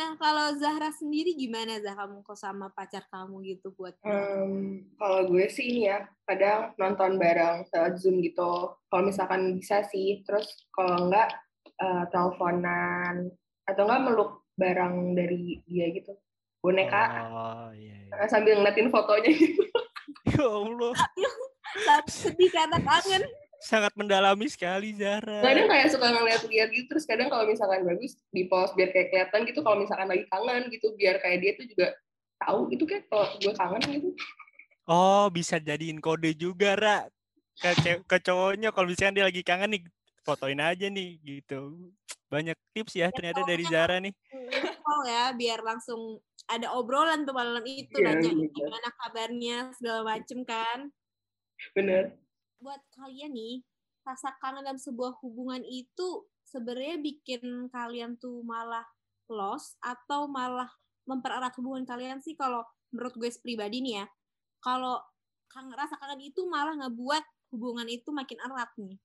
nah 0.00 0.16
kalau 0.16 0.56
Zahra 0.56 0.88
sendiri 0.96 1.36
gimana 1.36 1.76
Zah 1.84 1.92
kamu 1.92 2.24
kok 2.24 2.40
sama 2.40 2.72
pacar 2.72 3.04
kamu 3.12 3.44
gitu 3.44 3.68
buat 3.76 3.92
Em, 4.00 4.88
kalau 4.96 5.28
gue 5.28 5.44
sih 5.52 5.76
ini 5.76 5.92
ya, 5.92 6.08
kadang 6.24 6.72
nonton 6.80 7.20
bareng 7.20 7.68
lewat 7.68 8.00
Zoom 8.00 8.24
gitu. 8.24 8.80
Kalau 8.88 9.02
misalkan 9.04 9.60
bisa 9.60 9.84
sih, 9.92 10.24
terus 10.24 10.48
kalau 10.72 11.04
enggak 11.04 11.28
eh, 11.76 12.04
teleponan 12.08 13.28
atau 13.68 13.82
enggak 13.84 14.02
meluk 14.08 14.30
barang 14.56 14.94
dari 15.12 15.60
dia 15.68 15.92
gitu. 15.92 16.16
Boneka 16.64 17.04
Oh, 17.28 17.68
iya, 17.76 18.08
iya. 18.08 18.24
sambil 18.32 18.56
ngeliatin 18.56 18.88
fotonya 18.88 19.36
gitu. 19.36 19.60
Ya 20.30 20.44
Allah, 20.48 20.92
Tapi 21.86 22.10
sedih 22.12 22.50
karena 22.52 22.80
kangen 22.80 23.24
sangat 23.60 23.92
mendalami 23.94 24.48
sekali 24.48 24.96
Zara. 24.96 25.44
Kadang 25.44 25.68
kayak 25.68 25.88
suka 25.92 26.08
ngeliat-liat 26.08 26.68
gitu, 26.72 26.86
terus 26.90 27.04
kadang 27.04 27.28
kalau 27.28 27.44
misalkan 27.44 27.84
bagus 27.84 28.16
di 28.32 28.48
post 28.48 28.72
biar 28.74 28.90
kayak 28.90 29.08
kelihatan 29.12 29.40
gitu 29.46 29.60
kalau 29.60 29.84
misalkan 29.84 30.08
lagi 30.08 30.24
kangen 30.32 30.62
gitu, 30.72 30.86
biar 30.96 31.20
kayak 31.20 31.38
dia 31.44 31.52
tuh 31.60 31.66
juga 31.68 31.86
tahu 32.40 32.58
gitu 32.72 32.84
kan 32.88 33.00
kalau 33.12 33.26
gue 33.36 33.52
kangen 33.52 33.82
gitu. 34.00 34.08
Oh, 34.90 35.28
bisa 35.30 35.60
jadiin 35.60 36.00
kode 36.02 36.34
juga, 36.34 36.74
Ra. 36.74 36.98
Ke, 37.60 38.00
ke 38.00 38.16
cowoknya 38.24 38.72
kalau 38.72 38.88
misalkan 38.88 39.20
dia 39.20 39.28
lagi 39.28 39.44
kangen 39.44 39.70
nih, 39.76 39.82
fotoin 40.24 40.58
aja 40.58 40.88
nih 40.88 41.20
gitu. 41.20 41.92
Banyak 42.32 42.56
tips 42.72 42.96
ya 42.96 43.12
ternyata 43.12 43.44
dari 43.44 43.64
Zara 43.68 44.00
nih. 44.00 44.16
call 44.80 45.02
ya 45.06 45.24
biar 45.36 45.60
langsung 45.62 46.18
ada 46.50 46.74
obrolan 46.74 47.22
tuh 47.22 47.34
malam 47.36 47.62
itu 47.62 47.94
Iya, 47.94 48.18
nanya 48.18 48.32
gimana 48.50 48.88
kabarnya 48.98 49.56
segala 49.78 50.00
macem 50.02 50.42
kan 50.42 50.90
Bener. 51.76 52.16
Buat 52.60 52.80
kalian 52.94 53.32
nih 53.32 53.64
rasa 54.04 54.36
kangen 54.40 54.64
dalam 54.64 54.80
sebuah 54.80 55.20
hubungan 55.20 55.60
itu 55.64 56.28
sebenarnya 56.44 57.00
bikin 57.00 57.68
kalian 57.68 58.16
tuh 58.16 58.40
malah 58.44 58.84
lost 59.30 59.76
atau 59.80 60.26
malah 60.26 60.68
mempererat 61.06 61.54
hubungan 61.58 61.86
kalian 61.86 62.18
sih 62.20 62.34
kalau 62.34 62.66
menurut 62.90 63.14
gue 63.16 63.30
pribadi 63.40 63.80
nih 63.82 64.02
ya. 64.02 64.06
Kalau 64.60 65.00
kangen 65.50 65.74
rasa 65.74 65.96
kangen 65.96 66.20
itu 66.20 66.44
malah 66.46 66.76
ngebuat 66.76 67.24
hubungan 67.54 67.86
itu 67.86 68.10
makin 68.10 68.38
erat 68.42 68.70
nih. 68.76 68.98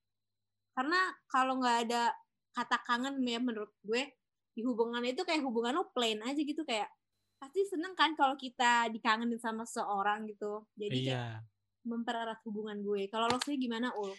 Karena 0.75 0.99
kalau 1.31 1.61
nggak 1.61 1.77
ada 1.89 2.11
kata 2.55 2.77
kangen 2.83 3.21
ya 3.23 3.39
menurut 3.39 3.71
gue 3.83 4.15
di 4.55 4.63
hubungan 4.63 5.03
itu 5.03 5.23
kayak 5.27 5.43
hubungan 5.43 5.75
lo 5.75 5.91
plain 5.91 6.23
aja 6.23 6.39
gitu 6.39 6.63
kayak 6.63 6.87
pasti 7.35 7.67
seneng 7.67 7.91
kan 7.99 8.15
kalau 8.15 8.39
kita 8.39 8.87
dikangenin 8.89 9.37
sama 9.37 9.67
seorang 9.67 10.23
gitu. 10.27 10.63
Jadi 10.79 11.11
kayak 11.11 11.19
Iya. 11.19 11.54
Mempererat 11.85 12.41
hubungan 12.43 12.81
gue. 12.81 13.07
Kalau 13.07 13.29
lo 13.29 13.37
sendiri 13.39 13.69
gimana, 13.69 13.93
Ul? 13.95 14.11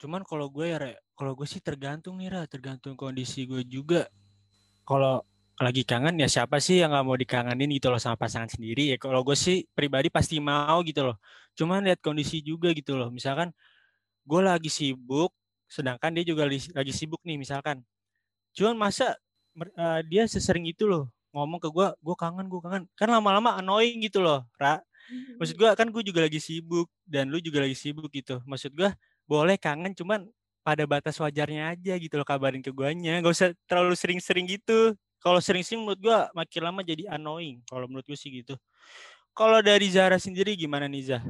Cuman 0.00 0.26
kalau 0.26 0.50
gue 0.50 0.72
ya, 0.72 0.78
kalau 1.14 1.38
gue 1.38 1.46
sih 1.46 1.62
tergantung 1.62 2.18
nih, 2.18 2.32
Ra. 2.32 2.42
Tergantung 2.48 2.98
kondisi 2.98 3.46
gue 3.46 3.62
juga. 3.62 4.08
Kalau 4.82 5.22
lagi 5.62 5.86
kangen 5.86 6.18
ya 6.18 6.26
siapa 6.26 6.58
sih 6.58 6.82
yang 6.82 6.90
nggak 6.90 7.04
mau 7.06 7.14
dikangenin 7.14 7.70
gitu 7.78 7.92
loh 7.92 8.00
sama 8.02 8.18
pasangan 8.18 8.50
sendiri 8.50 8.92
ya. 8.92 8.96
Kalau 8.98 9.22
gue 9.22 9.36
sih 9.38 9.62
pribadi 9.76 10.10
pasti 10.10 10.42
mau 10.42 10.82
gitu 10.82 11.06
loh. 11.06 11.16
Cuman 11.54 11.86
lihat 11.86 12.02
kondisi 12.02 12.42
juga 12.42 12.74
gitu 12.74 12.98
loh. 12.98 13.14
Misalkan 13.14 13.54
gue 14.26 14.40
lagi 14.42 14.66
sibuk, 14.72 15.30
sedangkan 15.70 16.10
dia 16.18 16.24
juga 16.26 16.50
lagi 16.50 16.92
sibuk 16.92 17.22
nih 17.22 17.38
misalkan. 17.38 17.84
Cuman 18.56 18.74
masa 18.74 19.14
eh, 19.54 20.00
dia 20.08 20.26
sesering 20.26 20.66
itu 20.66 20.88
loh 20.88 21.12
ngomong 21.32 21.60
ke 21.62 21.68
gue, 21.72 21.86
gue 21.96 22.16
kangen, 22.16 22.46
gue 22.50 22.60
kangen. 22.60 22.84
Kan 22.98 23.08
lama-lama 23.08 23.56
annoying 23.56 24.04
gitu 24.04 24.20
loh, 24.20 24.44
Ra. 24.60 24.82
Maksud 25.38 25.54
gue 25.58 25.68
kan 25.74 25.86
gue 25.90 26.02
juga 26.06 26.20
lagi 26.24 26.38
sibuk 26.38 26.88
dan 27.02 27.28
lu 27.28 27.42
juga 27.42 27.62
lagi 27.62 27.74
sibuk 27.74 28.08
gitu. 28.12 28.38
Maksud 28.46 28.72
gue 28.74 28.90
boleh 29.26 29.56
kangen 29.56 29.92
cuman 29.96 30.26
pada 30.62 30.86
batas 30.86 31.18
wajarnya 31.18 31.74
aja 31.74 31.98
gitu 31.98 32.14
loh 32.14 32.26
kabarin 32.26 32.62
ke 32.62 32.70
guanya. 32.70 33.18
Gak 33.18 33.34
usah 33.34 33.48
terlalu 33.66 33.98
sering-sering 33.98 34.46
gitu. 34.46 34.94
Kalau 35.22 35.38
sering-sering 35.38 35.82
menurut 35.82 36.00
gue 36.02 36.18
makin 36.34 36.60
lama 36.62 36.80
jadi 36.82 37.10
annoying. 37.10 37.62
Kalau 37.66 37.86
menurut 37.90 38.06
gue 38.06 38.18
sih 38.18 38.30
gitu. 38.30 38.54
Kalau 39.32 39.58
dari 39.64 39.88
Zara 39.90 40.18
sendiri 40.20 40.54
gimana 40.54 40.86
nih 40.86 41.14
Zah? 41.14 41.22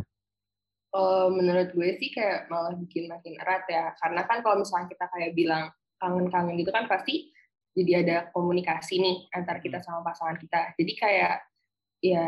Kalau 0.92 1.32
menurut 1.32 1.72
gue 1.72 1.90
sih 1.96 2.12
kayak 2.12 2.52
malah 2.52 2.76
bikin 2.76 3.08
makin 3.08 3.36
erat 3.40 3.64
ya. 3.68 3.96
Karena 3.96 4.28
kan 4.28 4.44
kalau 4.44 4.60
misalnya 4.60 4.92
kita 4.92 5.06
kayak 5.08 5.32
bilang 5.32 5.72
kangen-kangen 5.96 6.58
gitu 6.60 6.74
kan 6.74 6.90
pasti 6.90 7.30
jadi 7.72 8.04
ada 8.04 8.16
komunikasi 8.36 9.00
nih 9.00 9.16
antara 9.32 9.62
kita 9.62 9.80
sama 9.80 10.04
pasangan 10.04 10.36
kita. 10.36 10.76
Jadi 10.76 10.92
kayak 10.98 11.34
ya 12.04 12.26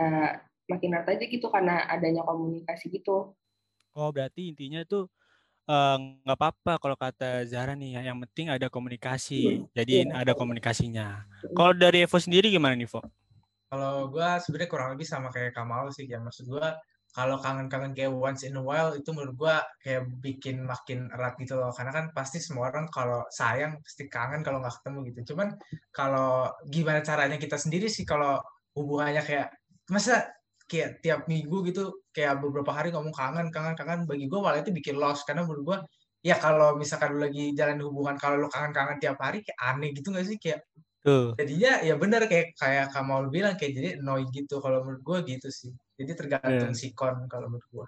makin 0.70 0.96
erat 0.96 1.08
aja 1.12 1.24
gitu 1.28 1.46
karena 1.52 1.84
adanya 1.88 2.24
komunikasi 2.24 2.88
gitu. 2.88 3.36
Oh 3.94 4.10
berarti 4.10 4.50
intinya 4.50 4.82
tuh 4.82 5.06
eh, 5.64 5.96
nggak 6.24 6.36
apa-apa 6.36 6.76
kalau 6.76 6.96
kata 6.98 7.48
Zara 7.48 7.72
nih 7.72 8.00
ya. 8.00 8.12
Yang 8.12 8.18
penting 8.28 8.46
ada 8.52 8.66
komunikasi. 8.68 9.64
Jadi 9.72 10.04
Iya. 10.04 10.12
ada 10.24 10.32
komunikasinya. 10.36 11.24
Kalau 11.56 11.72
dari 11.72 12.04
Evo 12.04 12.18
sendiri 12.20 12.52
gimana 12.52 12.76
nih, 12.76 12.88
Vo? 12.88 13.00
Kalau 13.72 14.06
gue 14.12 14.28
sebenarnya 14.44 14.70
kurang 14.70 14.88
lebih 14.94 15.06
sama 15.08 15.32
kayak 15.32 15.56
Kamal 15.56 15.88
sih 15.90 16.04
ya. 16.06 16.20
Maksud 16.20 16.46
gue 16.46 16.68
kalau 17.14 17.38
kangen-kangen 17.38 17.94
kayak 17.94 18.10
once 18.10 18.42
in 18.42 18.58
a 18.58 18.62
while 18.62 18.90
itu 18.92 19.06
menurut 19.14 19.34
gue 19.38 19.56
kayak 19.86 20.02
bikin 20.18 20.66
makin 20.66 21.06
erat 21.14 21.38
gitu 21.38 21.54
loh. 21.56 21.70
Karena 21.70 21.94
kan 21.94 22.04
pasti 22.10 22.42
semua 22.42 22.68
orang 22.70 22.90
kalau 22.90 23.22
sayang 23.30 23.78
pasti 23.82 24.10
kangen 24.10 24.42
kalau 24.42 24.58
nggak 24.62 24.74
ketemu 24.82 24.98
gitu. 25.10 25.20
Cuman 25.34 25.48
kalau 25.94 26.50
gimana 26.66 27.00
caranya 27.06 27.38
kita 27.38 27.54
sendiri 27.56 27.86
sih 27.86 28.02
kalau 28.04 28.38
hubungannya 28.74 29.22
kayak 29.22 29.48
masa 29.90 30.26
kayak 30.70 31.00
tiap 31.04 31.20
minggu 31.30 31.56
gitu 31.68 31.82
kayak 32.16 32.40
beberapa 32.40 32.72
hari 32.72 32.88
ngomong 32.94 33.12
kangen 33.12 33.48
kangen 33.54 33.74
kangen 33.76 34.00
bagi 34.08 34.26
gue 34.30 34.40
malah 34.40 34.60
itu 34.64 34.72
bikin 34.72 34.96
lost 34.96 35.22
karena 35.28 35.44
menurut 35.44 35.62
gue 35.68 35.78
ya 36.24 36.36
kalau 36.40 36.74
misalkan 36.80 37.16
lu 37.16 37.20
lagi 37.28 37.52
jalan 37.52 37.78
hubungan 37.84 38.16
kalau 38.16 38.40
lu 38.40 38.48
kangen-kangen 38.48 38.96
tiap 39.02 39.18
hari 39.20 39.44
kayak 39.44 39.58
aneh 39.60 39.90
gitu 39.92 40.08
gak 40.14 40.24
sih 40.24 40.38
kayak 40.40 40.64
Tuh. 41.04 41.36
jadinya 41.38 41.72
ya 41.84 41.94
benar 42.00 42.22
kayak 42.30 42.56
kayak 42.56 42.86
Kamal 42.94 43.28
bilang 43.34 43.54
kayak 43.60 43.72
jadi 43.76 43.88
annoying 44.00 44.30
gitu 44.32 44.60
kalau 44.64 44.80
menurut 44.86 45.02
gue 45.04 45.18
gitu 45.36 45.48
sih 45.52 45.72
jadi 46.00 46.12
tergantung 46.16 46.72
Iya. 46.72 46.80
sikon 46.80 47.28
kalau 47.32 47.48
menurut 47.52 47.68
gue 47.72 47.86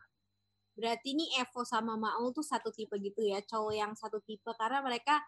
Berarti 0.77 1.17
nih 1.17 1.41
Evo 1.41 1.65
sama 1.65 1.97
Maul 1.97 2.37
tuh 2.37 2.45
satu 2.45 2.69
tipe 2.69 2.93
gitu 3.01 3.25
ya, 3.25 3.41
cowok 3.41 3.73
yang 3.81 3.93
satu 3.97 4.21
tipe 4.21 4.51
karena 4.61 4.85
mereka 4.85 5.25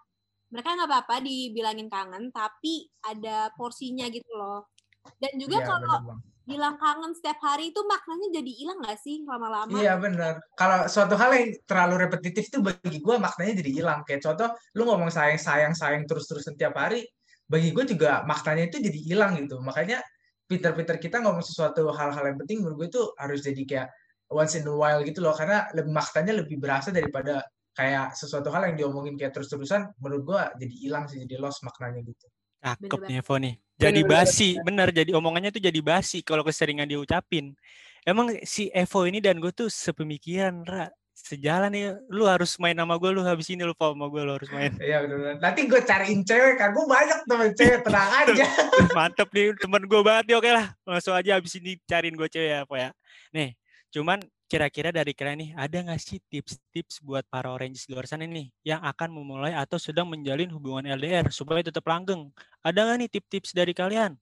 mereka 0.52 0.76
nggak 0.76 0.88
apa-apa 0.90 1.16
dibilangin 1.24 1.88
kangen, 1.92 2.24
tapi 2.32 2.88
ada 3.04 3.52
porsinya 3.56 4.06
gitu 4.12 4.28
loh. 4.36 4.68
Dan 5.16 5.32
juga 5.40 5.56
Iya, 5.58 5.66
kalau 5.66 5.98
bener, 5.98 6.16
bilang 6.48 6.74
kangen 6.80 7.12
setiap 7.12 7.38
hari 7.44 7.72
itu 7.72 7.80
maknanya 7.84 8.28
jadi 8.40 8.52
hilang 8.56 8.78
nggak 8.80 8.98
sih 9.00 9.16
lama-lama? 9.24 9.76
Iya 9.76 10.00
benar. 10.00 10.34
Kalau 10.56 10.78
suatu 10.88 11.14
hal 11.16 11.30
yang 11.36 11.48
terlalu 11.68 11.94
repetitif 12.08 12.48
itu 12.48 12.58
bagi 12.64 12.98
gue 13.04 13.16
maknanya 13.20 13.54
jadi 13.60 13.70
hilang. 13.84 14.00
Kayak 14.08 14.24
contoh, 14.32 14.48
lu 14.72 14.88
ngomong 14.88 15.12
sayang 15.12 15.36
sayang 15.36 15.74
sayang 15.76 16.08
terus 16.08 16.24
terusan 16.24 16.56
tiap 16.56 16.72
hari, 16.80 17.04
bagi 17.44 17.72
gue 17.76 17.84
juga 17.84 18.24
maknanya 18.24 18.72
itu 18.72 18.80
jadi 18.80 18.98
hilang 19.12 19.36
gitu. 19.36 19.60
Makanya 19.60 20.00
pinter-pinter 20.48 20.96
kita 20.96 21.20
ngomong 21.20 21.44
sesuatu 21.44 21.92
hal-hal 21.92 22.24
yang 22.24 22.38
penting 22.40 22.64
menurut 22.64 22.76
gue 22.80 22.88
itu 22.96 23.02
harus 23.20 23.44
jadi 23.44 23.62
kayak 23.68 23.88
once 24.32 24.56
in 24.56 24.64
a 24.64 24.72
while 24.72 25.04
gitu 25.04 25.20
loh 25.20 25.36
karena 25.36 25.68
lebih 25.76 25.92
maknanya 25.92 26.32
lebih 26.40 26.56
berasa 26.56 26.88
daripada 26.88 27.44
kayak 27.76 28.16
sesuatu 28.16 28.48
hal 28.48 28.72
yang 28.72 28.76
diomongin 28.76 29.14
kayak 29.20 29.36
terus-terusan 29.36 29.92
menurut 30.00 30.24
gue 30.24 30.42
jadi 30.64 30.74
hilang 30.80 31.04
sih 31.06 31.20
jadi 31.28 31.36
lost 31.40 31.60
maknanya 31.62 32.00
gitu. 32.02 32.26
Cakep 32.64 32.80
Bener 32.88 33.08
nih 33.08 33.18
Evo 33.20 33.34
nih. 33.36 33.54
Jadi 33.78 34.02
Bener, 34.02 34.10
bener, 34.10 34.26
basi, 34.26 34.48
bener. 34.58 34.88
Jadi 34.90 35.10
omongannya 35.14 35.54
tuh 35.54 35.62
jadi 35.62 35.78
basi 35.78 36.18
kalau 36.26 36.42
keseringan 36.42 36.90
diucapin. 36.90 37.54
Emang 38.02 38.34
si 38.42 38.66
Evo 38.74 39.06
ini 39.06 39.22
dan 39.22 39.38
gue 39.38 39.54
tuh 39.54 39.70
sepemikiran, 39.70 40.66
Ra. 40.66 40.90
Sejalan 41.18 41.74
nih, 41.74 41.98
lu 42.14 42.30
harus 42.30 42.58
main 42.62 42.78
sama 42.78 42.94
gue, 42.94 43.10
lu 43.10 43.26
habis 43.26 43.50
ini 43.50 43.66
lu 43.66 43.74
follow 43.74 43.98
sama 43.98 44.06
gue, 44.06 44.22
lu 44.22 44.32
harus 44.38 44.50
main. 44.54 44.70
Iya 44.78 45.02
benar. 45.02 45.42
Nanti 45.42 45.66
gue 45.66 45.82
cariin 45.82 46.22
cewek 46.22 46.54
kan, 46.58 46.70
gue 46.70 46.86
banyak 46.86 47.18
temen 47.26 47.50
cewek 47.58 47.80
tenang 47.82 48.10
aja. 48.22 48.46
Mantep 48.94 49.28
nih, 49.34 49.50
temen 49.58 49.82
gue 49.82 50.00
banget 50.02 50.24
nih, 50.30 50.36
oke 50.38 50.50
lah. 50.50 50.66
Langsung 50.86 51.14
aja 51.18 51.34
habis 51.34 51.54
ini 51.58 51.74
cariin 51.90 52.14
gue 52.14 52.28
cewek 52.30 52.50
ya, 52.54 52.58
apa 52.62 52.74
ya. 52.78 52.90
Nih, 53.34 53.58
cuman 53.90 54.22
kira-kira 54.48 54.88
dari 54.88 55.12
kalian 55.12 55.38
nih, 55.44 55.50
ada 55.54 55.76
nggak 55.84 56.00
sih 56.00 56.18
tips-tips 56.24 57.04
buat 57.04 57.22
para 57.28 57.52
Oranges 57.52 57.84
di 57.84 57.92
luar 57.92 58.08
sana 58.08 58.24
nih, 58.24 58.48
yang 58.64 58.80
akan 58.80 59.12
memulai 59.12 59.52
atau 59.52 59.76
sedang 59.76 60.08
menjalin 60.08 60.48
hubungan 60.48 60.88
LDR 60.88 61.28
supaya 61.28 61.60
tetap 61.60 61.84
langgeng? 61.84 62.32
Ada 62.64 62.80
nggak 62.80 62.96
nih 63.04 63.08
tips-tips 63.12 63.52
dari 63.52 63.76
kalian? 63.76 64.16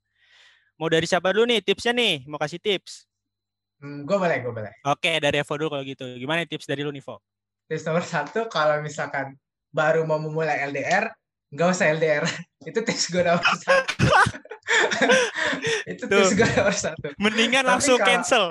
Mau 0.77 0.91
dari 0.91 1.07
siapa 1.07 1.31
dulu 1.31 1.47
nih 1.49 1.62
tipsnya 1.62 1.95
nih? 1.95 2.27
Mau 2.27 2.37
kasih 2.37 2.59
tips? 2.59 3.07
Hmm, 3.79 4.03
gue 4.03 4.16
boleh, 4.18 4.43
gue 4.43 4.53
boleh. 4.53 4.72
Oke, 4.85 5.16
dari 5.22 5.41
Evo 5.41 5.55
dulu 5.57 5.79
kalau 5.79 5.85
gitu. 5.87 6.05
Gimana 6.18 6.43
tips 6.45 6.66
dari 6.66 6.83
lu 6.83 6.91
nih, 6.91 7.01
Vo? 7.07 7.22
Tips 7.70 7.87
nomor 7.87 8.03
satu, 8.05 8.51
kalau 8.51 8.83
misalkan 8.83 9.39
baru 9.72 10.03
mau 10.05 10.18
memulai 10.18 10.59
LDR, 10.68 11.09
nggak 11.55 11.68
usah 11.70 11.95
LDR. 11.95 12.27
Itu 12.68 12.83
tips 12.83 13.09
gue 13.14 13.22
nomor 13.22 13.47
satu. 13.57 14.05
itu 15.93 16.03
tips 16.11 16.33
gue 16.35 16.49
nomor 16.59 16.74
satu. 16.74 17.09
Mendingan 17.22 17.62
Tapi 17.62 17.70
langsung 17.70 17.97
kalau- 18.03 18.09
cancel. 18.11 18.45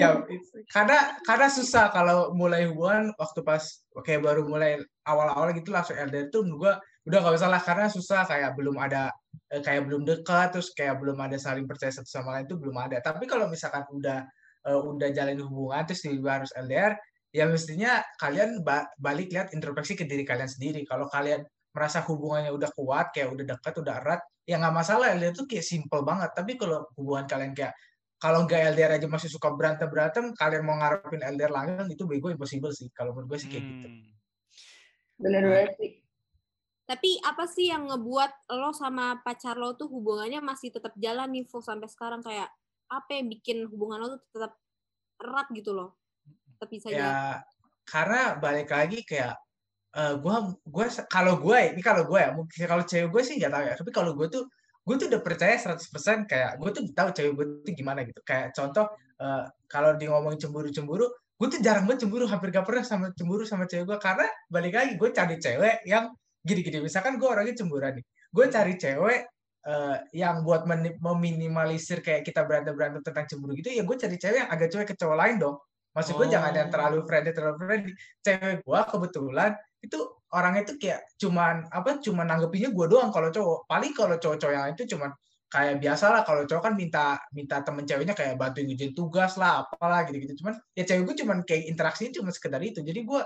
Ya, 0.00 0.22
karena 0.70 0.98
karena 1.22 1.48
susah 1.50 1.90
kalau 1.94 2.34
mulai 2.34 2.66
hubungan 2.70 3.14
waktu 3.18 3.40
pas 3.42 3.62
oke 3.94 4.10
baru 4.22 4.46
mulai 4.46 4.80
awal-awal 5.06 5.54
gitu 5.54 5.70
langsung 5.70 5.98
LDR 5.98 6.30
gua 6.54 6.78
udah 7.08 7.18
gak 7.24 7.36
usah 7.40 7.50
lah 7.50 7.62
karena 7.64 7.86
susah 7.88 8.28
kayak 8.28 8.54
belum 8.54 8.76
ada 8.76 9.08
eh, 9.48 9.62
kayak 9.64 9.88
belum 9.88 10.04
dekat 10.04 10.52
terus 10.52 10.70
kayak 10.76 11.00
belum 11.00 11.16
ada 11.16 11.40
saling 11.40 11.64
percaya 11.64 11.90
satu 11.90 12.06
sama 12.06 12.36
lain 12.36 12.44
itu 12.46 12.60
belum 12.60 12.76
ada. 12.76 13.00
Tapi 13.00 13.24
kalau 13.24 13.48
misalkan 13.48 13.88
udah 13.88 14.22
eh, 14.68 14.80
udah 14.80 15.08
jalin 15.10 15.40
hubungan 15.40 15.82
terus 15.88 16.04
tiba 16.04 16.40
harus 16.42 16.52
LDR 16.54 16.94
ya 17.30 17.46
mestinya 17.46 18.02
kalian 18.18 18.60
ba- 18.66 18.90
balik 18.98 19.30
lihat 19.30 19.54
introspeksi 19.54 19.96
ke 19.96 20.04
diri 20.04 20.22
kalian 20.28 20.50
sendiri. 20.50 20.84
Kalau 20.84 21.08
kalian 21.08 21.40
merasa 21.72 22.02
hubungannya 22.04 22.50
udah 22.52 22.70
kuat 22.74 23.14
kayak 23.14 23.30
udah 23.32 23.44
dekat 23.56 23.74
udah 23.80 23.94
erat 24.02 24.20
ya 24.44 24.60
nggak 24.60 24.74
masalah. 24.76 25.10
LDR 25.16 25.32
tuh 25.32 25.48
kayak 25.48 25.64
simple 25.64 26.04
banget. 26.04 26.30
Tapi 26.36 26.60
kalau 26.60 26.84
hubungan 27.00 27.24
kalian 27.24 27.56
kayak 27.56 27.72
kalau 28.20 28.44
nggak 28.44 28.76
LDR 28.76 28.92
aja 29.00 29.08
masih 29.08 29.32
suka 29.32 29.48
berantem 29.56 29.88
berantem 29.88 30.36
kalian 30.36 30.62
mau 30.62 30.76
ngarepin 30.76 31.24
LDR 31.24 31.48
langgeng 31.48 31.88
itu 31.88 32.04
bego 32.04 32.28
impossible 32.28 32.70
sih 32.70 32.92
kalau 32.92 33.16
menurut 33.16 33.34
gue 33.34 33.38
sih 33.40 33.50
kayak 33.50 33.64
gitu 33.64 33.88
Hmm. 33.88 34.12
Bener 35.20 35.44
banget 35.44 35.72
sih. 35.76 35.90
Tapi 36.88 37.10
apa 37.22 37.44
sih 37.44 37.68
yang 37.68 37.86
ngebuat 37.92 38.50
lo 38.56 38.72
sama 38.72 39.20
pacar 39.20 39.54
lo 39.60 39.76
tuh 39.76 39.86
hubungannya 39.92 40.40
masih 40.40 40.72
tetap 40.72 40.96
jalan 40.96 41.28
nih 41.30 41.44
Vo, 41.44 41.60
sampai 41.60 41.86
sekarang 41.86 42.24
kayak 42.24 42.48
apa 42.88 43.10
yang 43.14 43.28
bikin 43.30 43.68
hubungan 43.68 44.00
lo 44.00 44.06
tuh 44.16 44.20
tetap 44.32 44.52
erat 45.20 45.46
gitu 45.52 45.70
loh? 45.76 45.94
Tetap 46.56 46.68
bisa 46.72 46.88
jalan. 46.88 46.98
ya 46.98 47.14
karena 47.84 48.20
balik 48.40 48.68
lagi 48.72 49.04
kayak 49.04 49.36
eh 49.90 50.14
gua 50.22 50.54
gua 50.64 50.86
se- 50.86 51.06
kalau 51.10 51.36
gue 51.42 51.58
ini 51.74 51.82
kalau 51.82 52.06
gue 52.06 52.18
ya 52.18 52.30
mungkin 52.30 52.58
kalau 52.64 52.82
cewek 52.86 53.10
gue 53.10 53.22
sih 53.26 53.34
nggak 53.42 53.50
tahu 53.50 53.64
ya 53.66 53.74
tapi 53.74 53.90
kalau 53.90 54.14
gue 54.14 54.26
tuh 54.30 54.44
gue 54.86 54.94
tuh 54.96 55.06
udah 55.12 55.20
percaya 55.22 55.54
100% 55.60 56.24
kayak 56.30 56.50
gue 56.60 56.70
tuh 56.72 56.82
tahu 56.96 57.08
cewek 57.14 57.32
gue 57.36 57.46
tuh 57.68 57.72
gimana 57.76 58.00
gitu. 58.08 58.20
Kayak 58.24 58.56
contoh 58.56 58.86
eh, 59.20 59.44
kalau 59.70 59.94
di 60.00 60.08
ngomongin 60.08 60.40
cemburu-cemburu 60.48 61.06
gue 61.40 61.48
tuh 61.48 61.60
jarang 61.64 61.88
banget 61.88 62.04
cemburu 62.04 62.28
hampir 62.28 62.52
gak 62.52 62.68
pernah 62.68 62.84
sama 62.84 63.06
cemburu 63.16 63.48
sama 63.48 63.64
cewek 63.64 63.88
gue 63.88 63.98
karena 64.00 64.26
balik 64.52 64.76
lagi 64.76 64.92
gue 65.00 65.08
cari 65.12 65.36
cewek 65.40 65.84
yang 65.88 66.12
gini-gini. 66.44 66.84
Misalkan 66.84 67.16
gue 67.20 67.28
orangnya 67.28 67.54
cemburuan 67.56 67.96
nih 68.00 68.04
gue 68.30 68.46
cari 68.46 68.74
cewek 68.78 69.20
eh, 69.68 69.96
yang 70.16 70.42
buat 70.46 70.64
meminimalisir 71.00 72.00
kayak 72.00 72.22
kita 72.24 72.44
berantem 72.48 72.72
berantem 72.76 73.02
tentang 73.04 73.26
cemburu 73.28 73.52
gitu 73.56 73.68
ya 73.72 73.82
gue 73.84 73.96
cari 73.96 74.16
cewek 74.16 74.38
yang 74.46 74.50
agak 74.50 74.68
cuek 74.72 74.86
ke 74.90 74.94
cowok 74.96 75.16
lain 75.16 75.36
dong. 75.40 75.56
Maksud 75.90 76.14
gue 76.16 76.26
jangan 76.30 76.52
yang 76.54 76.70
terlalu 76.70 77.02
Oh. 77.02 77.06
friendly 77.08 77.32
terlalu 77.34 77.56
friendly. 77.66 77.92
Cewek 78.22 78.62
gue 78.62 78.80
kebetulan 78.94 79.50
itu 79.82 79.98
orangnya 80.30 80.62
itu 80.66 80.74
kayak 80.78 81.00
cuman 81.18 81.66
apa 81.70 81.98
cuman 81.98 82.26
nanggepinnya 82.26 82.70
gue 82.70 82.86
doang 82.90 83.10
kalau 83.10 83.28
cowok. 83.34 83.58
Paling 83.66 83.92
kalau 83.94 84.16
cowok-cowok 84.18 84.52
yang 84.54 84.64
lain 84.68 84.76
itu 84.78 84.86
cuman 84.96 85.10
kayak 85.50 85.76
biasa 85.82 86.04
lah 86.14 86.22
kalau 86.22 86.42
cowok 86.46 86.62
kan 86.70 86.74
minta 86.78 87.18
minta 87.34 87.58
temen 87.66 87.82
ceweknya 87.82 88.14
kayak 88.14 88.38
bantuin 88.38 88.70
ngerjain 88.70 88.94
tugas 88.94 89.34
lah 89.36 89.66
apalah 89.66 90.06
gitu-gitu. 90.06 90.44
Cuman 90.44 90.54
ya 90.78 90.84
cewek 90.86 91.02
gue 91.10 91.16
cuman 91.26 91.38
kayak 91.42 91.64
interaksinya 91.70 92.12
cuma 92.22 92.30
sekedar 92.30 92.62
itu. 92.62 92.80
Jadi 92.82 93.00
gue 93.02 93.20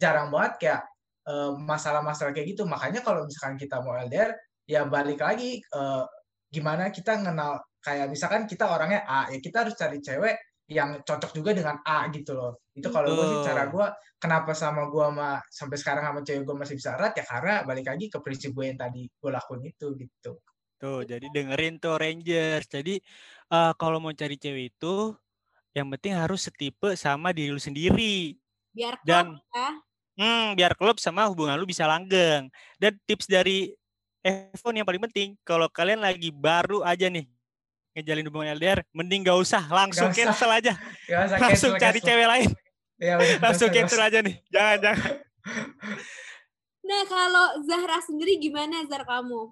jarang 0.00 0.28
banget 0.28 0.52
kayak 0.60 0.82
eh, 1.28 1.52
masalah-masalah 1.56 2.32
kayak 2.36 2.48
gitu. 2.56 2.68
Makanya 2.68 3.00
kalau 3.00 3.24
misalkan 3.24 3.56
kita 3.56 3.80
mau 3.80 3.96
LDR 3.96 4.36
ya 4.68 4.84
balik 4.86 5.20
lagi 5.24 5.58
eh, 5.60 6.04
gimana 6.50 6.90
kita 6.90 7.16
kenal 7.22 7.62
kayak 7.80 8.06
misalkan 8.12 8.44
kita 8.44 8.68
orangnya 8.68 9.06
A 9.08 9.32
ya 9.32 9.38
kita 9.40 9.64
harus 9.64 9.74
cari 9.78 9.98
cewek 10.04 10.36
yang 10.70 11.02
cocok 11.02 11.34
juga 11.34 11.50
dengan 11.56 11.82
A 11.82 12.06
gitu 12.12 12.36
loh 12.36 12.62
itu 12.80 12.88
kalau 12.88 13.12
gue 13.12 13.26
sih 13.28 13.40
cara 13.44 13.68
gue 13.68 13.86
kenapa 14.16 14.56
sama 14.56 14.88
gue 14.88 15.04
sama 15.04 15.28
sampai 15.46 15.76
sekarang 15.76 16.04
sama 16.08 16.20
cewek 16.24 16.42
gue 16.42 16.56
masih 16.56 16.74
bisa 16.80 16.96
erat 16.96 17.12
ya 17.12 17.24
karena 17.24 17.62
balik 17.62 17.86
lagi 17.86 18.08
ke 18.08 18.18
prinsip 18.18 18.50
gue 18.50 18.64
yang 18.66 18.80
tadi 18.80 19.04
gue 19.06 19.30
lakuin 19.30 19.62
itu 19.68 19.86
gitu 19.94 20.40
Tuh, 20.80 21.04
jadi 21.04 21.28
dengerin 21.28 21.76
tuh 21.76 22.00
Rangers. 22.00 22.64
Jadi 22.64 22.96
eh, 23.52 23.72
kalau 23.76 24.00
mau 24.00 24.16
cari 24.16 24.40
cewek 24.40 24.72
itu 24.72 25.12
yang 25.76 25.92
penting 25.92 26.16
harus 26.16 26.48
setipe 26.48 26.96
sama 26.96 27.36
diri 27.36 27.52
lu 27.52 27.60
sendiri. 27.60 28.32
Biar 28.72 28.96
Dan 29.04 29.36
klop 29.36 29.44
ya. 29.52 29.68
hmm, 30.16 30.46
biar 30.56 30.72
klub 30.72 30.96
sama 30.96 31.28
hubungan 31.28 31.60
lu 31.60 31.68
bisa 31.68 31.84
langgeng. 31.84 32.48
Dan 32.80 32.96
tips 33.04 33.28
dari 33.28 33.76
Evo 34.24 34.72
nih 34.72 34.80
yang 34.80 34.88
paling 34.88 35.04
penting, 35.04 35.28
kalau 35.44 35.68
kalian 35.68 36.00
lagi 36.00 36.32
baru 36.32 36.80
aja 36.80 37.12
nih 37.12 37.28
ngejalin 37.92 38.24
hubungan 38.32 38.56
LDR, 38.56 38.80
mending 38.96 39.20
gak 39.20 39.36
usah, 39.36 39.60
langsung 39.68 40.08
Nggak 40.08 40.16
usah. 40.16 40.32
cancel 40.32 40.50
aja. 40.52 40.72
ya 41.04 41.16
usah 41.28 41.36
Langsung 41.36 41.72
cancel, 41.76 41.82
cari 41.84 41.98
cancel. 42.00 42.08
cewek 42.08 42.26
lain. 42.28 42.48
Ya, 43.00 43.16
udah, 43.16 43.38
Langsung 43.40 43.72
cancel 43.72 44.00
aja 44.04 44.18
nih. 44.20 44.36
Jangan, 44.52 44.78
jangan. 44.84 45.12
Nah, 46.80 47.02
kalau 47.08 47.46
Zahra 47.64 47.98
sendiri 48.04 48.36
gimana 48.36 48.84
Zar 48.84 49.08
kamu? 49.08 49.50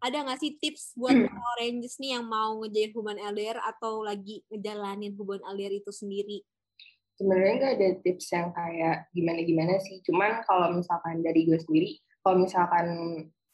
Ada 0.00 0.24
nggak 0.24 0.40
sih 0.40 0.56
tips 0.56 0.96
buat 0.96 1.12
para 1.12 1.44
Oranges 1.56 2.00
nih 2.00 2.16
yang 2.16 2.24
mau 2.24 2.56
ngejalin 2.64 2.90
hubungan 2.96 3.18
LDR 3.20 3.60
atau 3.60 4.00
lagi 4.00 4.40
ngejalanin 4.48 5.12
hubungan 5.12 5.44
LDR 5.52 5.76
itu 5.76 5.92
sendiri? 5.92 6.40
sebenarnya 7.20 7.52
nggak 7.60 7.74
ada 7.76 7.88
tips 8.00 8.26
yang 8.32 8.48
kayak 8.56 8.96
gimana-gimana 9.12 9.76
sih. 9.84 10.00
Cuman 10.08 10.40
kalau 10.48 10.72
misalkan 10.72 11.20
dari 11.20 11.44
gue 11.44 11.60
sendiri, 11.60 12.00
kalau 12.24 12.40
misalkan 12.40 12.88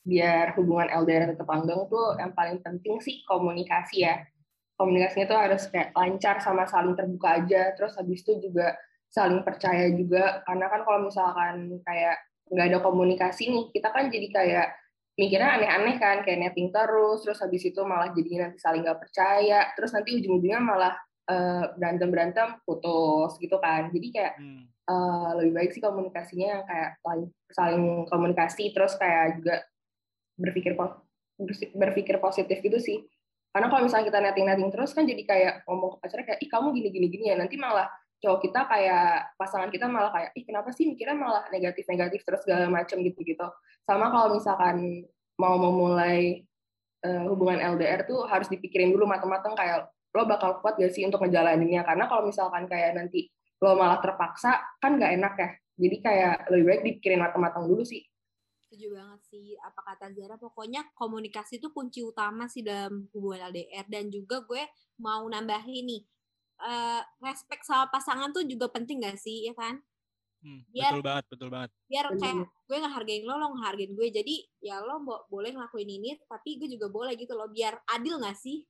biar 0.06 0.54
hubungan 0.54 0.86
LDR 1.02 1.34
tetap 1.34 1.50
langgeng 1.50 1.90
tuh 1.90 2.14
yang 2.22 2.30
paling 2.30 2.62
penting 2.62 3.02
sih 3.02 3.26
komunikasi 3.26 4.06
ya. 4.06 4.22
Komunikasinya 4.78 5.26
tuh 5.26 5.38
harus 5.42 5.66
kayak 5.66 5.90
lancar 5.98 6.38
sama 6.38 6.62
saling 6.70 6.94
terbuka 6.94 7.42
aja. 7.42 7.74
Terus 7.74 7.98
habis 7.98 8.22
itu 8.22 8.38
juga 8.38 8.78
saling 9.16 9.40
percaya 9.40 9.88
juga. 9.96 10.44
Karena 10.44 10.68
kan 10.68 10.84
kalau 10.84 11.08
misalkan 11.08 11.80
kayak 11.80 12.16
nggak 12.52 12.66
ada 12.68 12.78
komunikasi 12.84 13.48
nih, 13.48 13.64
kita 13.72 13.88
kan 13.90 14.12
jadi 14.12 14.28
kayak 14.28 14.68
mikirnya 15.16 15.48
aneh-aneh 15.56 15.96
kan, 15.96 16.20
kayak 16.20 16.38
netting 16.44 16.68
terus, 16.68 17.24
terus 17.24 17.40
habis 17.40 17.64
itu 17.64 17.80
malah 17.88 18.12
jadi 18.12 18.46
nanti 18.46 18.60
saling 18.60 18.84
nggak 18.84 19.00
percaya, 19.00 19.72
terus 19.72 19.96
nanti 19.96 20.20
ujung-ujungnya 20.20 20.60
malah 20.60 20.94
eh, 21.26 21.64
berantem-berantem 21.74 22.62
putus 22.62 23.34
gitu 23.42 23.56
kan. 23.58 23.88
Jadi 23.90 24.08
kayak 24.14 24.32
Hmm. 24.38 24.62
eh, 24.86 25.30
lebih 25.42 25.52
baik 25.58 25.70
sih 25.74 25.82
komunikasinya 25.82 26.46
yang 26.54 26.62
kayak 26.68 26.90
saling, 27.02 27.28
saling 27.50 27.84
komunikasi 28.06 28.70
terus 28.70 28.94
kayak 28.94 29.42
juga 29.42 29.66
berpikir 30.38 30.78
berpikir 31.74 32.16
positif 32.22 32.62
gitu 32.62 32.78
sih. 32.78 33.02
Karena 33.50 33.72
kalau 33.72 33.88
misalnya 33.88 34.06
kita 34.12 34.20
netting-netting 34.20 34.70
terus 34.70 34.92
kan 34.92 35.08
jadi 35.08 35.22
kayak 35.24 35.54
ngomong 35.66 35.96
ke 35.96 36.06
pacarnya 36.06 36.26
kayak 36.28 36.40
ih 36.44 36.50
kamu 36.52 36.66
gini-gini 36.76 37.06
gini 37.08 37.24
ya 37.32 37.36
nanti 37.40 37.56
malah 37.56 37.88
cowok 38.22 38.40
kita 38.48 38.60
kayak 38.64 39.36
pasangan 39.36 39.68
kita 39.68 39.86
malah 39.86 40.10
kayak 40.10 40.30
ih 40.34 40.44
kenapa 40.48 40.72
sih 40.72 40.88
mikirnya 40.88 41.16
malah 41.16 41.44
negatif-negatif 41.52 42.24
terus 42.24 42.40
segala 42.42 42.66
macam 42.72 43.00
gitu-gitu. 43.04 43.46
Sama 43.84 44.08
kalau 44.08 44.36
misalkan 44.36 45.04
mau 45.36 45.60
memulai 45.60 46.42
eh, 47.04 47.24
hubungan 47.28 47.60
LDR 47.76 48.08
tuh 48.08 48.24
harus 48.24 48.48
dipikirin 48.48 48.92
dulu 48.92 49.04
matang-matang 49.04 49.52
kayak 49.52 49.92
lo 50.16 50.24
bakal 50.24 50.64
kuat 50.64 50.80
gak 50.80 50.96
sih 50.96 51.04
untuk 51.04 51.20
ngejalaninnya 51.20 51.84
karena 51.84 52.08
kalau 52.08 52.24
misalkan 52.24 52.64
kayak 52.64 52.96
nanti 52.96 53.28
lo 53.60 53.76
malah 53.76 54.00
terpaksa 54.00 54.64
kan 54.80 54.96
nggak 54.96 55.12
enak 55.20 55.34
ya 55.36 55.50
jadi 55.76 55.96
kayak 56.00 56.36
lebih 56.48 56.64
baik 56.64 56.82
dipikirin 56.88 57.20
matang-matang 57.20 57.68
dulu 57.68 57.84
sih 57.84 58.00
Setuju 58.66 58.98
banget 58.98 59.20
sih 59.30 59.54
apa 59.62 59.78
kata 59.78 60.10
Zara. 60.10 60.34
Pokoknya 60.42 60.82
komunikasi 60.98 61.62
itu 61.62 61.70
kunci 61.70 62.02
utama 62.02 62.50
sih 62.50 62.66
dalam 62.66 63.06
hubungan 63.14 63.54
LDR 63.54 63.86
dan 63.86 64.10
juga 64.10 64.42
gue 64.42 64.58
mau 64.98 65.22
nambahin 65.30 65.86
nih 65.86 66.02
eh, 66.62 67.02
respect 67.20 67.62
sama 67.66 67.88
pasangan 67.92 68.32
tuh 68.32 68.44
juga 68.48 68.70
penting 68.72 69.04
gak 69.04 69.18
sih 69.20 69.48
ya 69.48 69.54
kan? 69.56 69.80
Hmm, 70.40 70.62
Biar- 70.70 70.92
betul 70.94 71.02
banget, 71.02 71.24
betul 71.32 71.48
banget. 71.50 71.70
Biar 71.86 72.06
kayak 72.18 72.36
gue 72.66 72.76
ngehargain 72.82 73.22
lo, 73.24 73.34
lo 73.38 73.46
ngehargain 73.54 73.92
gue. 73.94 74.08
Jadi 74.10 74.34
ya 74.58 74.82
lo 74.82 74.98
bo- 75.02 75.24
boleh 75.30 75.54
ngelakuin 75.54 75.90
ini, 75.90 76.18
tapi 76.26 76.58
gue 76.58 76.68
juga 76.70 76.90
boleh 76.90 77.14
gitu 77.14 77.32
loh. 77.34 77.46
Biar 77.50 77.78
adil 77.86 78.18
gak 78.18 78.36
sih? 78.38 78.66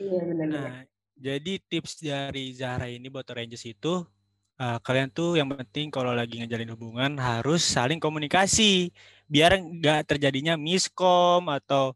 Iya 0.00 0.20
benar-benar. 0.24 0.70
Nah, 0.70 0.82
jadi 1.20 1.52
tips 1.68 2.00
dari 2.00 2.56
Zahra 2.56 2.88
ini 2.88 3.12
buat 3.12 3.28
Rangers 3.28 3.68
itu 3.68 4.08
uh, 4.56 4.78
kalian 4.80 5.12
tuh 5.12 5.36
yang 5.36 5.48
penting 5.52 5.92
kalau 5.92 6.16
lagi 6.16 6.40
ngejalin 6.40 6.72
hubungan 6.72 7.20
harus 7.20 7.60
saling 7.64 8.00
komunikasi 8.00 8.88
biar 9.28 9.60
nggak 9.60 10.08
terjadinya 10.08 10.56
miskom 10.56 11.46
atau 11.52 11.92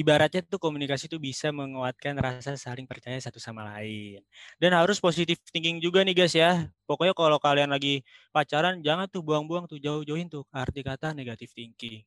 ibaratnya 0.00 0.40
tuh 0.48 0.56
komunikasi 0.56 1.12
tuh 1.12 1.20
bisa 1.20 1.52
menguatkan 1.52 2.16
rasa 2.16 2.56
saling 2.56 2.88
percaya 2.88 3.20
satu 3.20 3.36
sama 3.36 3.68
lain. 3.76 4.24
Dan 4.56 4.72
harus 4.72 4.96
positif 4.96 5.36
thinking 5.52 5.76
juga 5.76 6.00
nih 6.00 6.16
guys 6.16 6.32
ya. 6.32 6.72
Pokoknya 6.88 7.12
kalau 7.12 7.36
kalian 7.36 7.68
lagi 7.68 8.00
pacaran 8.32 8.80
jangan 8.80 9.04
tuh 9.12 9.20
buang-buang 9.20 9.68
tuh 9.68 9.76
jauh-jauhin 9.76 10.32
tuh 10.32 10.48
arti 10.48 10.80
kata 10.80 11.12
negatif 11.12 11.52
thinking. 11.52 12.00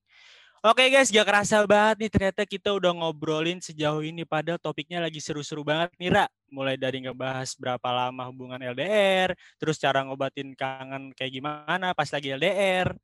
Oke 0.64 0.88
guys, 0.88 1.12
gak 1.12 1.28
kerasa 1.28 1.60
banget 1.68 2.08
nih 2.08 2.12
ternyata 2.12 2.42
kita 2.48 2.72
udah 2.72 2.96
ngobrolin 2.96 3.60
sejauh 3.60 4.00
ini 4.00 4.24
padahal 4.24 4.56
topiknya 4.56 5.04
lagi 5.04 5.20
seru-seru 5.20 5.60
banget 5.60 5.92
nih 6.00 6.10
Ra. 6.10 6.26
Mulai 6.48 6.80
dari 6.80 7.04
ngebahas 7.04 7.52
berapa 7.60 7.84
lama 7.92 8.32
hubungan 8.32 8.64
LDR, 8.64 9.36
terus 9.60 9.76
cara 9.76 10.08
ngobatin 10.08 10.56
kangen 10.56 11.12
kayak 11.20 11.36
gimana 11.36 11.92
pas 11.92 12.08
lagi 12.08 12.32
LDR. 12.32 12.96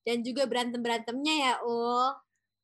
Dan 0.00 0.24
juga 0.24 0.48
berantem-berantemnya 0.48 1.34
ya, 1.36 1.54
Ul. 1.60 2.08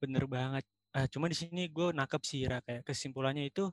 Bener 0.00 0.24
banget. 0.24 0.64
Uh, 0.95 1.11
cuma 1.11 1.26
di 1.26 1.34
sini 1.34 1.66
gue 1.66 1.90
nangkep 1.90 2.22
sih 2.22 2.47
Ra, 2.47 2.62
kayak 2.62 2.86
kesimpulannya 2.86 3.51
itu 3.51 3.66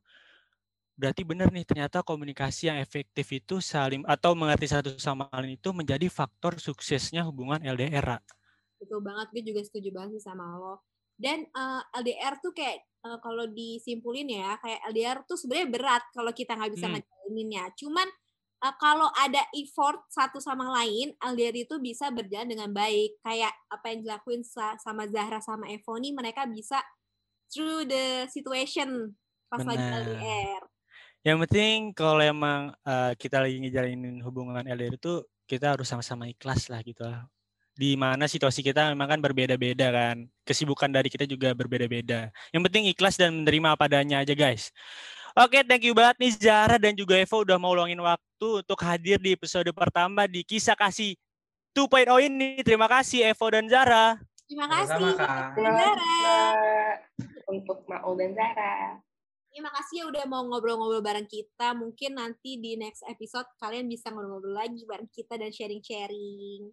berarti 0.97 1.22
bener 1.22 1.53
nih 1.53 1.65
ternyata 1.65 2.01
komunikasi 2.01 2.74
yang 2.74 2.82
efektif 2.82 3.30
itu 3.30 3.61
saling 3.61 4.01
atau 4.09 4.34
mengerti 4.34 4.67
satu 4.69 4.97
sama 4.97 5.30
lain 5.30 5.55
itu 5.55 5.69
menjadi 5.69 6.09
faktor 6.09 6.57
suksesnya 6.57 7.22
hubungan 7.26 7.61
LDR. 7.61 8.17
Ra 8.17 8.19
betul 8.82 8.99
banget 9.05 9.30
gue 9.30 9.43
juga 9.53 9.61
setuju 9.61 9.93
banget 9.93 10.17
sih 10.17 10.26
sama 10.26 10.57
lo 10.57 10.82
dan 11.22 11.45
uh, 11.53 11.86
eh, 11.93 12.01
LDR 12.01 12.41
tuh 12.41 12.49
kayak 12.49 12.82
uh, 13.05 13.22
kalau 13.22 13.45
disimpulin 13.53 14.26
ya 14.26 14.57
kayak 14.57 14.82
LDR 14.89 15.17
tuh 15.30 15.38
sebenarnya 15.38 15.69
berat 15.69 16.03
kalau 16.09 16.34
kita 16.34 16.57
nggak 16.57 16.74
bisa 16.74 16.89
hmm. 16.89 16.93
ngejalaninnya 16.97 17.63
cuman 17.78 18.07
uh, 18.65 18.76
kalau 18.82 19.05
ada 19.13 19.45
effort 19.53 20.01
satu 20.09 20.41
sama 20.41 20.65
lain 20.82 21.13
LDR 21.22 21.53
itu 21.61 21.78
bisa 21.78 22.09
berjalan 22.09 22.49
dengan 22.49 22.74
baik 22.74 23.22
kayak 23.22 23.53
apa 23.69 23.86
yang 23.93 23.99
dilakuin 24.01 24.41
sama 24.82 25.05
Zahra 25.13 25.38
sama 25.45 25.69
Evo 25.69 25.93
nih 26.01 26.17
mereka 26.17 26.49
bisa 26.49 26.82
through 27.52 27.86
the 27.86 28.26
situation 28.32 29.12
pas 29.52 29.62
Bener. 29.62 29.76
lagi 29.76 29.86
LDR 30.16 30.62
yang 31.22 31.38
penting 31.45 31.93
kalau 31.93 32.24
emang 32.24 32.74
uh, 32.82 33.14
kita 33.14 33.43
lagi 33.43 33.62
ngejalanin 33.62 34.24
hubungan 34.26 34.66
LDR 34.66 34.97
itu 34.97 35.22
kita 35.45 35.78
harus 35.78 35.86
sama-sama 35.86 36.26
ikhlas 36.26 36.72
lah 36.72 36.82
gitu 36.82 37.06
lah 37.06 37.30
di 37.82 37.95
mana 37.95 38.28
situasi 38.28 38.62
kita 38.62 38.91
memang 38.91 39.18
kan 39.18 39.20
berbeda-beda 39.24 39.89
kan. 39.89 40.28
Kesibukan 40.43 40.91
dari 40.91 41.08
kita 41.08 41.24
juga 41.24 41.56
berbeda-beda. 41.56 42.30
Yang 42.52 42.62
penting 42.68 42.84
ikhlas 42.91 43.16
dan 43.16 43.41
menerima 43.41 43.74
apa 43.74 43.88
adanya 43.88 44.22
aja 44.22 44.36
guys. 44.36 44.70
Oke, 45.32 45.64
thank 45.64 45.88
you 45.88 45.95
banget 45.95 46.20
nih 46.20 46.32
Zara 46.36 46.76
dan 46.76 46.91
juga 46.91 47.16
Eva 47.16 47.36
udah 47.39 47.56
mau 47.56 47.72
luangin 47.72 47.97
waktu 48.04 48.47
untuk 48.62 48.80
hadir 48.84 49.16
di 49.16 49.32
episode 49.32 49.72
pertama 49.72 50.28
di 50.28 50.43
Kisah 50.43 50.76
Kasih 50.76 51.16
2.0 51.72 52.28
ini. 52.28 52.60
Terima 52.68 52.91
kasih 52.91 53.32
Eva 53.32 53.47
dan 53.47 53.66
Zara. 53.72 54.20
Terima 54.45 54.68
kasih 54.68 55.16
Terima 55.56 55.72
Zara. 55.80 56.80
Untuk 57.52 57.84
Maul 57.91 58.16
dan 58.16 58.32
Zara. 58.32 58.95
Terima 59.52 59.68
kasih 59.68 59.95
ya 59.99 60.06
udah 60.08 60.24
mau 60.32 60.47
ngobrol-ngobrol 60.47 61.04
bareng 61.04 61.28
kita. 61.28 61.76
Mungkin 61.76 62.16
nanti 62.16 62.56
di 62.56 62.80
next 62.80 63.04
episode 63.04 63.43
kalian 63.60 63.91
bisa 63.91 64.08
ngobrol-ngobrol 64.08 64.56
lagi 64.56 64.88
bareng 64.88 65.12
kita 65.12 65.36
dan 65.36 65.52
sharing-sharing. 65.52 66.72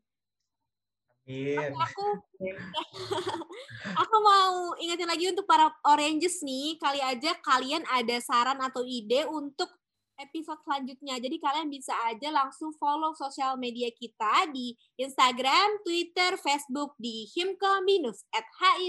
Iya. 1.29 1.75
Aku, 1.75 2.07
aku 4.07 4.17
mau 4.23 4.73
ingetin 4.81 5.11
lagi 5.11 5.29
untuk 5.29 5.45
para 5.45 5.69
Oranges 5.85 6.41
nih, 6.41 6.81
kali 6.81 7.03
aja 7.05 7.37
kalian 7.45 7.85
ada 7.85 8.17
saran 8.23 8.63
atau 8.63 8.81
ide 8.87 9.27
untuk 9.29 9.69
episode 10.17 10.63
selanjutnya. 10.65 11.21
Jadi 11.21 11.37
kalian 11.37 11.69
bisa 11.69 11.93
aja 12.07 12.31
langsung 12.31 12.73
follow 12.79 13.13
sosial 13.13 13.61
media 13.61 13.91
kita 13.93 14.49
di 14.55 14.73
Instagram, 14.97 15.83
Twitter, 15.83 16.39
Facebook 16.41 16.95
di 16.97 17.27
himko 17.35 17.83
minus 17.87 18.23
at 18.33 18.47
h 18.59 18.89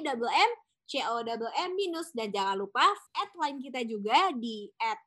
i 0.89 1.05
m 1.05 1.21
c 1.21 1.45
o 1.45 1.49
m 1.69 1.71
minus 1.77 2.09
dan 2.17 2.33
jangan 2.33 2.57
lupa 2.57 2.81
at 3.13 3.29
line 3.37 3.61
kita 3.61 3.85
juga 3.85 4.33
di 4.33 4.73
at 4.81 4.97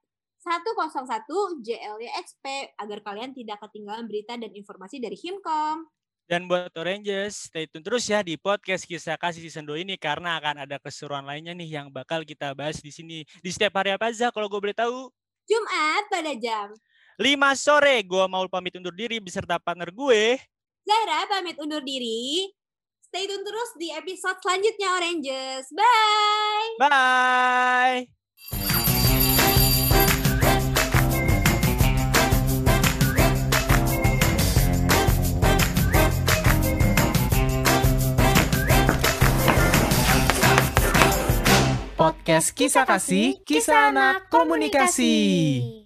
101 0.42 1.62
JLYXP 1.62 2.74
agar 2.78 2.98
kalian 3.02 3.30
tidak 3.30 3.62
ketinggalan 3.62 4.06
berita 4.10 4.34
dan 4.34 4.50
informasi 4.54 4.98
dari 4.98 5.14
Himkom. 5.14 5.86
Dan 6.26 6.50
buat 6.50 6.70
Oranges, 6.74 7.50
stay 7.50 7.66
tune 7.66 7.82
terus 7.82 8.06
ya 8.06 8.22
di 8.22 8.38
podcast 8.38 8.86
Kisah 8.86 9.18
Kasih 9.18 9.42
Season 9.42 9.66
2 9.66 9.86
ini 9.86 9.94
karena 9.98 10.38
akan 10.38 10.66
ada 10.66 10.78
keseruan 10.78 11.26
lainnya 11.26 11.54
nih 11.54 11.82
yang 11.82 11.86
bakal 11.90 12.26
kita 12.26 12.54
bahas 12.54 12.78
di 12.78 12.90
sini. 12.90 13.26
Di 13.42 13.50
setiap 13.50 13.78
hari 13.78 13.94
apa 13.94 14.10
aja 14.10 14.30
kalau 14.34 14.46
gue 14.50 14.58
boleh 14.58 14.74
tahu? 14.74 15.10
Jumat 15.46 16.06
pada 16.10 16.32
jam 16.38 16.74
5 17.18 17.26
sore. 17.58 18.02
Gue 18.06 18.24
mau 18.30 18.46
pamit 18.46 18.74
undur 18.78 18.94
diri 18.94 19.18
beserta 19.22 19.58
partner 19.58 19.90
gue. 19.90 20.38
Zara 20.82 21.26
pamit 21.30 21.58
undur 21.62 21.82
diri. 21.82 22.50
Stay 23.12 23.28
tune 23.28 23.44
terus 23.44 23.76
di 23.76 23.92
episode 23.92 24.40
selanjutnya 24.40 24.88
Oranges. 24.96 25.68
Bye! 25.76 26.80
Bye! 26.80 28.08
Podcast 42.00 42.56
Kisah 42.56 42.88
Kasih, 42.88 43.44
Kisah 43.44 43.92
Anak 43.92 44.32
Komunikasi. 44.32 45.81